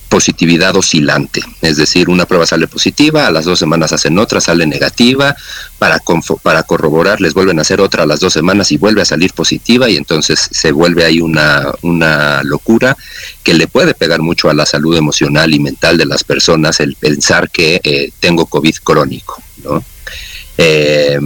positividad 0.08 0.74
oscilante, 0.74 1.42
es 1.60 1.76
decir, 1.76 2.08
una 2.08 2.26
prueba 2.26 2.46
sale 2.46 2.66
positiva, 2.66 3.26
a 3.26 3.30
las 3.30 3.44
dos 3.44 3.58
semanas 3.58 3.92
hacen 3.92 4.18
otra, 4.18 4.40
sale 4.40 4.66
negativa, 4.66 5.36
para, 5.78 6.00
para 6.42 6.62
corroborar 6.62 7.20
les 7.20 7.34
vuelven 7.34 7.58
a 7.58 7.62
hacer 7.62 7.80
otra 7.80 8.04
a 8.04 8.06
las 8.06 8.20
dos 8.20 8.32
semanas 8.32 8.72
y 8.72 8.78
vuelve 8.78 9.02
a 9.02 9.04
salir 9.04 9.32
positiva 9.32 9.88
y 9.88 9.96
entonces 9.96 10.48
se 10.50 10.72
vuelve 10.72 11.04
ahí 11.04 11.20
una, 11.20 11.66
una 11.82 12.42
locura 12.42 12.96
que 13.42 13.54
le 13.54 13.68
puede 13.68 13.94
pegar 13.94 14.20
mucho 14.20 14.48
a 14.48 14.54
la 14.54 14.66
salud 14.66 14.96
emocional 14.96 15.52
y 15.54 15.60
mental 15.60 15.98
de 15.98 16.06
las 16.06 16.24
personas 16.24 16.80
el 16.80 16.94
pensar 16.96 17.50
que 17.50 17.80
eh, 17.84 18.10
tengo 18.18 18.46
COVID 18.46 18.76
crónico, 18.82 19.42
¿no? 19.62 19.84
Eh, 20.56 21.18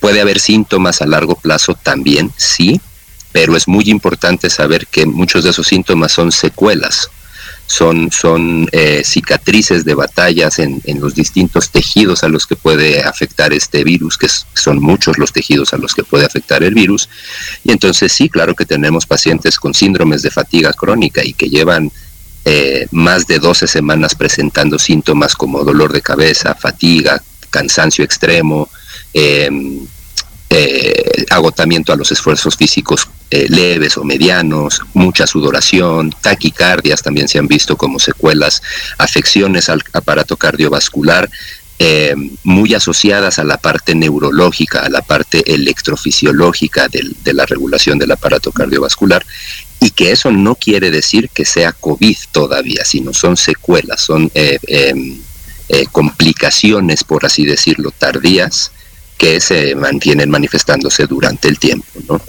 puede 0.00 0.20
haber 0.20 0.40
síntomas 0.40 1.02
a 1.02 1.06
largo 1.06 1.34
plazo 1.34 1.74
también, 1.74 2.32
sí, 2.36 2.80
pero 3.32 3.56
es 3.56 3.66
muy 3.66 3.84
importante 3.86 4.48
saber 4.48 4.86
que 4.86 5.06
muchos 5.06 5.44
de 5.44 5.50
esos 5.50 5.66
síntomas 5.66 6.12
son 6.12 6.30
secuelas 6.32 7.10
son, 7.66 8.10
son 8.10 8.68
eh, 8.72 9.02
cicatrices 9.04 9.84
de 9.84 9.94
batallas 9.94 10.58
en, 10.58 10.80
en, 10.84 11.00
los 11.00 11.14
distintos 11.14 11.70
tejidos 11.70 12.22
a 12.22 12.28
los 12.28 12.46
que 12.46 12.56
puede 12.56 13.02
afectar 13.02 13.52
este 13.52 13.84
virus, 13.84 14.18
que 14.18 14.28
son 14.28 14.80
muchos 14.80 15.18
los 15.18 15.32
tejidos 15.32 15.72
a 15.72 15.78
los 15.78 15.94
que 15.94 16.04
puede 16.04 16.26
afectar 16.26 16.62
el 16.62 16.74
virus. 16.74 17.08
Y 17.64 17.72
entonces 17.72 18.12
sí, 18.12 18.28
claro 18.28 18.54
que 18.54 18.66
tenemos 18.66 19.06
pacientes 19.06 19.58
con 19.58 19.74
síndromes 19.74 20.22
de 20.22 20.30
fatiga 20.30 20.72
crónica 20.72 21.24
y 21.24 21.32
que 21.32 21.48
llevan 21.48 21.90
eh, 22.44 22.86
más 22.90 23.26
de 23.26 23.38
12 23.38 23.66
semanas 23.68 24.14
presentando 24.14 24.78
síntomas 24.78 25.34
como 25.34 25.64
dolor 25.64 25.92
de 25.92 26.02
cabeza, 26.02 26.54
fatiga, 26.54 27.22
cansancio 27.50 28.04
extremo, 28.04 28.68
eh, 29.14 29.48
eh, 30.54 31.24
agotamiento 31.30 31.94
a 31.94 31.96
los 31.96 32.12
esfuerzos 32.12 32.58
físicos 32.58 33.08
eh, 33.30 33.46
leves 33.48 33.96
o 33.96 34.04
medianos, 34.04 34.82
mucha 34.92 35.26
sudoración, 35.26 36.14
taquicardias 36.20 37.02
también 37.02 37.26
se 37.26 37.38
han 37.38 37.46
visto 37.46 37.74
como 37.78 37.98
secuelas, 37.98 38.60
afecciones 38.98 39.70
al 39.70 39.82
aparato 39.94 40.36
cardiovascular, 40.36 41.30
eh, 41.78 42.14
muy 42.42 42.74
asociadas 42.74 43.38
a 43.38 43.44
la 43.44 43.56
parte 43.56 43.94
neurológica, 43.94 44.80
a 44.80 44.90
la 44.90 45.00
parte 45.00 45.42
electrofisiológica 45.54 46.86
de 46.88 47.32
la 47.32 47.46
regulación 47.46 47.98
del 47.98 48.10
aparato 48.10 48.52
cardiovascular, 48.52 49.24
y 49.80 49.88
que 49.88 50.12
eso 50.12 50.30
no 50.30 50.54
quiere 50.54 50.90
decir 50.90 51.30
que 51.30 51.46
sea 51.46 51.72
COVID 51.72 52.16
todavía, 52.30 52.84
sino 52.84 53.14
son 53.14 53.38
secuelas, 53.38 54.02
son 54.02 54.30
em, 54.34 55.18
complicaciones, 55.92 57.04
por 57.04 57.24
así 57.24 57.46
decirlo, 57.46 57.90
tardías, 57.90 58.70
que 59.16 59.40
se 59.40 59.74
mantienen 59.74 60.30
manifestándose 60.30 61.06
durante 61.06 61.48
el 61.48 61.58
tiempo. 61.58 61.86
¿no? 62.08 62.20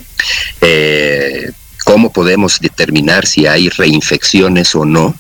Eh, 0.62 1.52
¿Cómo 1.86 2.12
podemos 2.12 2.60
determinar 2.60 3.26
si 3.26 3.46
hay 3.46 3.70
reinfecciones 3.70 4.76
o 4.76 4.86
no? 4.86 5.16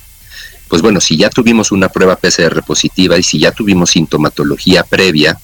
Pues 0.68 0.82
bueno, 0.82 1.02
si 1.02 1.18
ya 1.18 1.30
tuvimos 1.30 1.72
una 1.72 1.90
prueba 1.90 2.16
PCR 2.16 2.64
positiva 2.64 3.18
y 3.18 3.24
si 3.24 3.40
ya 3.40 3.52
tuvimos 3.52 3.92
sintomatología 3.92 4.84
previa, 4.84 5.40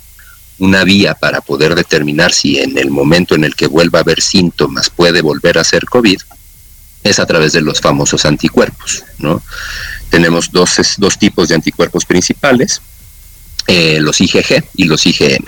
una 0.60 0.84
vía 0.84 1.14
para 1.14 1.42
poder 1.42 1.76
determinar 1.76 2.34
si 2.34 2.60
en 2.60 2.78
el 2.78 2.90
momento 2.90 3.36
en 3.36 3.44
el 3.44 3.56
que 3.56 3.68
vuelva 3.68 4.00
a 4.00 4.02
haber 4.02 4.22
síntomas 4.22 4.90
puede 4.90 5.22
volver 5.22 5.58
a 5.58 5.64
ser 5.64 5.86
COVID 5.86 6.20
es 7.04 7.20
a 7.20 7.26
través 7.26 7.54
de 7.54 7.62
los 7.62 7.80
famosos 7.80 8.26
anticuerpos, 8.26 9.04
¿no? 9.20 9.42
Tenemos 10.10 10.52
dos, 10.52 10.76
dos 10.98 11.18
tipos 11.18 11.48
de 11.48 11.56
anticuerpos 11.56 12.06
principales, 12.06 12.82
eh, 13.68 14.00
los 14.02 14.20
IgG 14.20 14.66
y 14.76 14.84
los 14.86 15.06
IgM. 15.06 15.46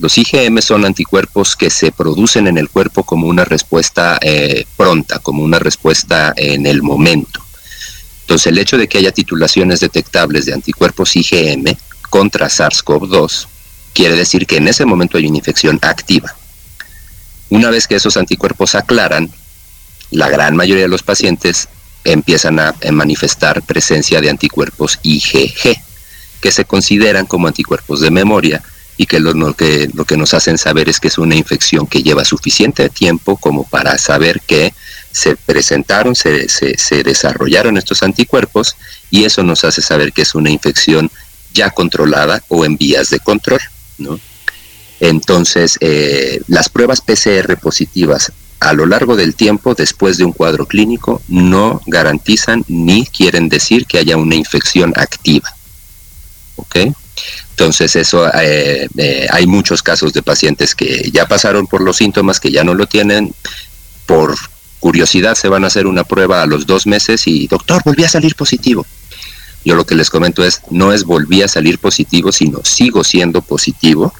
Los 0.00 0.16
IgM 0.16 0.62
son 0.62 0.86
anticuerpos 0.86 1.56
que 1.56 1.68
se 1.68 1.92
producen 1.92 2.46
en 2.46 2.56
el 2.56 2.70
cuerpo 2.70 3.04
como 3.04 3.26
una 3.26 3.44
respuesta 3.44 4.18
eh, 4.22 4.64
pronta, 4.74 5.18
como 5.18 5.42
una 5.42 5.58
respuesta 5.58 6.32
en 6.36 6.64
el 6.64 6.82
momento. 6.82 7.44
Entonces, 8.22 8.46
el 8.46 8.56
hecho 8.56 8.78
de 8.78 8.88
que 8.88 8.96
haya 8.96 9.12
titulaciones 9.12 9.80
detectables 9.80 10.46
de 10.46 10.54
anticuerpos 10.54 11.14
IgM 11.16 11.76
contra 12.08 12.48
SARS-CoV-2 12.48 13.46
quiere 13.92 14.16
decir 14.16 14.46
que 14.46 14.56
en 14.56 14.68
ese 14.68 14.86
momento 14.86 15.18
hay 15.18 15.26
una 15.26 15.36
infección 15.36 15.78
activa. 15.82 16.34
Una 17.50 17.68
vez 17.68 17.86
que 17.86 17.96
esos 17.96 18.16
anticuerpos 18.16 18.74
aclaran, 18.74 19.30
la 20.10 20.30
gran 20.30 20.56
mayoría 20.56 20.84
de 20.84 20.88
los 20.88 21.02
pacientes 21.02 21.68
empiezan 22.04 22.58
a 22.58 22.74
manifestar 22.90 23.60
presencia 23.60 24.22
de 24.22 24.30
anticuerpos 24.30 24.98
IgG, 25.02 25.76
que 26.40 26.52
se 26.52 26.64
consideran 26.64 27.26
como 27.26 27.48
anticuerpos 27.48 28.00
de 28.00 28.10
memoria 28.10 28.62
y 29.00 29.06
que 29.06 29.18
lo, 29.18 29.54
que 29.54 29.88
lo 29.94 30.04
que 30.04 30.18
nos 30.18 30.34
hacen 30.34 30.58
saber 30.58 30.90
es 30.90 31.00
que 31.00 31.08
es 31.08 31.16
una 31.16 31.34
infección 31.34 31.86
que 31.86 32.02
lleva 32.02 32.22
suficiente 32.22 32.90
tiempo 32.90 33.38
como 33.38 33.64
para 33.64 33.96
saber 33.96 34.42
que 34.46 34.74
se 35.10 35.36
presentaron, 35.36 36.14
se, 36.14 36.50
se, 36.50 37.02
desarrollaron 37.02 37.78
estos 37.78 38.02
anticuerpos 38.02 38.76
y 39.10 39.24
eso 39.24 39.42
nos 39.42 39.64
hace 39.64 39.80
saber 39.80 40.12
que 40.12 40.20
es 40.20 40.34
una 40.34 40.50
infección 40.50 41.10
ya 41.54 41.70
controlada 41.70 42.44
o 42.48 42.66
en 42.66 42.76
vías 42.76 43.08
de 43.08 43.20
control. 43.20 43.62
¿no? 43.96 44.20
Entonces, 45.00 45.78
eh, 45.80 46.42
las 46.46 46.68
pruebas 46.68 47.00
PCR 47.00 47.56
positivas 47.56 48.30
a 48.60 48.74
lo 48.74 48.84
largo 48.84 49.16
del 49.16 49.34
tiempo, 49.34 49.74
después 49.74 50.18
de 50.18 50.24
un 50.24 50.32
cuadro 50.32 50.66
clínico, 50.66 51.22
no 51.26 51.80
garantizan 51.86 52.66
ni 52.68 53.06
quieren 53.06 53.48
decir 53.48 53.86
que 53.86 53.96
haya 53.96 54.18
una 54.18 54.34
infección 54.34 54.92
activa. 54.94 55.48
¿Ok? 56.56 56.76
Entonces, 57.50 57.96
eso 57.96 58.26
eh, 58.34 58.88
eh, 58.96 59.26
hay 59.30 59.46
muchos 59.46 59.82
casos 59.82 60.12
de 60.12 60.22
pacientes 60.22 60.74
que 60.74 61.10
ya 61.12 61.26
pasaron 61.26 61.66
por 61.66 61.82
los 61.82 61.96
síntomas, 61.96 62.40
que 62.40 62.50
ya 62.50 62.64
no 62.64 62.74
lo 62.74 62.86
tienen, 62.86 63.34
por 64.06 64.34
curiosidad 64.80 65.34
se 65.34 65.48
van 65.48 65.64
a 65.64 65.66
hacer 65.66 65.86
una 65.86 66.04
prueba 66.04 66.42
a 66.42 66.46
los 66.46 66.66
dos 66.66 66.86
meses 66.86 67.26
y, 67.26 67.46
doctor, 67.46 67.82
volví 67.84 68.04
a 68.04 68.08
salir 68.08 68.34
positivo. 68.34 68.86
Yo 69.64 69.74
lo 69.74 69.84
que 69.84 69.94
les 69.94 70.08
comento 70.08 70.42
es, 70.42 70.62
no 70.70 70.92
es 70.92 71.04
volví 71.04 71.42
a 71.42 71.48
salir 71.48 71.78
positivo, 71.78 72.32
sino 72.32 72.60
sigo 72.64 73.04
siendo 73.04 73.42
positivo, 73.42 74.14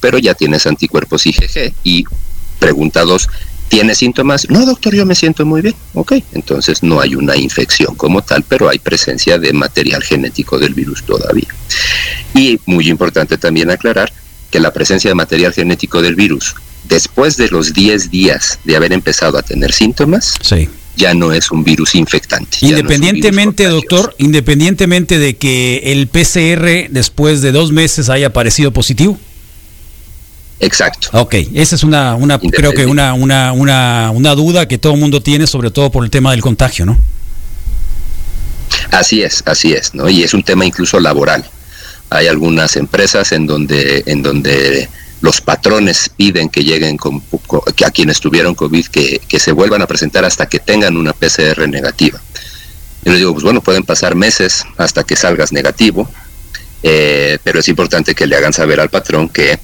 pero 0.00 0.18
ya 0.18 0.34
tienes 0.34 0.66
anticuerpos 0.66 1.26
IgG. 1.26 1.74
Y 1.82 2.04
pregunta 2.60 3.02
dos, 3.02 3.28
¿Tiene 3.68 3.94
síntomas? 3.94 4.48
No, 4.48 4.64
doctor, 4.64 4.94
yo 4.94 5.04
me 5.04 5.14
siento 5.14 5.44
muy 5.44 5.60
bien. 5.60 5.74
Ok, 5.94 6.14
entonces 6.32 6.82
no 6.82 7.00
hay 7.00 7.14
una 7.14 7.36
infección 7.36 7.94
como 7.96 8.22
tal, 8.22 8.44
pero 8.48 8.68
hay 8.68 8.78
presencia 8.78 9.38
de 9.38 9.52
material 9.52 10.02
genético 10.02 10.58
del 10.58 10.74
virus 10.74 11.02
todavía. 11.04 11.48
Y 12.34 12.60
muy 12.66 12.88
importante 12.88 13.38
también 13.38 13.70
aclarar 13.70 14.12
que 14.50 14.60
la 14.60 14.72
presencia 14.72 15.10
de 15.10 15.14
material 15.14 15.52
genético 15.52 16.00
del 16.00 16.14
virus 16.14 16.54
después 16.88 17.36
de 17.36 17.48
los 17.48 17.72
10 17.72 18.10
días 18.10 18.58
de 18.64 18.76
haber 18.76 18.92
empezado 18.92 19.38
a 19.38 19.42
tener 19.42 19.72
síntomas, 19.72 20.34
ya 20.96 21.14
no 21.14 21.32
es 21.32 21.50
un 21.50 21.64
virus 21.64 21.94
infectante. 21.94 22.58
Independientemente, 22.60 23.64
doctor, 23.64 24.14
independientemente 24.18 25.18
de 25.18 25.36
que 25.36 25.82
el 25.92 26.08
PCR 26.08 26.90
después 26.90 27.42
de 27.42 27.52
dos 27.52 27.72
meses 27.72 28.08
haya 28.08 28.28
aparecido 28.28 28.72
positivo. 28.72 29.18
Exacto. 30.60 31.08
Ok, 31.12 31.34
esa 31.54 31.74
es 31.74 31.82
una, 31.82 32.14
una 32.14 32.38
creo 32.38 32.72
que 32.72 32.86
una, 32.86 33.12
una, 33.14 33.52
una, 33.52 34.10
una 34.12 34.34
duda 34.34 34.66
que 34.66 34.78
todo 34.78 34.94
el 34.94 35.00
mundo 35.00 35.22
tiene, 35.22 35.46
sobre 35.46 35.70
todo 35.70 35.90
por 35.90 36.04
el 36.04 36.10
tema 36.10 36.30
del 36.30 36.40
contagio, 36.40 36.86
¿no? 36.86 36.98
Así 38.90 39.22
es, 39.22 39.42
así 39.46 39.72
es, 39.72 39.94
¿no? 39.94 40.08
Y 40.08 40.22
es 40.22 40.32
un 40.32 40.42
tema 40.42 40.64
incluso 40.64 40.98
laboral. 40.98 41.44
Hay 42.08 42.28
algunas 42.28 42.76
empresas 42.76 43.32
en 43.32 43.46
donde, 43.46 44.02
en 44.06 44.22
donde 44.22 44.88
los 45.20 45.40
patrones 45.40 46.10
piden 46.16 46.48
que 46.48 46.64
lleguen 46.64 46.96
con, 46.96 47.22
que 47.74 47.84
a 47.84 47.90
quienes 47.90 48.20
tuvieron 48.20 48.54
COVID 48.54 48.86
que, 48.86 49.20
que, 49.28 49.38
se 49.40 49.52
vuelvan 49.52 49.82
a 49.82 49.86
presentar 49.86 50.24
hasta 50.24 50.46
que 50.46 50.60
tengan 50.60 50.96
una 50.96 51.12
PCR 51.12 51.68
negativa. 51.68 52.20
Yo 53.04 53.12
les 53.12 53.18
digo, 53.18 53.32
pues 53.32 53.44
bueno, 53.44 53.60
pueden 53.60 53.82
pasar 53.82 54.14
meses 54.14 54.64
hasta 54.76 55.04
que 55.04 55.16
salgas 55.16 55.52
negativo, 55.52 56.08
eh, 56.82 57.38
pero 57.42 57.60
es 57.60 57.68
importante 57.68 58.14
que 58.14 58.26
le 58.26 58.36
hagan 58.36 58.52
saber 58.52 58.80
al 58.80 58.90
patrón 58.90 59.28
que 59.28 59.58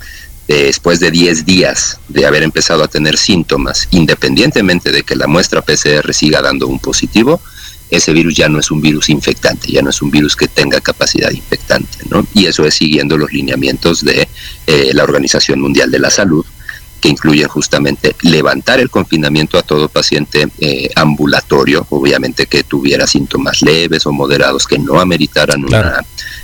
después 0.49 1.01
de 1.01 1.11
10 1.11 1.47
días 1.47 1.99
de 2.09 2.27
haber 2.27 2.43
empezado 2.43 2.85
a 2.85 2.89
tener 2.89 3.17
síntomas, 3.17 3.89
independientemente 3.91 4.93
de 4.93 5.03
que 5.03 5.17
la 5.17 5.27
muestra 5.27 5.63
PCR 5.63 6.13
siga 6.13 6.43
dando 6.43 6.69
un 6.69 6.79
positivo, 6.79 7.41
ese 7.93 8.13
virus 8.13 8.35
ya 8.35 8.49
no 8.49 8.59
es 8.59 8.71
un 8.71 8.81
virus 8.81 9.11
infectante, 9.11 9.71
ya 9.71 9.83
no 9.83 9.91
es 9.91 10.01
un 10.01 10.11
virus 10.11 10.35
que 10.35 10.49
tenga 10.49 10.81
capacidad 10.81 11.31
infectante, 11.31 11.99
¿no? 12.09 12.27
Y 12.33 12.47
eso 12.47 12.65
es 12.65 12.75
siguiendo 12.75 13.19
los 13.19 13.33
lineamientos 13.33 14.03
de 14.03 14.27
eh, 14.67 14.91
la 14.95 15.05
Organización 15.05 15.61
Mundial 15.61 15.91
de 15.91 15.99
la 15.99 16.09
Salud, 16.09 16.45
que 17.03 17.11
incluyen 17.11 17.49
justamente 17.49 18.17
levantar 18.23 18.81
el 18.81 18.89
confinamiento 18.89 19.59
a 19.59 19.63
todo 19.63 19.91
paciente 19.91 20.49
eh, 20.59 20.89
ambulatorio, 20.95 21.87
obviamente 21.91 22.47
que 22.47 22.65
tuviera 22.65 23.07
síntomas 23.07 23.61
leves 23.61 24.07
o 24.07 24.13
moderados 24.13 24.67
que 24.67 24.79
no 24.79 24.99
ameritaran 24.99 25.67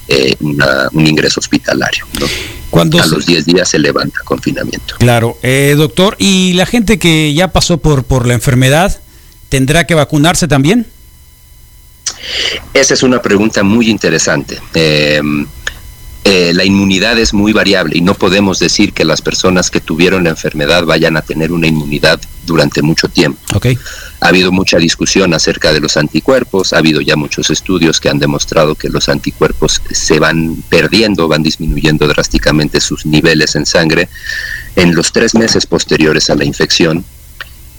eh, 0.09 0.37
un 0.41 1.07
ingreso 1.07 1.41
hospitalario. 1.41 2.07
¿no? 2.21 2.27
A 2.73 3.07
los 3.07 3.27
10 3.27 3.47
días 3.47 3.69
se 3.69 3.79
levanta 3.79 4.19
confinamiento. 4.25 4.97
Claro, 4.99 5.37
doctor, 5.77 6.17
¿y 6.19 6.53
la 6.55 6.67
gente 6.67 6.99
que 6.99 7.33
ya 7.35 7.49
pasó 7.49 7.79
por, 7.79 8.05
por 8.05 8.27
la 8.27 8.35
enfermedad 8.35 9.01
tendrá 9.49 9.87
que 9.87 9.95
vacunarse 9.95 10.49
también? 10.49 10.87
Esa 12.75 12.95
es 12.95 13.03
una 13.03 13.21
pregunta 13.23 13.63
muy 13.63 13.89
interesante. 13.91 14.59
Eh, 14.75 15.21
eh, 16.25 16.53
la 16.55 16.65
inmunidad 16.65 17.19
es 17.19 17.33
muy 17.33 17.53
variable 17.53 17.97
y 17.97 18.01
no 18.01 18.15
podemos 18.15 18.59
decir 18.59 18.93
que 18.93 19.05
las 19.05 19.23
personas 19.23 19.71
que 19.71 19.81
tuvieron 19.81 20.25
la 20.25 20.31
enfermedad 20.31 20.85
vayan 20.85 21.17
a 21.17 21.23
tener 21.23 21.53
una 21.53 21.67
inmunidad 21.67 22.21
durante 22.49 22.83
mucho 22.83 23.09
tiempo. 23.09 23.41
Ha 24.21 24.29
habido 24.29 24.51
mucha 24.51 24.79
discusión 24.79 25.33
acerca 25.33 25.73
de 25.73 25.81
los 25.81 25.97
anticuerpos, 25.97 26.73
ha 26.73 26.79
habido 26.79 27.01
ya 27.01 27.15
muchos 27.15 27.51
estudios 27.51 28.01
que 28.01 28.09
han 28.09 28.19
demostrado 28.19 28.75
que 28.75 28.89
los 28.89 29.09
anticuerpos 29.09 29.81
se 29.91 30.19
van 30.19 30.57
perdiendo, 30.69 31.29
van 31.29 31.45
disminuyendo 31.45 32.09
drásticamente 32.09 32.81
sus 32.81 33.07
niveles 33.07 33.55
en 33.55 33.65
sangre 33.65 34.09
en 34.75 34.95
los 34.95 35.13
tres 35.13 35.35
meses 35.35 35.67
posteriores 35.67 36.31
a 36.31 36.35
la 36.35 36.45
infección 36.45 37.05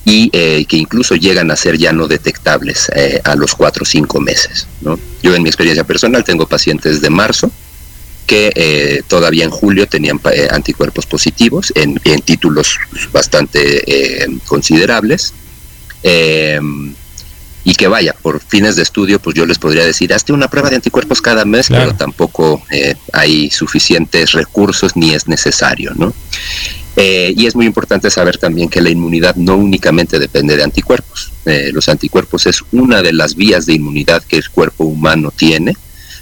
y 0.06 0.30
eh, 0.32 0.66
que 0.66 0.78
incluso 0.78 1.16
llegan 1.16 1.52
a 1.52 1.56
ser 1.56 1.78
ya 1.78 1.92
no 1.92 2.08
detectables 2.08 2.90
eh, 2.96 3.22
a 3.24 3.36
los 3.36 3.54
cuatro 3.54 3.84
o 3.84 3.86
cinco 3.86 4.22
meses. 4.22 4.68
¿no? 4.82 4.98
Yo 5.22 5.36
en 5.36 5.44
mi 5.44 5.50
experiencia 5.50 5.84
personal 5.84 6.24
tengo 6.24 6.48
pacientes 6.48 7.02
de 7.02 7.10
marzo 7.10 7.52
que 8.30 8.52
eh, 8.56 9.02
todavía 9.08 9.44
en 9.44 9.50
julio 9.50 9.88
tenían 9.88 10.22
anticuerpos 10.52 11.08
positivos 11.08 11.74
en, 11.76 12.00
en 12.04 12.22
títulos 12.22 12.78
bastante 13.12 13.60
considerables. 14.46 15.34
y 17.64 17.76
que 17.76 17.88
vaya, 17.88 18.14
por 18.14 18.40
fines 18.40 18.76
de 18.76 18.84
estudio, 18.84 19.20
pues 19.20 19.36
yo 19.36 19.46
les 19.46 19.58
podría 19.58 19.84
decir, 19.84 20.14
hazte 20.14 20.32
una 20.32 20.48
prueba 20.48 20.70
de 20.70 20.76
anticuerpos 20.76 21.22
cada 21.22 21.44
mes, 21.44 21.70
pero 21.70 21.96
tampoco 21.96 22.62
hay 23.14 23.50
suficientes 23.50 24.34
recursos 24.34 24.96
ni 24.96 25.14
es 25.14 25.28
necesario, 25.28 25.92
¿no? 25.96 26.14
Eh, 27.02 27.34
y 27.38 27.46
es 27.46 27.56
muy 27.56 27.66
importante 27.66 28.10
saber 28.10 28.38
también 28.38 28.68
que 28.68 28.82
la 28.82 28.90
inmunidad 28.90 29.38
no 29.38 29.56
únicamente 29.56 30.20
depende 30.20 30.58
de 30.58 30.64
anticuerpos. 30.64 31.32
Eh, 31.46 31.72
los 31.74 31.88
anticuerpos 31.88 32.46
es 32.46 32.62
una 32.74 33.02
de 33.02 33.14
las 33.14 33.36
vías 33.36 33.66
de 33.66 33.76
inmunidad 33.76 34.22
que 34.24 34.36
el 34.36 34.50
cuerpo 34.50 34.84
humano 34.84 35.32
tiene, 35.34 35.78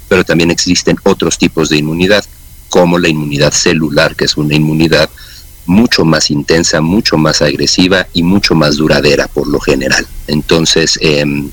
pero 0.07 0.23
también 0.23 0.51
existen 0.51 0.97
otros 1.03 1.37
tipos 1.37 1.69
de 1.69 1.77
inmunidad, 1.77 2.23
como 2.69 2.99
la 2.99 3.09
inmunidad 3.09 3.53
celular, 3.53 4.15
que 4.15 4.25
es 4.25 4.37
una 4.37 4.55
inmunidad 4.55 5.09
mucho 5.65 6.05
más 6.05 6.31
intensa, 6.31 6.81
mucho 6.81 7.17
más 7.17 7.41
agresiva 7.41 8.07
y 8.13 8.23
mucho 8.23 8.55
más 8.55 8.77
duradera 8.77 9.27
por 9.27 9.47
lo 9.47 9.59
general. 9.59 10.07
Entonces, 10.27 10.97
em, 11.01 11.51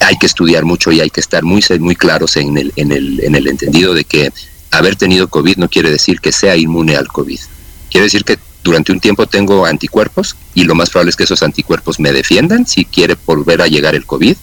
hay 0.00 0.16
que 0.16 0.26
estudiar 0.26 0.64
mucho 0.64 0.90
y 0.92 1.00
hay 1.00 1.10
que 1.10 1.20
estar 1.20 1.42
muy, 1.42 1.62
muy 1.80 1.96
claros 1.96 2.36
en 2.36 2.56
el, 2.56 2.72
en, 2.76 2.92
el, 2.92 3.20
en 3.22 3.34
el 3.34 3.48
entendido 3.48 3.94
de 3.94 4.04
que 4.04 4.32
haber 4.70 4.96
tenido 4.96 5.28
COVID 5.28 5.56
no 5.56 5.68
quiere 5.68 5.90
decir 5.90 6.20
que 6.20 6.32
sea 6.32 6.56
inmune 6.56 6.96
al 6.96 7.08
COVID. 7.08 7.38
Quiere 7.90 8.04
decir 8.04 8.24
que 8.24 8.38
durante 8.64 8.92
un 8.92 9.00
tiempo 9.00 9.26
tengo 9.26 9.66
anticuerpos 9.66 10.36
y 10.54 10.64
lo 10.64 10.74
más 10.74 10.90
probable 10.90 11.10
es 11.10 11.16
que 11.16 11.24
esos 11.24 11.42
anticuerpos 11.42 12.00
me 12.00 12.12
defiendan 12.12 12.66
si 12.66 12.84
quiere 12.84 13.16
volver 13.26 13.60
a 13.60 13.66
llegar 13.66 13.94
el 13.94 14.06
COVID, 14.06 14.36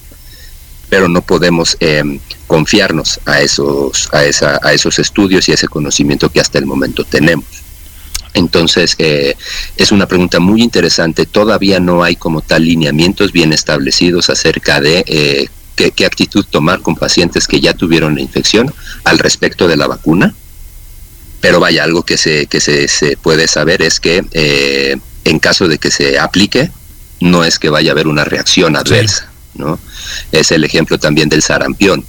pero 0.90 1.08
no 1.08 1.22
podemos 1.22 1.76
em, 1.80 2.18
confiarnos 2.46 3.20
a 3.24 3.40
esos, 3.40 4.08
a, 4.12 4.24
esa, 4.24 4.58
a 4.62 4.74
esos 4.74 4.98
estudios 4.98 5.48
y 5.48 5.52
a 5.52 5.54
ese 5.54 5.68
conocimiento 5.68 6.28
que 6.28 6.40
hasta 6.40 6.58
el 6.58 6.66
momento 6.66 7.04
tenemos. 7.04 7.46
Entonces, 8.34 8.94
eh, 8.98 9.34
es 9.76 9.92
una 9.92 10.06
pregunta 10.06 10.40
muy 10.40 10.62
interesante. 10.62 11.26
Todavía 11.26 11.80
no 11.80 12.02
hay 12.02 12.16
como 12.16 12.42
tal 12.42 12.64
lineamientos 12.64 13.32
bien 13.32 13.52
establecidos 13.52 14.30
acerca 14.30 14.80
de 14.80 15.04
eh, 15.06 15.48
qué, 15.76 16.04
actitud 16.04 16.44
tomar 16.48 16.80
con 16.80 16.96
pacientes 16.96 17.46
que 17.46 17.60
ya 17.60 17.72
tuvieron 17.72 18.14
la 18.14 18.20
infección 18.20 18.72
al 19.04 19.18
respecto 19.18 19.68
de 19.68 19.76
la 19.76 19.86
vacuna. 19.86 20.34
Pero 21.40 21.58
vaya, 21.58 21.84
algo 21.84 22.02
que 22.02 22.18
se, 22.18 22.46
que 22.46 22.60
se, 22.60 23.16
puede 23.16 23.48
saber 23.48 23.80
es 23.80 23.98
que 23.98 24.24
eh, 24.32 24.98
en 25.24 25.38
caso 25.38 25.68
de 25.68 25.78
que 25.78 25.90
se 25.90 26.18
aplique, 26.18 26.70
no 27.20 27.44
es 27.44 27.58
que 27.58 27.70
vaya 27.70 27.90
a 27.90 27.92
haber 27.92 28.08
una 28.08 28.24
reacción 28.24 28.76
adversa, 28.76 29.29
Es 30.32 30.52
el 30.52 30.64
ejemplo 30.64 30.98
también 30.98 31.28
del 31.28 31.42
sarampión. 31.42 32.04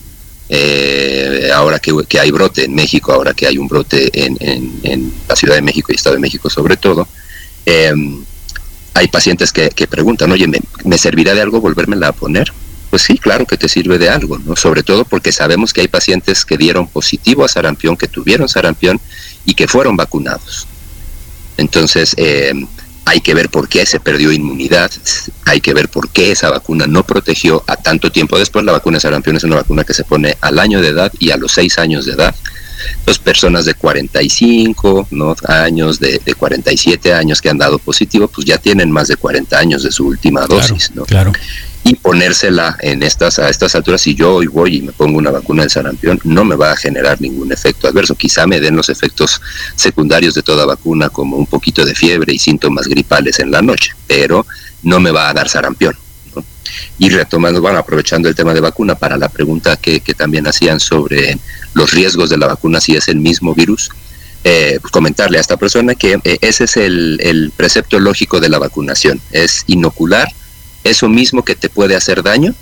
eh, 0.54 1.50
ahora 1.54 1.80
que, 1.80 2.20
hay 2.20 2.30
brote 2.32 2.66
en 2.66 2.76
México, 2.76 3.14
ahora 3.14 3.34
que 3.34 3.48
hay 3.48 3.58
un 3.58 3.70
brote 3.70 4.10
en, 4.14 4.38
en, 4.84 5.14
la 5.28 5.36
Ciudad 5.36 5.56
de 5.56 5.62
México 5.62 5.92
y 5.92 5.96
Estado 5.96 6.16
de 6.16 6.20
México 6.20 6.50
sobre 6.50 6.76
todo, 6.76 7.08
em, 7.66 8.22
hay 8.94 9.08
pacientes 9.08 9.54
que, 9.54 9.88
preguntan, 9.88 10.32
oye, 10.32 10.48
¿me, 10.84 10.98
servirá 10.98 11.34
de 11.34 11.42
algo 11.42 11.62
volvérmela 11.62 12.10
a 12.10 12.12
poner? 12.12 12.52
Pues 12.90 13.04
sí, 13.04 13.18
claro 13.18 13.46
que 13.46 13.58
te 13.58 13.70
sirve 13.70 13.98
de 13.98 14.10
algo, 14.10 14.38
¿no? 14.40 14.58
Sobre 14.58 14.84
todo 14.84 15.06
porque 15.06 15.32
sabemos 15.32 15.72
que 15.72 15.80
hay 15.82 15.88
pacientes 15.88 16.44
que 16.44 16.58
dieron 16.58 16.88
positivo 16.88 17.46
a 17.46 17.48
sarampión, 17.48 17.96
que 17.96 18.10
tuvieron 18.10 18.50
sarampión 18.50 19.00
y 19.46 19.54
que 19.54 19.70
fueron 19.70 19.96
vacunados. 19.96 20.68
Entonces, 21.56 22.14
eh, 22.18 22.54
hay 23.06 23.22
que 23.22 23.34
ver 23.34 23.50
por 23.50 23.68
qué 23.68 23.86
se 23.86 24.00
perdió 24.00 24.32
inmunidad, 24.32 24.92
hay 25.46 25.62
que 25.62 25.74
ver 25.74 25.90
por 25.90 26.10
qué 26.10 26.32
esa 26.32 26.50
vacuna 26.50 26.88
no 26.88 27.04
protegió 27.04 27.64
a 27.68 27.76
tanto 27.76 28.12
tiempo 28.12 28.38
después. 28.38 28.64
La 28.64 28.72
vacuna 28.72 28.98
de 28.98 29.02
sarampión 29.02 29.36
es 29.36 29.44
una 29.44 29.58
vacuna 29.58 29.84
que 29.84 29.94
se 29.94 30.04
pone 30.04 30.38
al 30.42 30.60
año 30.60 30.82
de 30.82 30.90
edad 30.90 31.12
y 31.20 31.32
a 31.32 31.38
los 31.38 31.52
seis 31.52 31.78
años 31.78 32.06
de 32.06 32.14
edad. 32.14 32.36
Entonces, 33.00 33.22
personas 33.22 33.66
de 33.66 33.76
45 33.76 35.08
¿no? 35.12 35.36
años, 35.48 36.00
de, 36.00 36.20
de 36.24 36.34
47 36.34 37.14
años 37.14 37.42
que 37.42 37.50
han 37.50 37.58
dado 37.58 37.78
positivo, 37.78 38.28
pues 38.28 38.46
ya 38.46 38.58
tienen 38.58 38.90
más 38.92 39.08
de 39.08 39.18
40 39.18 39.58
años 39.58 39.84
de 39.84 39.92
su 39.92 40.08
última 40.08 40.46
dosis. 40.48 40.92
¿no? 40.96 41.06
Claro 41.06 41.32
y 41.84 41.96
ponérsela 41.96 42.78
en 42.82 43.02
estas 43.02 43.40
a 43.40 43.50
estas 43.50 43.74
alturas 43.76 44.02
si 44.02 44.14
yo 44.14 44.36
hoy 44.36 44.48
voy 44.48 44.78
y 44.78 44.82
me 44.82 44.92
pongo 44.92 45.18
una 45.18 45.32
vacuna 45.32 45.64
de 45.64 45.70
sarampión 45.70 46.20
no 46.24 46.46
me 46.46 46.56
va 46.56 46.72
a 46.72 46.78
generar 46.78 47.20
ningún 47.20 47.52
efecto 47.52 47.88
adverso. 47.88 48.16
Quizá 48.16 48.46
me 48.46 48.60
den 48.60 48.76
los 48.76 48.90
efectos 48.90 49.42
secundarios 49.76 50.36
de 50.36 50.44
toda 50.44 50.66
vacuna 50.66 51.10
como 51.10 51.38
un 51.38 51.48
poquito 51.48 51.84
de 51.84 51.96
fiebre 51.96 52.34
y 52.34 52.40
síntomas 52.40 52.88
gripales 52.88 53.40
en 53.40 53.52
la 53.52 53.62
noche 53.62 53.96
pero 54.08 54.46
no 54.84 55.00
me 55.00 55.12
va 55.12 55.30
a 55.30 55.34
dar 55.34 55.50
sarampión 55.50 55.96
y 57.00 57.10
retomando 57.10 57.62
bueno 57.62 57.80
aprovechando 57.80 58.30
el 58.30 58.36
tema 58.36 58.54
de 58.54 58.62
vacuna 58.62 58.96
para 58.96 59.18
la 59.18 59.30
pregunta 59.30 59.76
que, 59.78 60.02
también 60.16 60.46
hacían 60.46 60.80
sobre 60.80 61.38
los 61.74 61.92
riesgos 61.92 62.30
de 62.30 62.38
la 62.38 62.48
vacuna 62.48 62.80
si 62.80 62.96
es 62.96 63.08
el 63.08 63.18
mismo 63.18 63.56
virus 63.56 63.90
eh, 64.44 64.78
pues 64.82 64.92
comentarle 64.92 65.38
a 65.38 65.42
esta 65.42 65.58
persona 65.58 65.96
que 65.96 66.20
eh, 66.24 66.38
ese 66.42 66.66
es 66.66 66.78
el, 66.78 67.20
el 67.22 67.52
precepto 67.56 68.00
lógico 68.00 68.40
de 68.40 68.50
la 68.50 68.60
vacunación 68.60 69.20
es 69.32 69.64
inocular 69.68 70.28
eso 70.84 71.10
mismo 71.10 71.44
que 71.44 71.56
te 71.56 71.70
puede 71.70 71.96
hacer 71.96 72.24
daño, 72.24 72.56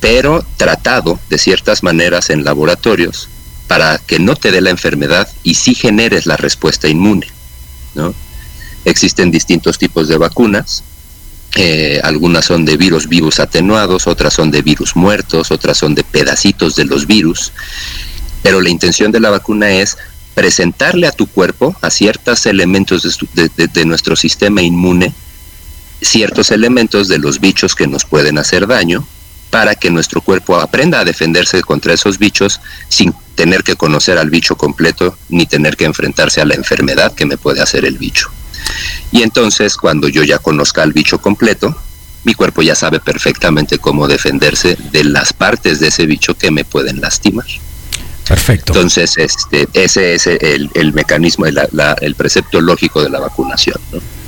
pero 0.00 0.44
tratado 0.56 1.18
de 1.30 1.38
ciertas 1.38 1.82
maneras 1.82 2.30
en 2.30 2.44
laboratorios 2.44 3.28
para 3.66 3.98
que 3.98 4.18
no 4.18 4.36
te 4.36 4.50
dé 4.50 4.60
la 4.60 4.70
enfermedad 4.70 5.28
y 5.42 5.54
sí 5.54 5.74
generes 5.74 6.26
la 6.26 6.36
respuesta 6.36 6.88
inmune. 6.88 7.26
¿no? 7.94 8.14
Existen 8.84 9.30
distintos 9.30 9.78
tipos 9.78 10.08
de 10.08 10.18
vacunas, 10.18 10.84
eh, 11.56 12.00
algunas 12.02 12.44
son 12.44 12.64
de 12.64 12.76
virus 12.76 13.08
vivos 13.08 13.40
atenuados, 13.40 14.06
otras 14.06 14.34
son 14.34 14.50
de 14.50 14.60
virus 14.60 14.96
muertos, 14.96 15.50
otras 15.50 15.78
son 15.78 15.94
de 15.94 16.04
pedacitos 16.04 16.76
de 16.76 16.84
los 16.84 17.06
virus, 17.06 17.52
pero 18.42 18.60
la 18.60 18.68
intención 18.68 19.10
de 19.12 19.20
la 19.20 19.30
vacuna 19.30 19.70
es 19.70 19.96
presentarle 20.34 21.06
a 21.06 21.12
tu 21.12 21.28
cuerpo, 21.28 21.76
a 21.80 21.90
ciertos 21.90 22.44
elementos 22.46 23.26
de 23.32 23.84
nuestro 23.86 24.16
sistema 24.16 24.62
inmune, 24.62 25.14
ciertos 26.04 26.50
elementos 26.50 27.08
de 27.08 27.18
los 27.18 27.40
bichos 27.40 27.74
que 27.74 27.86
nos 27.86 28.04
pueden 28.04 28.38
hacer 28.38 28.66
daño 28.66 29.06
para 29.50 29.74
que 29.74 29.90
nuestro 29.90 30.20
cuerpo 30.20 30.56
aprenda 30.56 31.00
a 31.00 31.04
defenderse 31.04 31.62
contra 31.62 31.94
esos 31.94 32.18
bichos 32.18 32.60
sin 32.88 33.14
tener 33.34 33.62
que 33.62 33.76
conocer 33.76 34.18
al 34.18 34.30
bicho 34.30 34.56
completo 34.56 35.16
ni 35.28 35.46
tener 35.46 35.76
que 35.76 35.84
enfrentarse 35.84 36.40
a 36.40 36.44
la 36.44 36.54
enfermedad 36.54 37.14
que 37.14 37.24
me 37.24 37.36
puede 37.36 37.60
hacer 37.60 37.84
el 37.84 37.98
bicho. 37.98 38.30
Y 39.12 39.22
entonces 39.22 39.76
cuando 39.76 40.08
yo 40.08 40.24
ya 40.24 40.38
conozca 40.38 40.82
al 40.82 40.92
bicho 40.92 41.20
completo, 41.20 41.76
mi 42.24 42.34
cuerpo 42.34 42.62
ya 42.62 42.74
sabe 42.74 43.00
perfectamente 43.00 43.78
cómo 43.78 44.08
defenderse 44.08 44.76
de 44.90 45.04
las 45.04 45.32
partes 45.32 45.78
de 45.78 45.88
ese 45.88 46.06
bicho 46.06 46.34
que 46.34 46.50
me 46.50 46.64
pueden 46.64 47.00
lastimar. 47.00 47.46
Perfecto. 48.26 48.72
Entonces, 48.72 49.18
este, 49.18 49.68
ese 49.74 50.14
es 50.14 50.26
el, 50.26 50.70
el 50.72 50.92
mecanismo, 50.94 51.44
el, 51.44 51.60
el 52.00 52.14
precepto 52.14 52.62
lógico 52.62 53.02
de 53.02 53.10
la 53.10 53.20
vacunación. 53.20 53.78
¿no? 53.92 54.23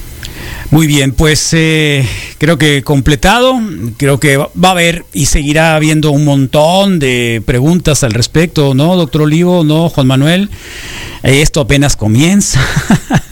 Muy 0.70 0.88
bien, 0.88 1.12
pues 1.12 1.50
eh, 1.52 2.06
creo 2.38 2.58
que 2.58 2.82
completado, 2.82 3.54
creo 3.96 4.18
que 4.18 4.36
va 4.36 4.50
a 4.62 4.70
haber 4.70 5.04
y 5.12 5.26
seguirá 5.26 5.76
habiendo 5.76 6.10
un 6.10 6.24
montón 6.24 6.98
de 6.98 7.40
preguntas 7.46 8.02
al 8.02 8.12
respecto, 8.12 8.74
¿no, 8.74 8.96
doctor 8.96 9.22
Olivo? 9.22 9.62
¿No, 9.62 9.88
Juan 9.88 10.08
Manuel? 10.08 10.50
Eh, 11.22 11.40
esto 11.40 11.60
apenas 11.60 11.94
comienza, 11.94 12.60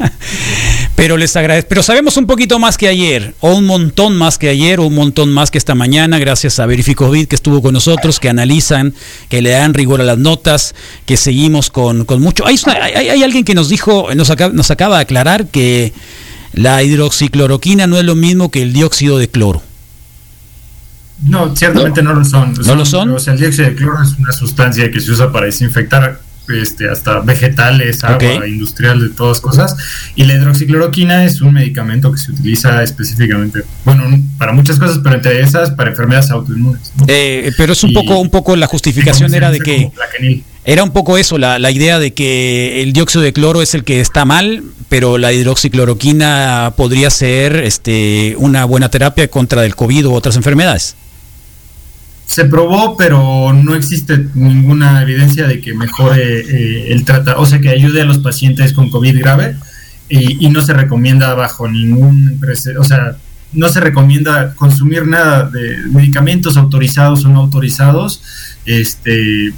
pero 0.95 1.16
les 1.16 1.35
agradezco, 1.35 1.68
pero 1.70 1.82
sabemos 1.82 2.16
un 2.16 2.26
poquito 2.26 2.61
más 2.61 2.78
que 2.78 2.87
ayer, 2.87 3.35
o 3.41 3.55
un 3.57 3.66
montón 3.66 4.16
más 4.16 4.39
que 4.39 4.49
ayer, 4.49 4.78
o 4.78 4.87
un 4.87 4.95
montón 4.95 5.32
más 5.32 5.51
que 5.51 5.59
esta 5.59 5.74
mañana, 5.74 6.20
gracias 6.20 6.61
a 6.61 6.66
Verificovid 6.66 7.26
que 7.26 7.35
estuvo 7.35 7.61
con 7.62 7.74
nosotros, 7.74 8.20
que 8.20 8.28
analizan, 8.28 8.95
que 9.28 9.43
le 9.43 9.51
dan 9.51 9.74
rigor 9.74 10.01
a 10.01 10.05
las 10.05 10.18
notas, 10.18 10.76
que 11.05 11.16
seguimos 11.16 11.70
con, 11.70 12.05
con 12.05 12.22
mucho. 12.22 12.47
Hay, 12.47 12.57
hay, 12.66 13.09
hay, 13.09 13.22
alguien 13.24 13.45
que 13.45 13.55
nos 13.55 13.68
dijo, 13.68 14.14
nos, 14.14 14.32
nos 14.53 14.70
acaba 14.70 14.97
de 14.97 15.03
aclarar 15.03 15.49
que 15.49 15.93
la 16.55 16.82
hidroxicloroquina 16.82 17.86
no 17.86 17.98
es 17.98 18.05
lo 18.05 18.14
mismo 18.14 18.50
que 18.50 18.62
el 18.62 18.72
dióxido 18.72 19.18
de 19.18 19.28
cloro. 19.28 19.62
No, 21.22 21.55
ciertamente 21.55 22.02
no, 22.02 22.12
lo 22.14 22.24
son. 22.24 22.55
¿No 22.66 22.74
lo 22.74 22.84
son? 22.84 23.11
O 23.11 23.18
sea, 23.18 23.34
el 23.34 23.40
dióxido 23.40 23.68
de 23.68 23.74
cloro 23.74 24.02
es 24.02 24.18
una 24.18 24.32
sustancia 24.32 24.90
que 24.90 25.00
se 25.00 25.11
usa 25.11 25.32
para 25.32 25.46
desinfectar 25.46 26.20
este, 26.48 26.90
hasta 26.90 27.20
vegetales, 27.20 28.05
agua 28.05 28.46
industrial, 28.46 29.00
de 29.00 29.09
todas 29.11 29.40
cosas. 29.40 29.76
Y 30.14 30.24
la 30.24 30.34
hidroxicloroquina 30.34 31.24
es 31.24 31.40
un 31.40 31.55
medicamento 31.55 32.12
que 32.12 32.18
se 32.18 32.32
utiliza 32.32 32.82
específicamente, 32.82 33.64
bueno, 33.84 34.05
para 34.38 34.52
muchas 34.52 34.78
cosas, 34.78 35.00
pero 35.02 35.16
entre 35.16 35.40
esas 35.40 35.70
para 35.70 35.90
enfermedades 35.90 36.30
autoinmunes. 36.30 36.92
Eh, 37.07 37.52
pero 37.57 37.72
es 37.72 37.82
un 37.82 37.92
poco, 37.92 38.18
un 38.18 38.30
poco 38.30 38.57
la 38.57 38.66
justificación 38.66 39.34
era 39.34 39.50
de 39.50 39.61
que 39.61 39.90
era 40.64 40.82
un 40.82 40.90
poco 40.90 41.18
eso, 41.18 41.36
la, 41.36 41.58
la, 41.58 41.70
idea 41.70 41.98
de 41.98 42.14
que 42.14 42.82
el 42.82 42.92
dióxido 42.92 43.22
de 43.22 43.32
cloro 43.32 43.60
es 43.60 43.74
el 43.74 43.84
que 43.84 44.00
está 44.00 44.24
mal, 44.24 44.62
pero 44.88 45.18
la 45.18 45.32
hidroxicloroquina 45.32 46.72
podría 46.76 47.10
ser 47.10 47.56
este, 47.56 48.34
una 48.38 48.64
buena 48.64 48.88
terapia 48.90 49.28
contra 49.28 49.64
el 49.66 49.74
COVID 49.74 50.06
u 50.06 50.14
otras 50.14 50.36
enfermedades. 50.36 50.96
Se 52.26 52.46
probó, 52.46 52.96
pero 52.96 53.52
no 53.52 53.74
existe 53.74 54.26
ninguna 54.34 55.02
evidencia 55.02 55.46
de 55.46 55.60
que 55.60 55.74
mejore 55.74 56.40
eh, 56.40 56.92
el 56.92 57.04
tratamiento, 57.04 57.42
o 57.42 57.46
sea, 57.46 57.60
que 57.60 57.68
ayude 57.68 58.00
a 58.00 58.06
los 58.06 58.18
pacientes 58.18 58.72
con 58.72 58.88
COVID 58.88 59.18
grave 59.18 59.56
y, 60.08 60.46
y 60.46 60.48
no 60.48 60.62
se 60.62 60.72
recomienda 60.72 61.34
bajo 61.34 61.68
ningún, 61.68 62.40
o 62.78 62.84
sea, 62.84 63.16
no 63.52 63.68
se 63.68 63.80
recomienda 63.80 64.54
consumir 64.54 65.06
nada 65.06 65.48
de 65.48 65.76
medicamentos 65.92 66.56
autorizados 66.56 67.24
o 67.24 67.28
no 67.28 67.40
autorizados, 67.40 68.22
este, 68.64 69.52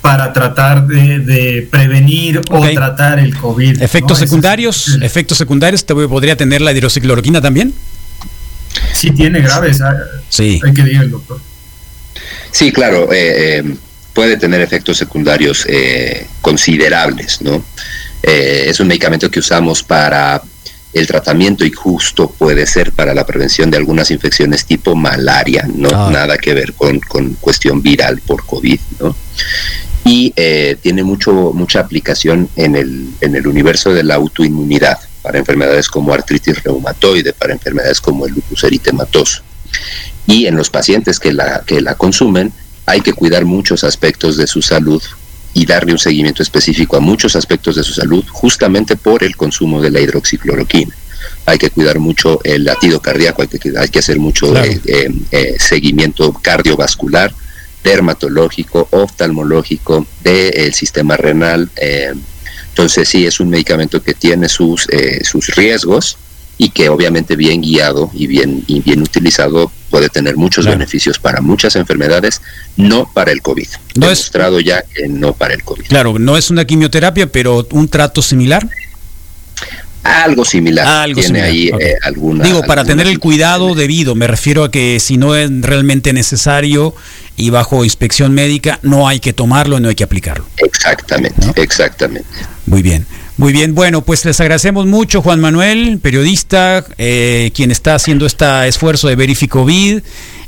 para 0.00 0.32
tratar 0.32 0.86
de, 0.86 1.66
prevenir 1.70 2.40
o 2.50 2.68
tratar 2.70 3.18
el 3.18 3.36
COVID. 3.36 3.82
¿Efectos 3.82 4.18
secundarios? 4.18 4.98
¿Efectos 5.02 5.38
secundarios? 5.38 5.84
¿Te 5.84 5.94
podría 5.94 6.36
tener 6.36 6.60
la 6.60 6.72
hidroxicloroquina 6.72 7.40
también? 7.40 7.74
Sí, 8.92 9.10
tiene 9.10 9.40
graves. 9.40 9.80
Ah, 9.80 9.94
sí. 10.28 10.60
Hay 10.64 10.72
que 10.72 10.82
decir 10.82 11.02
el 11.02 11.10
doctor. 11.10 11.40
Sí, 12.50 12.72
claro. 12.72 13.12
Eh, 13.12 13.58
eh, 13.58 13.74
puede 14.12 14.36
tener 14.36 14.60
efectos 14.60 14.96
secundarios 14.96 15.64
eh, 15.68 16.26
considerables, 16.40 17.40
¿no? 17.42 17.64
es 18.20 18.78
un 18.80 18.88
medicamento 18.88 19.30
que 19.30 19.38
usamos 19.38 19.82
para 19.82 20.42
el 20.92 21.06
tratamiento 21.06 21.64
y 21.64 21.70
justo 21.70 22.28
puede 22.28 22.66
ser 22.66 22.92
para 22.92 23.14
la 23.14 23.24
prevención 23.24 23.70
de 23.70 23.76
algunas 23.76 24.10
infecciones 24.10 24.66
tipo 24.66 24.94
malaria, 24.94 25.66
no 25.72 25.88
ah. 25.94 26.10
nada 26.12 26.36
que 26.36 26.52
ver 26.52 26.74
con, 26.74 26.98
con 27.00 27.34
cuestión 27.34 27.80
viral 27.80 28.20
por 28.26 28.44
COVID, 28.44 28.80
¿no? 29.00 29.16
Y 30.08 30.32
eh, 30.36 30.78
tiene 30.80 31.04
mucho, 31.04 31.52
mucha 31.52 31.80
aplicación 31.80 32.48
en 32.56 32.76
el, 32.76 33.10
en 33.20 33.36
el 33.36 33.46
universo 33.46 33.92
de 33.92 34.02
la 34.02 34.14
autoinmunidad 34.14 34.98
para 35.20 35.38
enfermedades 35.38 35.86
como 35.88 36.14
artritis 36.14 36.62
reumatoide, 36.64 37.34
para 37.34 37.52
enfermedades 37.52 38.00
como 38.00 38.24
el 38.24 38.32
lupus 38.32 38.64
eritematoso. 38.64 39.42
Y 40.26 40.46
en 40.46 40.56
los 40.56 40.70
pacientes 40.70 41.20
que 41.20 41.34
la, 41.34 41.62
que 41.66 41.82
la 41.82 41.94
consumen 41.94 42.54
hay 42.86 43.02
que 43.02 43.12
cuidar 43.12 43.44
muchos 43.44 43.84
aspectos 43.84 44.38
de 44.38 44.46
su 44.46 44.62
salud 44.62 45.02
y 45.52 45.66
darle 45.66 45.92
un 45.92 45.98
seguimiento 45.98 46.42
específico 46.42 46.96
a 46.96 47.00
muchos 47.00 47.36
aspectos 47.36 47.76
de 47.76 47.82
su 47.82 47.92
salud 47.92 48.24
justamente 48.30 48.96
por 48.96 49.22
el 49.22 49.36
consumo 49.36 49.82
de 49.82 49.90
la 49.90 50.00
hidroxicloroquina. 50.00 50.94
Hay 51.44 51.58
que 51.58 51.68
cuidar 51.68 51.98
mucho 51.98 52.40
el 52.44 52.64
latido 52.64 53.02
cardíaco, 53.02 53.42
hay 53.42 53.48
que, 53.48 53.72
hay 53.78 53.88
que 53.90 53.98
hacer 53.98 54.18
mucho 54.18 54.56
eh, 54.56 54.80
eh, 55.32 55.56
seguimiento 55.58 56.32
cardiovascular, 56.32 57.34
dermatológico, 57.88 58.86
oftalmológico, 58.90 60.06
del 60.22 60.74
sistema 60.74 61.16
renal. 61.16 61.70
Eh, 61.76 62.12
entonces 62.68 63.08
sí, 63.08 63.26
es 63.26 63.40
un 63.40 63.48
medicamento 63.48 64.02
que 64.02 64.12
tiene 64.12 64.48
sus, 64.48 64.86
eh, 64.90 65.24
sus 65.24 65.46
riesgos 65.56 66.18
y 66.58 66.70
que 66.70 66.88
obviamente 66.90 67.34
bien 67.34 67.62
guiado 67.62 68.10
y 68.12 68.26
bien, 68.26 68.62
y 68.66 68.80
bien 68.80 69.00
utilizado 69.00 69.70
puede 69.90 70.08
tener 70.10 70.36
muchos 70.36 70.66
beneficios 70.66 71.18
para 71.18 71.40
muchas 71.40 71.76
enfermedades, 71.76 72.42
no 72.76 73.10
para 73.14 73.32
el 73.32 73.40
COVID. 73.40 73.68
No 73.94 74.06
Demostrado 74.06 74.60
ya 74.60 74.82
que 74.82 75.08
no 75.08 75.32
para 75.32 75.54
el 75.54 75.62
COVID. 75.62 75.86
Claro, 75.86 76.18
no 76.18 76.36
es 76.36 76.50
una 76.50 76.66
quimioterapia, 76.66 77.32
pero 77.32 77.66
un 77.70 77.88
trato 77.88 78.20
similar. 78.20 78.68
Algo 80.08 80.44
similar. 80.44 80.86
Algo 80.86 81.20
Tiene 81.20 81.40
similar, 81.40 81.48
ahí 81.48 81.68
eh, 81.68 81.94
alguna. 82.02 82.44
Digo, 82.44 82.62
para 82.62 82.82
alguna 82.82 82.96
tener 82.96 83.06
el 83.06 83.18
cuidado 83.18 83.74
debido, 83.74 84.14
me 84.14 84.26
refiero 84.26 84.64
a 84.64 84.70
que 84.70 85.00
si 85.00 85.16
no 85.16 85.34
es 85.34 85.50
realmente 85.60 86.12
necesario 86.12 86.94
y 87.36 87.50
bajo 87.50 87.84
inspección 87.84 88.32
médica, 88.34 88.78
no 88.82 89.08
hay 89.08 89.20
que 89.20 89.32
tomarlo, 89.32 89.80
no 89.80 89.88
hay 89.88 89.94
que 89.94 90.04
aplicarlo. 90.04 90.44
Exactamente, 90.56 91.46
¿No? 91.46 91.52
exactamente. 91.56 92.28
Muy 92.66 92.82
bien. 92.82 93.06
Muy 93.38 93.52
bien, 93.52 93.72
bueno, 93.76 94.02
pues 94.02 94.24
les 94.24 94.40
agradecemos 94.40 94.86
mucho 94.86 95.22
Juan 95.22 95.38
Manuel, 95.38 96.00
periodista, 96.00 96.84
eh, 96.98 97.52
quien 97.54 97.70
está 97.70 97.94
haciendo 97.94 98.26
este 98.26 98.66
esfuerzo 98.66 99.06
de 99.06 99.14
Verificovid 99.14 100.00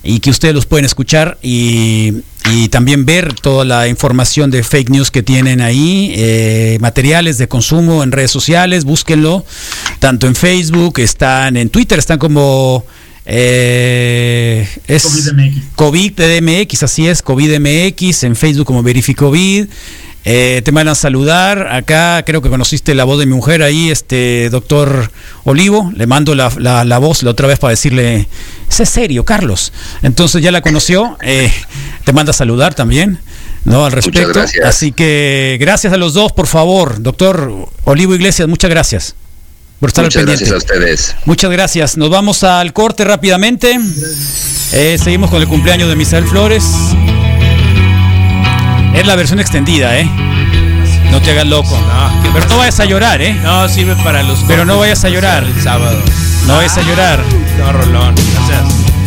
y 0.02 0.18
que 0.18 0.30
ustedes 0.30 0.56
los 0.56 0.66
pueden 0.66 0.86
escuchar 0.86 1.38
y, 1.40 2.14
y 2.50 2.68
también 2.68 3.06
ver 3.06 3.32
toda 3.32 3.64
la 3.64 3.86
información 3.86 4.50
de 4.50 4.64
fake 4.64 4.90
news 4.90 5.12
que 5.12 5.22
tienen 5.22 5.60
ahí, 5.60 6.12
eh, 6.16 6.78
materiales 6.80 7.38
de 7.38 7.46
consumo 7.46 8.02
en 8.02 8.10
redes 8.10 8.32
sociales, 8.32 8.82
búsquenlo, 8.82 9.44
tanto 10.00 10.26
en 10.26 10.34
Facebook, 10.34 10.98
están 10.98 11.56
en 11.56 11.68
Twitter, 11.68 11.96
están 11.96 12.18
como... 12.18 12.84
Eh, 13.24 14.66
es 14.88 15.04
COVID-MX. 15.04 15.62
COVID-MX, 15.76 16.82
así 16.82 17.06
es, 17.06 17.22
COVID-MX, 17.22 18.24
en 18.24 18.34
Facebook 18.34 18.66
como 18.66 18.82
Verificovid. 18.82 19.68
Eh, 20.24 20.60
te 20.64 20.70
mandan 20.72 20.92
a 20.92 20.94
saludar. 20.94 21.68
Acá 21.72 22.22
creo 22.26 22.42
que 22.42 22.50
conociste 22.50 22.94
la 22.94 23.04
voz 23.04 23.18
de 23.18 23.26
mi 23.26 23.34
mujer 23.34 23.62
ahí, 23.62 23.90
este 23.90 24.50
doctor 24.50 25.10
Olivo. 25.44 25.90
Le 25.96 26.06
mando 26.06 26.34
la, 26.34 26.52
la- 26.58 26.84
la 26.84 26.98
voz 26.98 27.22
la 27.22 27.30
otra 27.30 27.46
vez 27.46 27.58
para 27.58 27.70
decirle, 27.70 28.28
sé 28.68 28.84
serio, 28.86 29.24
Carlos. 29.24 29.72
Entonces 30.02 30.42
ya 30.42 30.50
la 30.52 30.60
conoció. 30.60 31.16
eh, 31.22 31.50
te 32.04 32.12
manda 32.12 32.30
a 32.30 32.34
saludar 32.34 32.74
también. 32.74 33.18
¿no? 33.64 33.84
Al 33.84 33.92
respecto. 33.92 34.28
gracias. 34.32 34.64
Así 34.66 34.92
que 34.92 35.56
gracias 35.60 35.92
a 35.92 35.96
los 35.96 36.14
dos, 36.14 36.32
por 36.32 36.46
favor. 36.46 37.02
Doctor 37.02 37.68
Olivo 37.84 38.14
Iglesias, 38.14 38.48
muchas 38.48 38.70
gracias 38.70 39.14
por 39.80 39.88
estar 39.90 40.04
Muchas 40.04 40.20
al 40.20 40.26
pendiente. 40.26 40.50
gracias 40.50 40.70
a 40.70 40.74
ustedes. 40.74 41.16
Muchas 41.26 41.50
gracias. 41.50 41.96
Nos 41.96 42.10
vamos 42.10 42.42
al 42.44 42.72
corte 42.74 43.04
rápidamente. 43.04 43.78
Eh, 44.72 44.98
seguimos 45.02 45.30
con 45.30 45.40
el 45.42 45.48
cumpleaños 45.48 45.88
de 45.88 45.96
Misael 45.96 46.24
Flores. 46.26 46.64
Es 48.94 49.06
la 49.06 49.16
versión 49.16 49.40
extendida, 49.40 49.98
¿eh? 49.98 50.08
No 51.10 51.20
te 51.20 51.32
hagas 51.32 51.46
loco. 51.46 51.78
No, 51.78 52.22
¿qué 52.22 52.30
Pero 52.32 52.46
no 52.48 52.58
vayas 52.58 52.80
a 52.80 52.84
llorar, 52.84 53.20
¿eh? 53.22 53.34
No, 53.42 53.68
sirve 53.68 53.96
para 53.96 54.22
los 54.22 54.40
Pero 54.44 54.64
no 54.64 54.78
vayas 54.78 55.04
a 55.04 55.08
llorar. 55.08 55.44
El 55.44 55.60
sábado. 55.60 56.02
No 56.46 56.56
vayas 56.56 56.76
a 56.78 56.82
llorar. 56.82 57.20
No, 57.58 57.72
rolón. 57.72 58.14
Gracias. 58.14 58.99